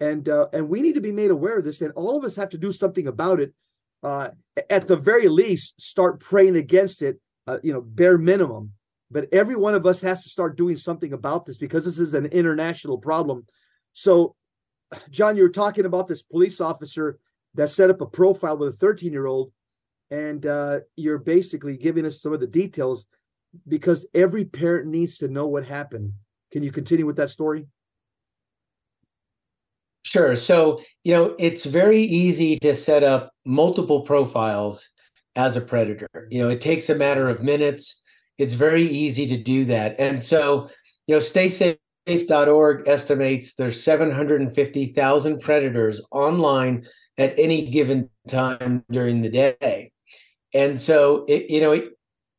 and 0.00 0.28
uh, 0.28 0.48
and 0.52 0.68
we 0.68 0.80
need 0.80 0.94
to 0.94 1.00
be 1.00 1.12
made 1.12 1.30
aware 1.30 1.58
of 1.58 1.64
this, 1.64 1.80
and 1.82 1.92
all 1.92 2.16
of 2.16 2.24
us 2.24 2.36
have 2.36 2.48
to 2.50 2.58
do 2.58 2.72
something 2.72 3.06
about 3.06 3.40
it. 3.40 3.54
Uh, 4.02 4.30
at 4.70 4.88
the 4.88 4.96
very 4.96 5.28
least, 5.28 5.80
start 5.80 6.20
praying 6.20 6.56
against 6.56 7.02
it. 7.02 7.20
Uh, 7.46 7.58
you 7.62 7.72
know, 7.72 7.80
bare 7.80 8.18
minimum. 8.18 8.72
But 9.10 9.28
every 9.32 9.56
one 9.56 9.74
of 9.74 9.86
us 9.86 10.00
has 10.02 10.22
to 10.22 10.28
start 10.28 10.56
doing 10.56 10.76
something 10.76 11.12
about 11.12 11.44
this 11.44 11.56
because 11.56 11.84
this 11.84 11.98
is 11.98 12.14
an 12.14 12.26
international 12.26 12.98
problem. 12.98 13.44
So, 13.92 14.36
John, 15.10 15.36
you 15.36 15.42
were 15.42 15.48
talking 15.48 15.84
about 15.84 16.06
this 16.06 16.22
police 16.22 16.60
officer 16.60 17.18
that 17.54 17.70
set 17.70 17.90
up 17.90 18.00
a 18.00 18.06
profile 18.06 18.56
with 18.56 18.68
a 18.74 18.78
13 18.78 19.12
year 19.12 19.26
old, 19.26 19.52
and 20.10 20.46
uh, 20.46 20.80
you're 20.96 21.18
basically 21.18 21.76
giving 21.76 22.06
us 22.06 22.22
some 22.22 22.32
of 22.32 22.40
the 22.40 22.46
details 22.46 23.04
because 23.66 24.06
every 24.14 24.44
parent 24.44 24.86
needs 24.86 25.18
to 25.18 25.28
know 25.28 25.48
what 25.48 25.64
happened. 25.64 26.12
Can 26.52 26.62
you 26.62 26.70
continue 26.70 27.06
with 27.06 27.16
that 27.16 27.30
story? 27.30 27.66
Sure. 30.02 30.34
So, 30.36 30.80
you 31.04 31.14
know, 31.14 31.34
it's 31.38 31.64
very 31.64 32.00
easy 32.00 32.58
to 32.60 32.74
set 32.74 33.02
up 33.02 33.32
multiple 33.44 34.02
profiles 34.02 34.88
as 35.36 35.56
a 35.56 35.60
predator. 35.60 36.08
You 36.30 36.42
know, 36.42 36.48
it 36.48 36.60
takes 36.60 36.88
a 36.88 36.94
matter 36.94 37.28
of 37.28 37.42
minutes. 37.42 38.00
It's 38.38 38.54
very 38.54 38.84
easy 38.84 39.26
to 39.28 39.36
do 39.36 39.64
that. 39.66 39.96
And 39.98 40.22
so, 40.22 40.70
you 41.06 41.14
know, 41.14 41.20
staysafe.org 41.20 42.88
estimates 42.88 43.54
there's 43.54 43.82
750,000 43.82 45.40
predators 45.40 46.02
online 46.10 46.86
at 47.18 47.38
any 47.38 47.70
given 47.70 48.08
time 48.28 48.84
during 48.90 49.20
the 49.20 49.28
day. 49.28 49.92
And 50.54 50.80
so, 50.80 51.24
it, 51.28 51.50
you 51.50 51.60
know, 51.60 51.72
it, 51.72 51.90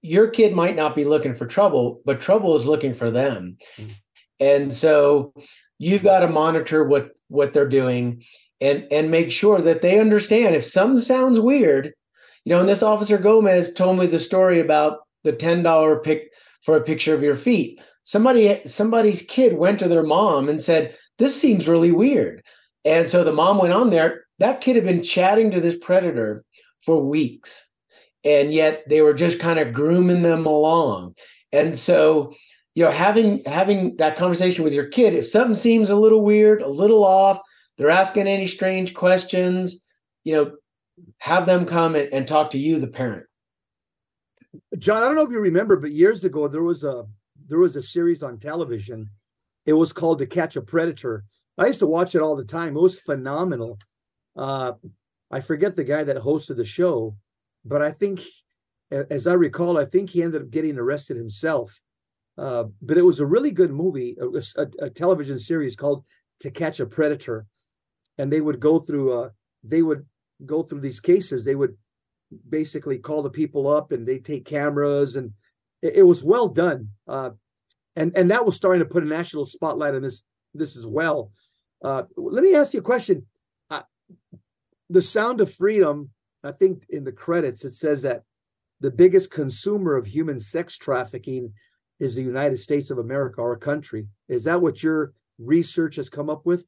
your 0.01 0.27
kid 0.27 0.53
might 0.53 0.75
not 0.75 0.95
be 0.95 1.05
looking 1.05 1.35
for 1.35 1.45
trouble, 1.45 2.01
but 2.05 2.19
trouble 2.19 2.55
is 2.55 2.65
looking 2.65 2.93
for 2.93 3.11
them. 3.11 3.57
Mm-hmm. 3.77 3.91
And 4.39 4.73
so 4.73 5.33
you've 5.81 6.03
got 6.03 6.19
to 6.19 6.27
monitor 6.27 6.83
what 6.83 7.11
what 7.27 7.53
they're 7.53 7.67
doing 7.67 8.23
and 8.59 8.87
and 8.91 9.11
make 9.11 9.31
sure 9.31 9.61
that 9.61 9.81
they 9.81 9.99
understand 9.99 10.55
if 10.55 10.63
something 10.63 11.01
sounds 11.01 11.39
weird. 11.39 11.93
You 12.45 12.53
know, 12.53 12.59
and 12.59 12.69
this 12.69 12.83
officer 12.83 13.17
Gomez 13.17 13.73
told 13.73 13.99
me 13.99 14.07
the 14.07 14.19
story 14.19 14.59
about 14.59 14.99
the 15.23 15.33
$10 15.33 16.03
pick 16.03 16.31
for 16.63 16.75
a 16.75 16.81
picture 16.81 17.13
of 17.13 17.21
your 17.21 17.35
feet. 17.35 17.79
Somebody 18.03 18.61
somebody's 18.65 19.21
kid 19.23 19.53
went 19.53 19.79
to 19.79 19.87
their 19.87 20.03
mom 20.03 20.49
and 20.49 20.61
said, 20.61 20.95
"This 21.17 21.35
seems 21.39 21.67
really 21.67 21.91
weird." 21.91 22.43
And 22.85 23.09
so 23.09 23.23
the 23.23 23.31
mom 23.31 23.57
went 23.57 23.73
on 23.73 23.89
there. 23.89 24.25
That 24.39 24.61
kid 24.61 24.75
had 24.75 24.85
been 24.85 25.03
chatting 25.03 25.51
to 25.51 25.61
this 25.61 25.77
predator 25.77 26.43
for 26.85 27.03
weeks 27.03 27.65
and 28.23 28.53
yet 28.53 28.83
they 28.87 29.01
were 29.01 29.13
just 29.13 29.39
kind 29.39 29.59
of 29.59 29.73
grooming 29.73 30.21
them 30.21 30.45
along. 30.45 31.15
And 31.51 31.77
so, 31.77 32.33
you 32.75 32.85
know, 32.85 32.91
having 32.91 33.43
having 33.45 33.97
that 33.97 34.17
conversation 34.17 34.63
with 34.63 34.73
your 34.73 34.87
kid, 34.87 35.13
if 35.13 35.27
something 35.27 35.55
seems 35.55 35.89
a 35.89 35.95
little 35.95 36.23
weird, 36.23 36.61
a 36.61 36.67
little 36.67 37.03
off, 37.03 37.39
they're 37.77 37.89
asking 37.89 38.27
any 38.27 38.47
strange 38.47 38.93
questions, 38.93 39.83
you 40.23 40.33
know, 40.33 40.51
have 41.17 41.45
them 41.45 41.65
come 41.65 41.95
and, 41.95 42.11
and 42.13 42.27
talk 42.27 42.51
to 42.51 42.57
you, 42.57 42.79
the 42.79 42.87
parent. 42.87 43.25
John, 44.77 45.01
I 45.01 45.05
don't 45.05 45.15
know 45.15 45.23
if 45.23 45.31
you 45.31 45.39
remember, 45.39 45.77
but 45.77 45.91
years 45.91 46.23
ago 46.23 46.47
there 46.47 46.63
was 46.63 46.83
a 46.83 47.05
there 47.47 47.59
was 47.59 47.75
a 47.75 47.81
series 47.81 48.23
on 48.23 48.37
television. 48.37 49.09
It 49.65 49.73
was 49.73 49.93
called 49.93 50.19
To 50.19 50.25
Catch 50.25 50.55
a 50.55 50.61
Predator. 50.61 51.23
I 51.57 51.67
used 51.67 51.79
to 51.79 51.87
watch 51.87 52.15
it 52.15 52.21
all 52.21 52.35
the 52.35 52.45
time. 52.45 52.75
It 52.75 52.81
was 52.81 52.99
phenomenal. 52.99 53.77
Uh, 54.35 54.73
I 55.29 55.41
forget 55.41 55.75
the 55.75 55.83
guy 55.83 56.03
that 56.03 56.17
hosted 56.17 56.55
the 56.55 56.65
show, 56.65 57.15
but 57.65 57.81
I 57.81 57.91
think, 57.91 58.21
as 58.89 59.27
I 59.27 59.33
recall, 59.33 59.77
I 59.77 59.85
think 59.85 60.09
he 60.09 60.23
ended 60.23 60.41
up 60.41 60.49
getting 60.49 60.77
arrested 60.77 61.17
himself. 61.17 61.81
Uh, 62.37 62.65
but 62.81 62.97
it 62.97 63.03
was 63.03 63.19
a 63.19 63.25
really 63.25 63.51
good 63.51 63.71
movie, 63.71 64.15
a, 64.57 64.67
a, 64.79 64.89
television 64.89 65.37
series 65.37 65.75
called 65.75 66.05
To 66.39 66.49
Catch 66.49 66.79
a 66.79 66.85
Predator, 66.85 67.45
and 68.17 68.31
they 68.31 68.41
would 68.41 68.59
go 68.59 68.79
through. 68.79 69.13
Uh, 69.13 69.29
they 69.63 69.81
would 69.81 70.05
go 70.45 70.63
through 70.63 70.79
these 70.79 70.99
cases. 70.99 71.43
They 71.43 71.55
would 71.55 71.77
basically 72.47 72.97
call 72.97 73.21
the 73.21 73.29
people 73.29 73.67
up, 73.67 73.91
and 73.91 74.07
they 74.07 74.19
take 74.19 74.45
cameras, 74.45 75.17
and 75.17 75.33
it, 75.81 75.97
it 75.97 76.03
was 76.03 76.23
well 76.23 76.47
done. 76.47 76.89
Uh, 77.07 77.31
and 77.95 78.15
and 78.15 78.31
that 78.31 78.45
was 78.45 78.55
starting 78.55 78.79
to 78.79 78.89
put 78.89 79.03
a 79.03 79.07
national 79.07 79.45
spotlight 79.45 79.93
on 79.93 80.01
this 80.01 80.23
this 80.53 80.77
as 80.77 80.87
well. 80.87 81.31
Uh, 81.83 82.03
let 82.15 82.43
me 82.43 82.55
ask 82.55 82.73
you 82.73 82.79
a 82.79 82.83
question. 82.83 83.25
The 84.89 85.01
Sound 85.01 85.39
of 85.39 85.53
Freedom 85.53 86.09
I 86.43 86.51
think 86.51 86.85
in 86.89 87.03
the 87.03 87.11
credits 87.11 87.63
it 87.65 87.75
says 87.75 88.01
that 88.01 88.23
the 88.79 88.91
biggest 88.91 89.31
consumer 89.31 89.95
of 89.95 90.05
human 90.05 90.39
sex 90.39 90.77
trafficking 90.77 91.53
is 92.01 92.15
the 92.15 92.23
United 92.23 92.57
States 92.57 92.89
of 92.89 92.97
America, 92.97 93.41
our 93.41 93.55
country. 93.55 94.07
Is 94.27 94.43
that 94.45 94.61
what 94.61 94.81
your 94.81 95.13
research 95.37 95.95
has 95.97 96.09
come 96.09 96.29
up 96.29 96.45
with? 96.45 96.65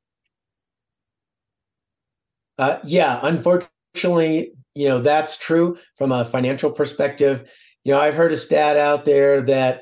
Uh, 2.60 2.78
yeah, 2.84 3.20
unfortunately, 3.24 4.54
you 4.76 4.88
know 4.88 5.02
that's 5.02 5.36
true 5.38 5.78
from 5.98 6.12
a 6.12 6.26
financial 6.26 6.72
perspective. 6.72 7.50
You 7.84 7.94
know, 7.94 8.00
I've 8.00 8.14
heard 8.14 8.32
a 8.32 8.38
stat 8.38 8.78
out 8.78 9.06
there 9.06 9.42
that 9.42 9.82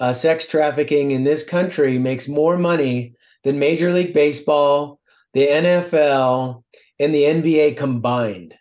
uh, 0.00 0.12
sex 0.12 0.46
trafficking 0.46 1.12
in 1.12 1.22
this 1.22 1.44
country 1.44 1.96
makes 1.96 2.26
more 2.26 2.58
money 2.58 3.14
than 3.44 3.60
Major 3.60 3.92
League 3.92 4.12
Baseball, 4.12 4.98
the 5.32 5.46
NFL, 5.46 6.64
and 6.98 7.14
the 7.14 7.22
NBA 7.22 7.76
combined. 7.76 8.56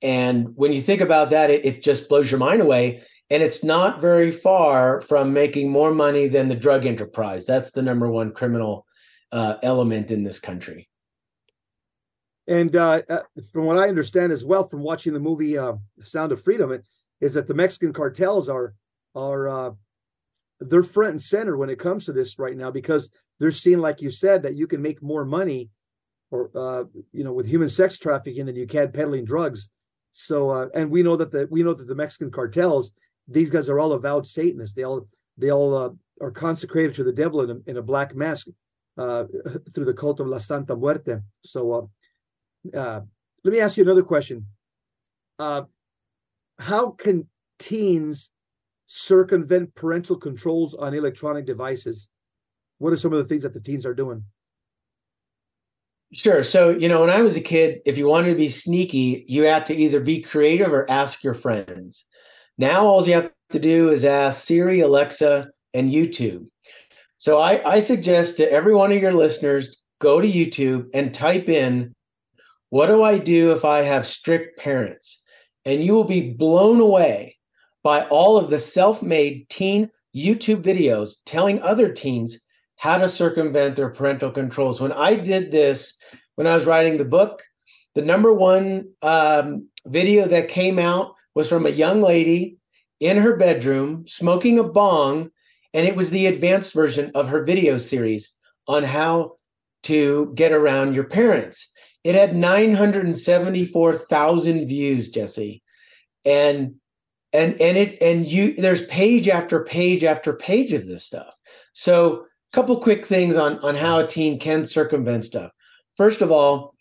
And 0.00 0.56
when 0.56 0.72
you 0.72 0.80
think 0.80 1.00
about 1.00 1.30
that, 1.30 1.50
it, 1.50 1.64
it 1.64 1.82
just 1.82 2.08
blows 2.08 2.30
your 2.30 2.38
mind 2.38 2.62
away. 2.62 3.02
And 3.30 3.42
it's 3.42 3.62
not 3.62 4.00
very 4.00 4.32
far 4.32 5.00
from 5.02 5.32
making 5.32 5.70
more 5.70 5.92
money 5.92 6.26
than 6.26 6.48
the 6.48 6.54
drug 6.54 6.84
enterprise. 6.84 7.46
That's 7.46 7.70
the 7.70 7.82
number 7.82 8.10
one 8.10 8.32
criminal 8.32 8.86
uh, 9.30 9.56
element 9.62 10.10
in 10.10 10.24
this 10.24 10.40
country. 10.40 10.88
And 12.48 12.74
uh, 12.74 13.02
uh, 13.08 13.20
from 13.52 13.66
what 13.66 13.78
I 13.78 13.88
understand 13.88 14.32
as 14.32 14.44
well, 14.44 14.64
from 14.64 14.82
watching 14.82 15.12
the 15.12 15.20
movie 15.20 15.56
uh, 15.56 15.74
Sound 16.02 16.32
of 16.32 16.42
Freedom, 16.42 16.72
it, 16.72 16.84
is 17.20 17.34
that 17.34 17.46
the 17.46 17.54
Mexican 17.54 17.92
cartels 17.92 18.48
are 18.48 18.74
are 19.14 19.48
uh, 19.48 19.70
they're 20.58 20.82
front 20.82 21.12
and 21.12 21.22
center 21.22 21.56
when 21.56 21.70
it 21.70 21.78
comes 21.78 22.04
to 22.04 22.12
this 22.12 22.38
right 22.38 22.56
now 22.56 22.70
because 22.70 23.10
they're 23.38 23.50
seeing, 23.50 23.78
like 23.78 24.02
you 24.02 24.10
said, 24.10 24.42
that 24.42 24.56
you 24.56 24.66
can 24.66 24.82
make 24.82 25.02
more 25.02 25.24
money, 25.24 25.70
or 26.30 26.50
uh, 26.54 26.84
you 27.12 27.24
know, 27.24 27.32
with 27.32 27.46
human 27.46 27.68
sex 27.68 27.98
trafficking 27.98 28.46
than 28.46 28.56
you 28.56 28.66
can 28.66 28.90
peddling 28.90 29.24
drugs. 29.24 29.68
So, 30.12 30.50
uh, 30.50 30.66
and 30.74 30.90
we 30.90 31.02
know 31.02 31.16
that 31.16 31.30
the 31.30 31.46
we 31.50 31.62
know 31.62 31.74
that 31.74 31.86
the 31.86 31.94
Mexican 31.94 32.30
cartels, 32.30 32.90
these 33.30 33.50
guys 33.50 33.68
are 33.68 33.78
all 33.78 33.92
avowed 33.92 34.26
Satanists. 34.26 34.74
They 34.74 34.82
all 34.82 35.08
they 35.38 35.50
all 35.50 35.74
uh, 35.74 35.90
are 36.20 36.30
consecrated 36.30 36.94
to 36.96 37.04
the 37.04 37.12
devil 37.12 37.40
in 37.42 37.50
a, 37.50 37.70
in 37.70 37.76
a 37.78 37.82
black 37.82 38.14
mass 38.14 38.46
uh, 38.98 39.24
through 39.74 39.86
the 39.86 39.94
cult 39.94 40.20
of 40.20 40.26
La 40.26 40.38
Santa 40.38 40.76
Muerte. 40.76 41.18
So, 41.44 41.90
uh, 42.74 42.78
uh, 42.78 43.00
let 43.44 43.52
me 43.52 43.60
ask 43.60 43.76
you 43.76 43.84
another 43.84 44.02
question. 44.02 44.46
Uh, 45.38 45.62
how 46.58 46.90
can 46.90 47.26
teens 47.58 48.30
circumvent 48.86 49.74
parental 49.74 50.16
controls 50.16 50.74
on 50.74 50.92
electronic 50.92 51.46
devices? 51.46 52.08
What 52.78 52.92
are 52.92 52.96
some 52.96 53.12
of 53.12 53.18
the 53.18 53.24
things 53.24 53.44
that 53.44 53.54
the 53.54 53.60
teens 53.60 53.86
are 53.86 53.94
doing? 53.94 54.24
Sure. 56.12 56.42
So, 56.42 56.70
you 56.70 56.88
know, 56.88 57.00
when 57.00 57.10
I 57.10 57.22
was 57.22 57.36
a 57.36 57.40
kid, 57.40 57.82
if 57.86 57.96
you 57.96 58.08
wanted 58.08 58.30
to 58.30 58.34
be 58.34 58.48
sneaky, 58.48 59.24
you 59.28 59.44
had 59.44 59.64
to 59.66 59.74
either 59.74 60.00
be 60.00 60.20
creative 60.20 60.72
or 60.72 60.90
ask 60.90 61.22
your 61.22 61.34
friends. 61.34 62.04
Now, 62.60 62.84
all 62.84 63.08
you 63.08 63.14
have 63.14 63.32
to 63.52 63.58
do 63.58 63.88
is 63.88 64.04
ask 64.04 64.44
Siri, 64.44 64.80
Alexa, 64.80 65.50
and 65.72 65.88
YouTube. 65.88 66.46
So, 67.16 67.38
I, 67.38 67.76
I 67.76 67.80
suggest 67.80 68.36
to 68.36 68.52
every 68.52 68.74
one 68.74 68.92
of 68.92 69.00
your 69.00 69.14
listeners 69.14 69.78
go 69.98 70.20
to 70.20 70.30
YouTube 70.30 70.90
and 70.92 71.14
type 71.14 71.48
in, 71.48 71.94
What 72.68 72.88
do 72.88 73.02
I 73.02 73.16
do 73.16 73.52
if 73.52 73.64
I 73.64 73.80
have 73.80 74.06
strict 74.06 74.58
parents? 74.58 75.22
And 75.64 75.82
you 75.82 75.94
will 75.94 76.04
be 76.04 76.34
blown 76.34 76.80
away 76.80 77.38
by 77.82 78.06
all 78.08 78.36
of 78.36 78.50
the 78.50 78.60
self 78.60 79.02
made 79.02 79.48
teen 79.48 79.90
YouTube 80.14 80.62
videos 80.62 81.14
telling 81.24 81.62
other 81.62 81.90
teens 81.90 82.38
how 82.76 82.98
to 82.98 83.08
circumvent 83.08 83.74
their 83.74 83.88
parental 83.88 84.30
controls. 84.30 84.82
When 84.82 84.92
I 84.92 85.14
did 85.14 85.50
this, 85.50 85.94
when 86.34 86.46
I 86.46 86.56
was 86.56 86.66
writing 86.66 86.98
the 86.98 87.06
book, 87.06 87.42
the 87.94 88.02
number 88.02 88.34
one 88.34 88.90
um, 89.00 89.66
video 89.86 90.28
that 90.28 90.48
came 90.50 90.78
out 90.78 91.14
was 91.34 91.48
from 91.48 91.66
a 91.66 91.70
young 91.70 92.02
lady 92.02 92.58
in 93.00 93.16
her 93.16 93.36
bedroom 93.36 94.04
smoking 94.06 94.58
a 94.58 94.64
bong, 94.64 95.30
and 95.74 95.86
it 95.86 95.96
was 95.96 96.10
the 96.10 96.26
advanced 96.26 96.72
version 96.72 97.10
of 97.14 97.28
her 97.28 97.44
video 97.44 97.78
series 97.78 98.32
on 98.68 98.84
how 98.84 99.36
to 99.84 100.32
get 100.34 100.52
around 100.52 100.94
your 100.94 101.04
parents. 101.04 101.70
It 102.04 102.14
had 102.14 102.36
974,000 102.36 104.66
views, 104.66 105.08
Jesse. 105.10 105.62
And 106.24 106.74
and 107.32 107.60
and 107.60 107.76
it 107.76 108.00
and 108.02 108.30
you 108.30 108.54
there's 108.54 108.86
page 108.86 109.28
after 109.28 109.64
page 109.64 110.04
after 110.04 110.32
page 110.32 110.72
of 110.72 110.86
this 110.86 111.04
stuff 111.04 111.34
so 111.72 112.24
a 112.52 112.56
couple 112.56 112.80
quick 112.80 113.06
things 113.06 113.36
on 113.36 113.58
on 113.60 113.74
how 113.74 114.00
a 114.00 114.06
teen 114.06 114.38
can 114.38 114.64
circumvent 114.64 115.24
stuff 115.24 115.50
first 115.96 116.22
of 116.22 116.30
all 116.30 116.74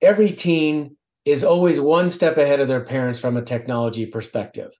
every 0.00 0.30
teen 0.30 0.96
is 1.24 1.44
always 1.44 1.80
one 1.80 2.10
step 2.10 2.36
ahead 2.36 2.60
of 2.60 2.68
their 2.68 2.84
parents 2.84 3.20
from 3.20 3.36
a 3.36 3.42
technology 3.42 4.06
perspective 4.06 4.70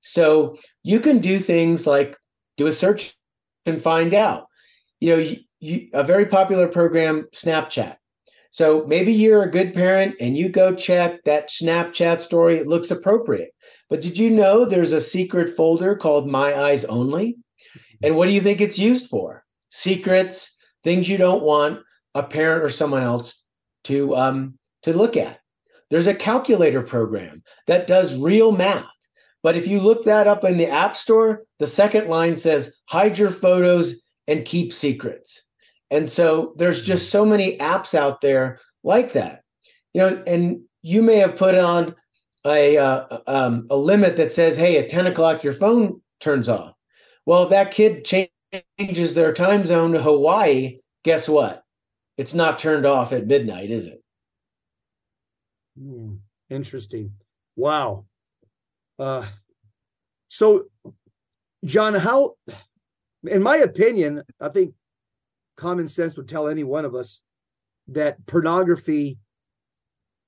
so 0.00 0.56
you 0.82 1.00
can 1.00 1.18
do 1.18 1.38
things 1.38 1.86
like 1.86 2.16
do 2.56 2.66
a 2.66 2.72
search 2.72 3.14
and 3.66 3.82
find 3.82 4.14
out 4.14 4.46
you 5.00 5.10
know 5.10 5.20
you, 5.20 5.36
you, 5.60 5.88
a 5.92 6.04
very 6.04 6.26
popular 6.26 6.68
program 6.68 7.26
snapchat 7.34 7.96
so 8.50 8.84
maybe 8.86 9.12
you're 9.12 9.42
a 9.42 9.50
good 9.50 9.74
parent 9.74 10.14
and 10.20 10.36
you 10.36 10.48
go 10.48 10.74
check 10.74 11.22
that 11.24 11.50
snapchat 11.50 12.20
story 12.20 12.56
it 12.56 12.66
looks 12.66 12.90
appropriate 12.90 13.52
but 13.88 14.02
did 14.02 14.18
you 14.18 14.30
know 14.30 14.64
there's 14.64 14.92
a 14.92 15.00
secret 15.00 15.56
folder 15.56 15.96
called 15.96 16.28
My 16.28 16.58
Eyes 16.58 16.84
Only? 16.84 17.36
And 18.02 18.16
what 18.16 18.26
do 18.26 18.32
you 18.32 18.40
think 18.40 18.60
it's 18.60 18.78
used 18.78 19.08
for? 19.08 19.44
Secrets, 19.70 20.56
things 20.84 21.08
you 21.08 21.16
don't 21.16 21.42
want 21.42 21.80
a 22.14 22.22
parent 22.22 22.62
or 22.62 22.70
someone 22.70 23.02
else 23.02 23.44
to 23.84 24.14
um, 24.14 24.58
to 24.82 24.92
look 24.96 25.16
at. 25.16 25.40
There's 25.90 26.06
a 26.06 26.14
calculator 26.14 26.82
program 26.82 27.42
that 27.66 27.86
does 27.86 28.14
real 28.14 28.52
math. 28.52 28.84
But 29.42 29.56
if 29.56 29.66
you 29.66 29.80
look 29.80 30.04
that 30.04 30.26
up 30.26 30.44
in 30.44 30.58
the 30.58 30.68
App 30.68 30.96
Store, 30.96 31.44
the 31.58 31.66
second 31.66 32.08
line 32.08 32.36
says 32.36 32.76
hide 32.86 33.18
your 33.18 33.30
photos 33.30 34.02
and 34.26 34.44
keep 34.44 34.72
secrets. 34.72 35.42
And 35.90 36.10
so 36.10 36.54
there's 36.56 36.84
just 36.84 37.10
so 37.10 37.24
many 37.24 37.56
apps 37.58 37.94
out 37.94 38.20
there 38.20 38.60
like 38.84 39.12
that. 39.12 39.42
You 39.94 40.02
know, 40.02 40.22
and 40.26 40.62
you 40.82 41.02
may 41.02 41.16
have 41.16 41.36
put 41.36 41.54
on 41.54 41.94
a 42.46 42.76
uh, 42.76 43.18
um, 43.26 43.66
a 43.70 43.76
limit 43.76 44.16
that 44.16 44.32
says, 44.32 44.56
"Hey, 44.56 44.76
at 44.78 44.88
ten 44.88 45.06
o'clock 45.06 45.42
your 45.42 45.52
phone 45.52 46.00
turns 46.20 46.48
off." 46.48 46.74
Well, 47.26 47.44
if 47.44 47.50
that 47.50 47.72
kid 47.72 48.04
changes 48.04 49.14
their 49.14 49.32
time 49.32 49.66
zone 49.66 49.92
to 49.92 50.02
Hawaii, 50.02 50.78
guess 51.04 51.28
what? 51.28 51.62
It's 52.16 52.34
not 52.34 52.58
turned 52.58 52.86
off 52.86 53.12
at 53.12 53.26
midnight, 53.26 53.70
is 53.70 53.86
it? 53.86 54.02
Hmm, 55.78 56.14
interesting. 56.50 57.12
Wow. 57.56 58.06
Uh, 58.98 59.26
so, 60.28 60.64
John, 61.64 61.94
how, 61.94 62.34
in 63.24 63.42
my 63.42 63.56
opinion, 63.56 64.22
I 64.40 64.48
think 64.48 64.74
common 65.56 65.88
sense 65.88 66.16
would 66.16 66.28
tell 66.28 66.48
any 66.48 66.64
one 66.64 66.84
of 66.84 66.94
us 66.94 67.20
that 67.88 68.24
pornography 68.26 69.18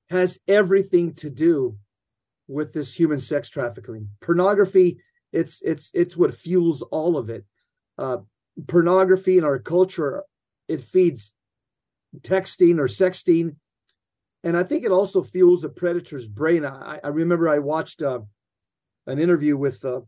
has 0.09 0.39
everything 0.49 1.15
to 1.15 1.31
do 1.31 1.77
with 2.49 2.73
this 2.73 2.93
human 2.93 3.21
sex 3.21 3.49
trafficking. 3.49 4.09
Pornography, 4.21 4.99
it's 5.33 5.63
it's 5.63 5.91
it's 5.95 6.17
what 6.17 6.35
fuels 6.35 6.83
all 6.83 7.17
of 7.17 7.31
it. 7.31 7.45
Uh, 7.97 8.19
pornography 8.67 9.39
in 9.39 9.45
our 9.45 9.59
culture, 9.59 10.25
it 10.69 10.83
feeds 10.83 11.33
texting 12.23 12.79
or 12.79 12.89
sexting, 12.89 13.55
and 14.43 14.57
I 14.57 14.63
think 14.63 14.85
it 14.85 14.91
also 14.91 15.23
fuels 15.23 15.63
the 15.63 15.69
predator's 15.69 16.29
brain. 16.29 16.65
I, 16.65 16.99
I 17.03 17.09
remember 17.09 17.49
I 17.49 17.59
watched 17.59 18.03
uh, 18.03 18.21
an 19.07 19.19
interview 19.19 19.57
with 19.57 19.85
uh, 19.85 20.01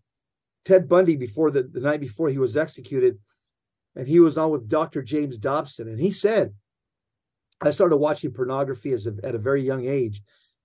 Ted 0.65 0.89
Bundy 0.89 1.17
before 1.17 1.51
the, 1.51 1.65
the 1.65 1.81
night 1.81 2.01
before 2.01 2.29
he 2.29 2.39
was 2.39 2.57
executed, 2.57 3.19
and 3.95 4.07
he 4.07 4.21
was 4.21 4.39
on 4.39 4.51
with 4.51 4.69
Dr. 4.69 5.03
James 5.03 5.39
Dobson, 5.39 5.89
and 5.89 6.01
he 6.01 6.11
said, 6.11 6.55
I 7.61 7.71
started 7.71 7.99
watching 7.99 8.33
pornography 8.33 8.93
as 8.93 9.07
a, 9.07 9.15
at 9.23 9.35
a 9.35 9.39
very 9.39 9.63
young 9.63 9.87
age, 9.87 10.23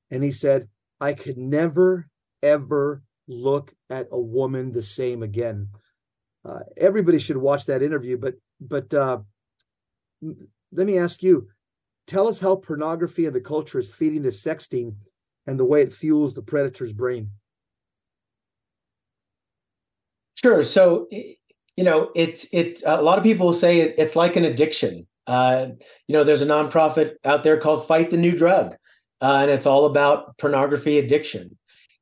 and 0.10 0.24
he 0.24 0.32
said 0.32 0.68
I 1.00 1.14
could 1.14 1.38
never, 1.38 2.08
ever 2.42 3.04
look 3.28 3.74
at 3.90 4.08
a 4.12 4.20
woman 4.20 4.72
the 4.72 4.82
same 4.82 5.22
again. 5.24 5.70
Uh, 6.46 6.62
everybody 6.78 7.20
should 7.20 7.38
watch 7.38 7.66
that 7.66 7.84
interview, 7.84 8.18
but 8.18 8.36
but 8.62 8.92
uh, 8.94 9.20
let 10.72 10.88
me 10.88 10.98
ask 10.98 11.22
you: 11.22 11.50
tell 12.08 12.28
us 12.28 12.40
how 12.40 12.56
pornography 12.56 13.26
and 13.26 13.36
the 13.36 13.42
culture 13.42 13.80
is 13.80 13.94
feeding 13.94 14.24
the 14.24 14.30
sexting 14.30 14.96
and 15.46 15.60
the 15.60 15.66
way 15.66 15.82
it 15.82 15.92
fuels 15.92 16.34
the 16.34 16.42
predator's 16.42 16.94
brain. 16.94 17.30
Sure. 20.36 20.64
So 20.64 21.08
you 21.78 21.84
know, 21.84 22.10
it's 22.16 22.48
it. 22.52 22.82
A 22.86 23.02
lot 23.02 23.20
of 23.20 23.24
people 23.24 23.54
say 23.54 23.80
it's 23.80 24.16
like 24.16 24.36
an 24.36 24.46
addiction. 24.46 25.08
Uh, 25.28 25.68
you 26.08 26.14
know, 26.14 26.24
there's 26.24 26.42
a 26.42 26.48
nonprofit 26.48 27.14
out 27.24 27.44
there 27.44 27.60
called 27.60 27.88
Fight 27.88 28.10
the 28.10 28.18
New 28.18 28.32
Drug, 28.32 28.76
uh, 29.22 29.40
and 29.42 29.52
it's 29.52 29.68
all 29.68 29.86
about 29.86 30.38
pornography 30.38 30.98
addiction. 30.98 31.56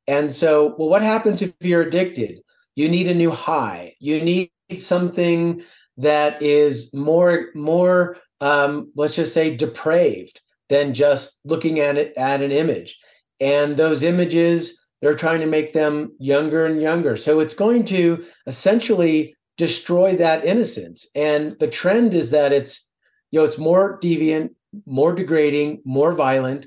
And 0.06 0.34
so, 0.34 0.74
well, 0.78 0.88
what 0.88 1.02
happens 1.02 1.42
if 1.42 1.52
you're 1.60 1.82
addicted? 1.82 2.38
You 2.74 2.88
need 2.88 3.08
a 3.08 3.14
new 3.14 3.30
high. 3.30 3.94
You 4.00 4.20
need 4.20 4.50
something 4.78 5.62
that 5.98 6.40
is 6.42 6.92
more 6.94 7.48
more 7.54 8.16
um, 8.40 8.92
let's 8.96 9.14
just 9.14 9.34
say 9.34 9.56
depraved 9.56 10.40
than 10.68 10.94
just 10.94 11.38
looking 11.44 11.80
at 11.80 11.96
it 11.96 12.12
at 12.16 12.42
an 12.42 12.52
image. 12.52 12.98
And 13.40 13.76
those 13.76 14.02
images, 14.02 14.80
they're 15.00 15.16
trying 15.16 15.40
to 15.40 15.46
make 15.46 15.72
them 15.72 16.12
younger 16.18 16.66
and 16.66 16.80
younger. 16.80 17.16
So 17.16 17.40
it's 17.40 17.54
going 17.54 17.84
to 17.86 18.24
essentially 18.46 19.34
destroy 19.56 20.16
that 20.16 20.44
innocence. 20.44 21.06
And 21.14 21.56
the 21.60 21.68
trend 21.68 22.14
is 22.14 22.30
that 22.30 22.52
it's 22.52 22.82
you 23.30 23.40
know 23.40 23.46
it's 23.46 23.58
more 23.58 23.98
deviant, 24.00 24.54
more 24.86 25.14
degrading, 25.14 25.82
more 25.84 26.12
violent, 26.12 26.66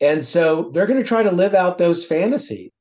and 0.00 0.26
so 0.26 0.70
they're 0.72 0.86
going 0.86 1.00
to 1.00 1.06
try 1.06 1.22
to 1.22 1.32
live 1.32 1.54
out 1.54 1.78
those 1.78 2.04
fantasies. 2.04 2.72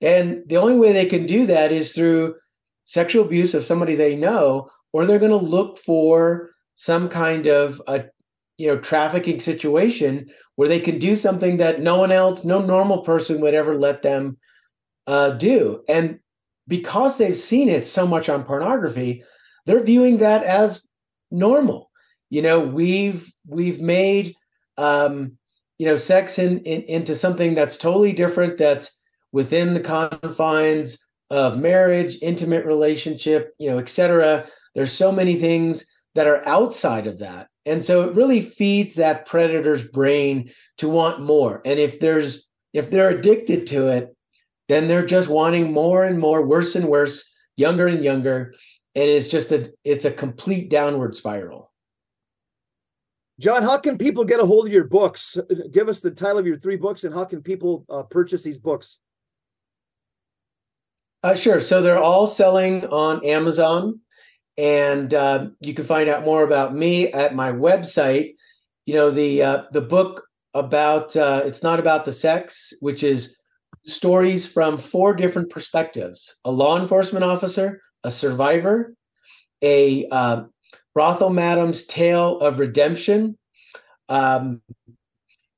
And 0.00 0.42
the 0.46 0.56
only 0.56 0.76
way 0.76 0.92
they 0.92 1.06
can 1.06 1.26
do 1.26 1.46
that 1.46 1.72
is 1.72 1.92
through 1.92 2.36
sexual 2.84 3.24
abuse 3.24 3.54
of 3.54 3.64
somebody 3.64 3.94
they 3.94 4.16
know, 4.16 4.70
or 4.92 5.04
they're 5.04 5.18
going 5.18 5.30
to 5.30 5.36
look 5.36 5.78
for 5.78 6.50
some 6.74 7.08
kind 7.08 7.46
of 7.46 7.80
a 7.86 8.04
you 8.58 8.68
know 8.68 8.78
trafficking 8.78 9.40
situation 9.40 10.30
where 10.56 10.68
they 10.68 10.80
can 10.80 10.98
do 10.98 11.16
something 11.16 11.56
that 11.58 11.80
no 11.80 11.96
one 11.98 12.12
else, 12.12 12.44
no 12.44 12.60
normal 12.60 13.02
person 13.02 13.40
would 13.40 13.54
ever 13.54 13.76
let 13.76 14.02
them 14.02 14.38
uh, 15.06 15.30
do. 15.30 15.82
And 15.88 16.18
because 16.68 17.16
they've 17.16 17.36
seen 17.36 17.68
it 17.68 17.86
so 17.86 18.06
much 18.06 18.28
on 18.28 18.44
pornography, 18.44 19.24
they're 19.66 19.82
viewing 19.82 20.18
that 20.18 20.44
as 20.44 20.86
normal. 21.30 21.90
You 22.28 22.42
know, 22.42 22.60
we've 22.60 23.32
we've 23.46 23.80
made 23.80 24.34
um, 24.76 25.38
you 25.80 25.86
know 25.86 25.96
sex 25.96 26.38
in, 26.38 26.58
in, 26.58 26.82
into 26.82 27.16
something 27.16 27.54
that's 27.54 27.78
totally 27.78 28.12
different 28.12 28.58
that's 28.58 29.00
within 29.32 29.72
the 29.72 29.80
confines 29.80 30.98
of 31.30 31.56
marriage 31.56 32.18
intimate 32.20 32.66
relationship 32.66 33.54
you 33.58 33.70
know 33.70 33.78
etc 33.78 34.46
there's 34.74 34.92
so 34.92 35.10
many 35.10 35.36
things 35.36 35.86
that 36.14 36.26
are 36.26 36.46
outside 36.46 37.06
of 37.06 37.18
that 37.18 37.48
and 37.66 37.84
so 37.84 38.02
it 38.02 38.14
really 38.14 38.42
feeds 38.42 38.94
that 38.94 39.26
predator's 39.28 39.84
brain 39.84 40.50
to 40.78 40.88
want 40.88 41.20
more 41.20 41.62
and 41.64 41.78
if 41.78 42.00
there's 42.00 42.48
if 42.72 42.90
they're 42.90 43.10
addicted 43.10 43.66
to 43.66 43.88
it 43.88 44.14
then 44.68 44.86
they're 44.86 45.06
just 45.06 45.28
wanting 45.28 45.72
more 45.72 46.04
and 46.04 46.18
more 46.18 46.46
worse 46.46 46.74
and 46.74 46.86
worse 46.86 47.24
younger 47.56 47.86
and 47.86 48.04
younger 48.04 48.54
and 48.94 49.08
it's 49.08 49.28
just 49.28 49.52
a 49.52 49.72
it's 49.84 50.04
a 50.04 50.12
complete 50.12 50.70
downward 50.70 51.16
spiral 51.16 51.70
John, 53.40 53.62
how 53.62 53.78
can 53.78 53.96
people 53.96 54.26
get 54.26 54.38
a 54.38 54.44
hold 54.44 54.66
of 54.66 54.72
your 54.72 54.84
books? 54.84 55.38
Give 55.72 55.88
us 55.88 56.00
the 56.00 56.10
title 56.10 56.36
of 56.36 56.46
your 56.46 56.58
three 56.58 56.76
books 56.76 57.04
and 57.04 57.14
how 57.14 57.24
can 57.24 57.40
people 57.42 57.86
uh, 57.88 58.02
purchase 58.02 58.42
these 58.42 58.58
books? 58.58 58.98
Uh, 61.22 61.34
sure. 61.34 61.58
So 61.60 61.80
they're 61.80 61.98
all 61.98 62.26
selling 62.26 62.84
on 62.86 63.24
Amazon, 63.24 64.00
and 64.58 65.12
uh, 65.14 65.48
you 65.60 65.74
can 65.74 65.84
find 65.84 66.08
out 66.08 66.24
more 66.24 66.42
about 66.42 66.74
me 66.74 67.12
at 67.12 67.34
my 67.34 67.52
website. 67.52 68.34
You 68.86 68.94
know 68.94 69.10
the 69.10 69.42
uh, 69.42 69.62
the 69.72 69.80
book 69.80 70.24
about 70.54 71.16
uh, 71.16 71.42
it's 71.44 71.62
not 71.62 71.78
about 71.78 72.04
the 72.04 72.12
sex, 72.12 72.72
which 72.80 73.02
is 73.02 73.36
stories 73.86 74.46
from 74.46 74.78
four 74.78 75.14
different 75.14 75.50
perspectives: 75.50 76.34
a 76.44 76.50
law 76.50 76.80
enforcement 76.80 77.24
officer, 77.24 77.80
a 78.04 78.10
survivor, 78.10 78.94
a 79.62 80.08
uh, 80.08 80.44
Brothel 80.94 81.30
Madam's 81.30 81.84
Tale 81.84 82.40
of 82.40 82.58
Redemption, 82.58 83.38
um, 84.08 84.60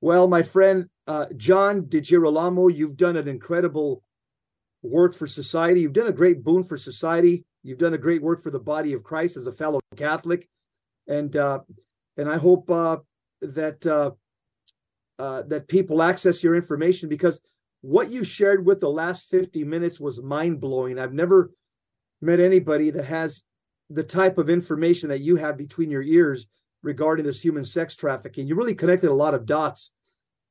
Well, 0.00 0.26
my 0.26 0.42
friend 0.42 0.86
uh, 1.06 1.26
John 1.36 1.82
DiGirolamo, 1.82 2.74
you've 2.74 2.96
done 2.96 3.16
an 3.16 3.28
incredible 3.28 4.02
work 4.82 5.14
for 5.14 5.28
society. 5.28 5.82
You've 5.82 5.92
done 5.92 6.08
a 6.08 6.12
great 6.12 6.42
boon 6.42 6.64
for 6.64 6.76
society. 6.76 7.44
You've 7.62 7.78
done 7.78 7.94
a 7.94 7.98
great 7.98 8.22
work 8.22 8.42
for 8.42 8.50
the 8.50 8.58
body 8.58 8.92
of 8.92 9.04
Christ 9.04 9.36
as 9.36 9.46
a 9.46 9.52
fellow 9.52 9.78
Catholic, 9.96 10.48
and 11.06 11.36
uh, 11.36 11.60
and 12.16 12.28
I 12.28 12.38
hope 12.38 12.68
uh, 12.72 12.96
that 13.40 13.86
uh, 13.86 14.10
uh, 15.20 15.42
that 15.42 15.68
people 15.68 16.02
access 16.02 16.42
your 16.42 16.56
information 16.56 17.08
because 17.08 17.38
what 17.82 18.10
you 18.10 18.24
shared 18.24 18.64
with 18.64 18.80
the 18.80 18.90
last 18.90 19.30
50 19.30 19.64
minutes 19.64 19.98
was 19.98 20.20
mind 20.20 20.60
blowing. 20.60 20.98
I've 20.98 21.12
never 21.12 21.50
met 22.20 22.40
anybody 22.40 22.90
that 22.90 23.04
has 23.06 23.42
the 23.88 24.02
type 24.02 24.38
of 24.38 24.50
information 24.50 25.08
that 25.08 25.20
you 25.20 25.36
have 25.36 25.56
between 25.56 25.90
your 25.90 26.02
ears 26.02 26.46
regarding 26.82 27.24
this 27.24 27.40
human 27.40 27.64
sex 27.64 27.96
trafficking. 27.96 28.46
You 28.46 28.54
really 28.54 28.74
connected 28.74 29.10
a 29.10 29.14
lot 29.14 29.34
of 29.34 29.46
dots, 29.46 29.90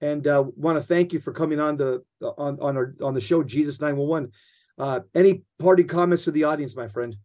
and 0.02 0.26
uh, 0.28 0.44
want 0.56 0.78
to 0.78 0.84
thank 0.84 1.14
you 1.14 1.20
for 1.20 1.32
coming 1.32 1.60
on 1.60 1.78
the 1.78 2.04
on 2.22 2.60
on 2.60 2.78
our 2.78 2.96
on 3.02 3.14
the 3.14 3.22
show 3.22 3.44
Jesus 3.44 3.80
911. 3.80 4.32
Uh, 4.78 5.02
any 5.14 5.44
party 5.60 5.84
comments 5.84 6.24
to 6.24 6.32
the 6.32 6.46
audience, 6.46 6.76
my 6.76 6.88
friend? 6.88 7.16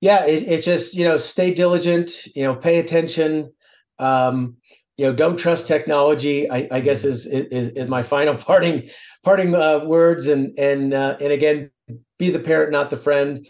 yeah, 0.00 0.24
it, 0.26 0.44
it's 0.46 0.64
just 0.64 0.94
you 0.94 1.04
know 1.04 1.16
stay 1.16 1.54
diligent, 1.54 2.26
you 2.34 2.44
know, 2.44 2.54
pay 2.54 2.78
attention. 2.78 3.52
Um, 3.98 4.56
you 4.96 5.06
know, 5.06 5.12
don't 5.12 5.36
trust 5.36 5.66
technology. 5.66 6.50
I, 6.50 6.68
I 6.70 6.80
guess 6.80 7.04
is, 7.04 7.26
is 7.26 7.68
is 7.68 7.88
my 7.88 8.02
final 8.02 8.34
parting 8.48 8.88
parting 9.22 9.54
uh, 9.54 9.84
words. 9.84 10.28
And 10.28 10.58
and 10.58 10.94
uh, 10.94 11.16
and 11.20 11.32
again, 11.32 11.70
be 12.18 12.30
the 12.30 12.38
parent, 12.38 12.72
not 12.72 12.90
the 12.90 12.96
friend. 12.96 13.48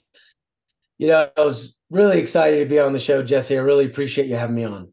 You 0.98 1.08
know, 1.08 1.30
I 1.36 1.40
was 1.44 1.76
really 1.90 2.18
excited 2.18 2.58
to 2.58 2.66
be 2.66 2.80
on 2.80 2.92
the 2.92 2.98
show, 2.98 3.22
Jesse. 3.22 3.56
I 3.56 3.60
really 3.60 3.84
appreciate 3.84 4.28
you 4.28 4.34
having 4.34 4.56
me 4.56 4.64
on. 4.64 4.92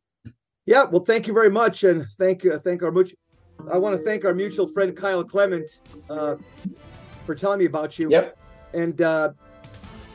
Yeah, 0.65 0.83
well, 0.83 1.03
thank 1.03 1.27
you 1.27 1.33
very 1.33 1.49
much, 1.49 1.83
and 1.83 2.05
thank 2.17 2.45
uh, 2.45 2.59
thank 2.59 2.83
our 2.83 2.91
mutual. 2.91 3.17
I 3.71 3.77
want 3.77 3.95
to 3.95 4.03
thank 4.03 4.25
our 4.25 4.33
mutual 4.33 4.67
friend 4.67 4.95
Kyle 4.95 5.23
Clement 5.23 5.79
uh, 6.09 6.35
for 7.25 7.33
telling 7.33 7.59
me 7.59 7.65
about 7.65 7.97
you. 7.97 8.09
Yep. 8.09 8.37
And 8.73 9.01
uh, 9.01 9.29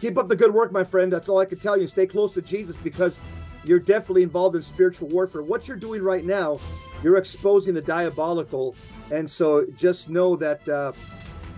keep 0.00 0.18
up 0.18 0.28
the 0.28 0.36
good 0.36 0.52
work, 0.52 0.70
my 0.70 0.84
friend. 0.84 1.12
That's 1.12 1.28
all 1.28 1.38
I 1.38 1.46
can 1.46 1.58
tell 1.58 1.76
you. 1.78 1.86
Stay 1.86 2.06
close 2.06 2.32
to 2.32 2.42
Jesus 2.42 2.76
because 2.76 3.18
you're 3.68 3.78
definitely 3.78 4.22
involved 4.22 4.56
in 4.56 4.62
spiritual 4.62 5.08
warfare. 5.08 5.42
What 5.42 5.68
you're 5.68 5.76
doing 5.76 6.02
right 6.02 6.24
now, 6.24 6.58
you're 7.02 7.18
exposing 7.18 7.74
the 7.74 7.82
diabolical, 7.82 8.74
and 9.12 9.30
so 9.30 9.66
just 9.76 10.08
know 10.08 10.36
that 10.36 10.66
uh, 10.68 10.92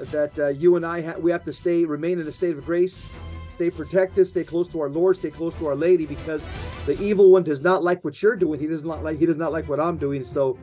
that 0.06 0.38
uh, 0.38 0.48
you 0.48 0.76
and 0.76 0.84
I 0.84 1.02
ha- 1.02 1.18
we 1.18 1.30
have 1.30 1.44
to 1.44 1.52
stay 1.52 1.84
remain 1.84 2.18
in 2.18 2.26
a 2.26 2.32
state 2.32 2.56
of 2.56 2.64
grace, 2.64 3.00
stay 3.48 3.70
protected, 3.70 4.26
stay 4.26 4.44
close 4.44 4.66
to 4.68 4.80
our 4.80 4.88
Lord, 4.88 5.16
stay 5.16 5.30
close 5.30 5.54
to 5.54 5.66
our 5.68 5.76
Lady, 5.76 6.04
because 6.04 6.48
the 6.84 7.00
evil 7.00 7.30
one 7.30 7.44
does 7.44 7.61
not 7.61 7.84
like 7.84 8.02
what 8.04 8.20
you're 8.20 8.36
doing. 8.36 8.58
He 8.58 8.66
does 8.66 8.84
not 8.84 9.04
like 9.04 9.18
he 9.18 9.26
does 9.26 9.36
not 9.36 9.52
like 9.52 9.68
what 9.68 9.78
I'm 9.78 9.96
doing. 9.96 10.24
So, 10.24 10.58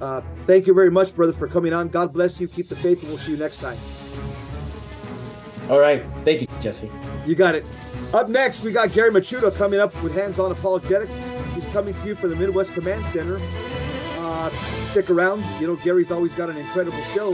uh, 0.00 0.22
thank 0.46 0.66
you 0.66 0.74
very 0.74 0.90
much, 0.90 1.14
brother, 1.16 1.32
for 1.32 1.48
coming 1.48 1.72
on. 1.72 1.88
God 1.88 2.12
bless 2.12 2.40
you. 2.40 2.46
Keep 2.46 2.68
the 2.68 2.76
faith, 2.76 3.00
and 3.00 3.08
we'll 3.08 3.18
see 3.18 3.32
you 3.32 3.38
next 3.38 3.56
time. 3.58 3.78
All 5.68 5.78
right. 5.78 6.04
Thank 6.24 6.42
you, 6.42 6.46
Jesse. 6.60 6.90
You 7.26 7.34
got 7.34 7.54
it. 7.54 7.66
Up 8.12 8.28
next, 8.28 8.62
we 8.62 8.72
got 8.72 8.92
Gary 8.92 9.10
Michuta 9.10 9.54
coming 9.56 9.80
up 9.80 9.90
with 10.02 10.14
Hands 10.14 10.38
On 10.38 10.52
Apologetics. 10.52 11.12
He's 11.54 11.64
coming 11.66 11.94
to 11.94 12.06
you 12.06 12.14
from 12.14 12.28
the 12.28 12.36
Midwest 12.36 12.74
Command 12.74 13.04
Center. 13.06 13.40
Uh, 14.18 14.50
stick 14.50 15.08
around. 15.08 15.42
You 15.58 15.68
know, 15.68 15.76
Gary's 15.76 16.10
always 16.10 16.34
got 16.34 16.50
an 16.50 16.58
incredible 16.58 17.02
show. 17.14 17.30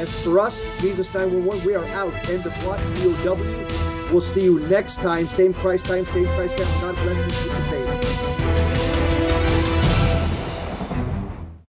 As 0.00 0.10
for 0.24 0.40
us, 0.40 0.62
Jesus 0.80 1.12
911, 1.12 1.66
we 1.66 1.74
are 1.74 1.84
out. 1.88 2.14
End 2.30 2.46
of 2.46 2.52
plot, 2.54 2.78
POW. 2.96 3.36
We'll 4.10 4.22
see 4.22 4.44
you 4.44 4.60
next 4.68 4.96
time. 4.96 5.28
Same 5.28 5.52
Christ 5.52 5.84
time, 5.84 6.06
same 6.06 6.26
Christ 6.28 6.56
time. 6.56 6.80
God 6.80 6.94
bless 6.96 8.06
you. 8.06 8.11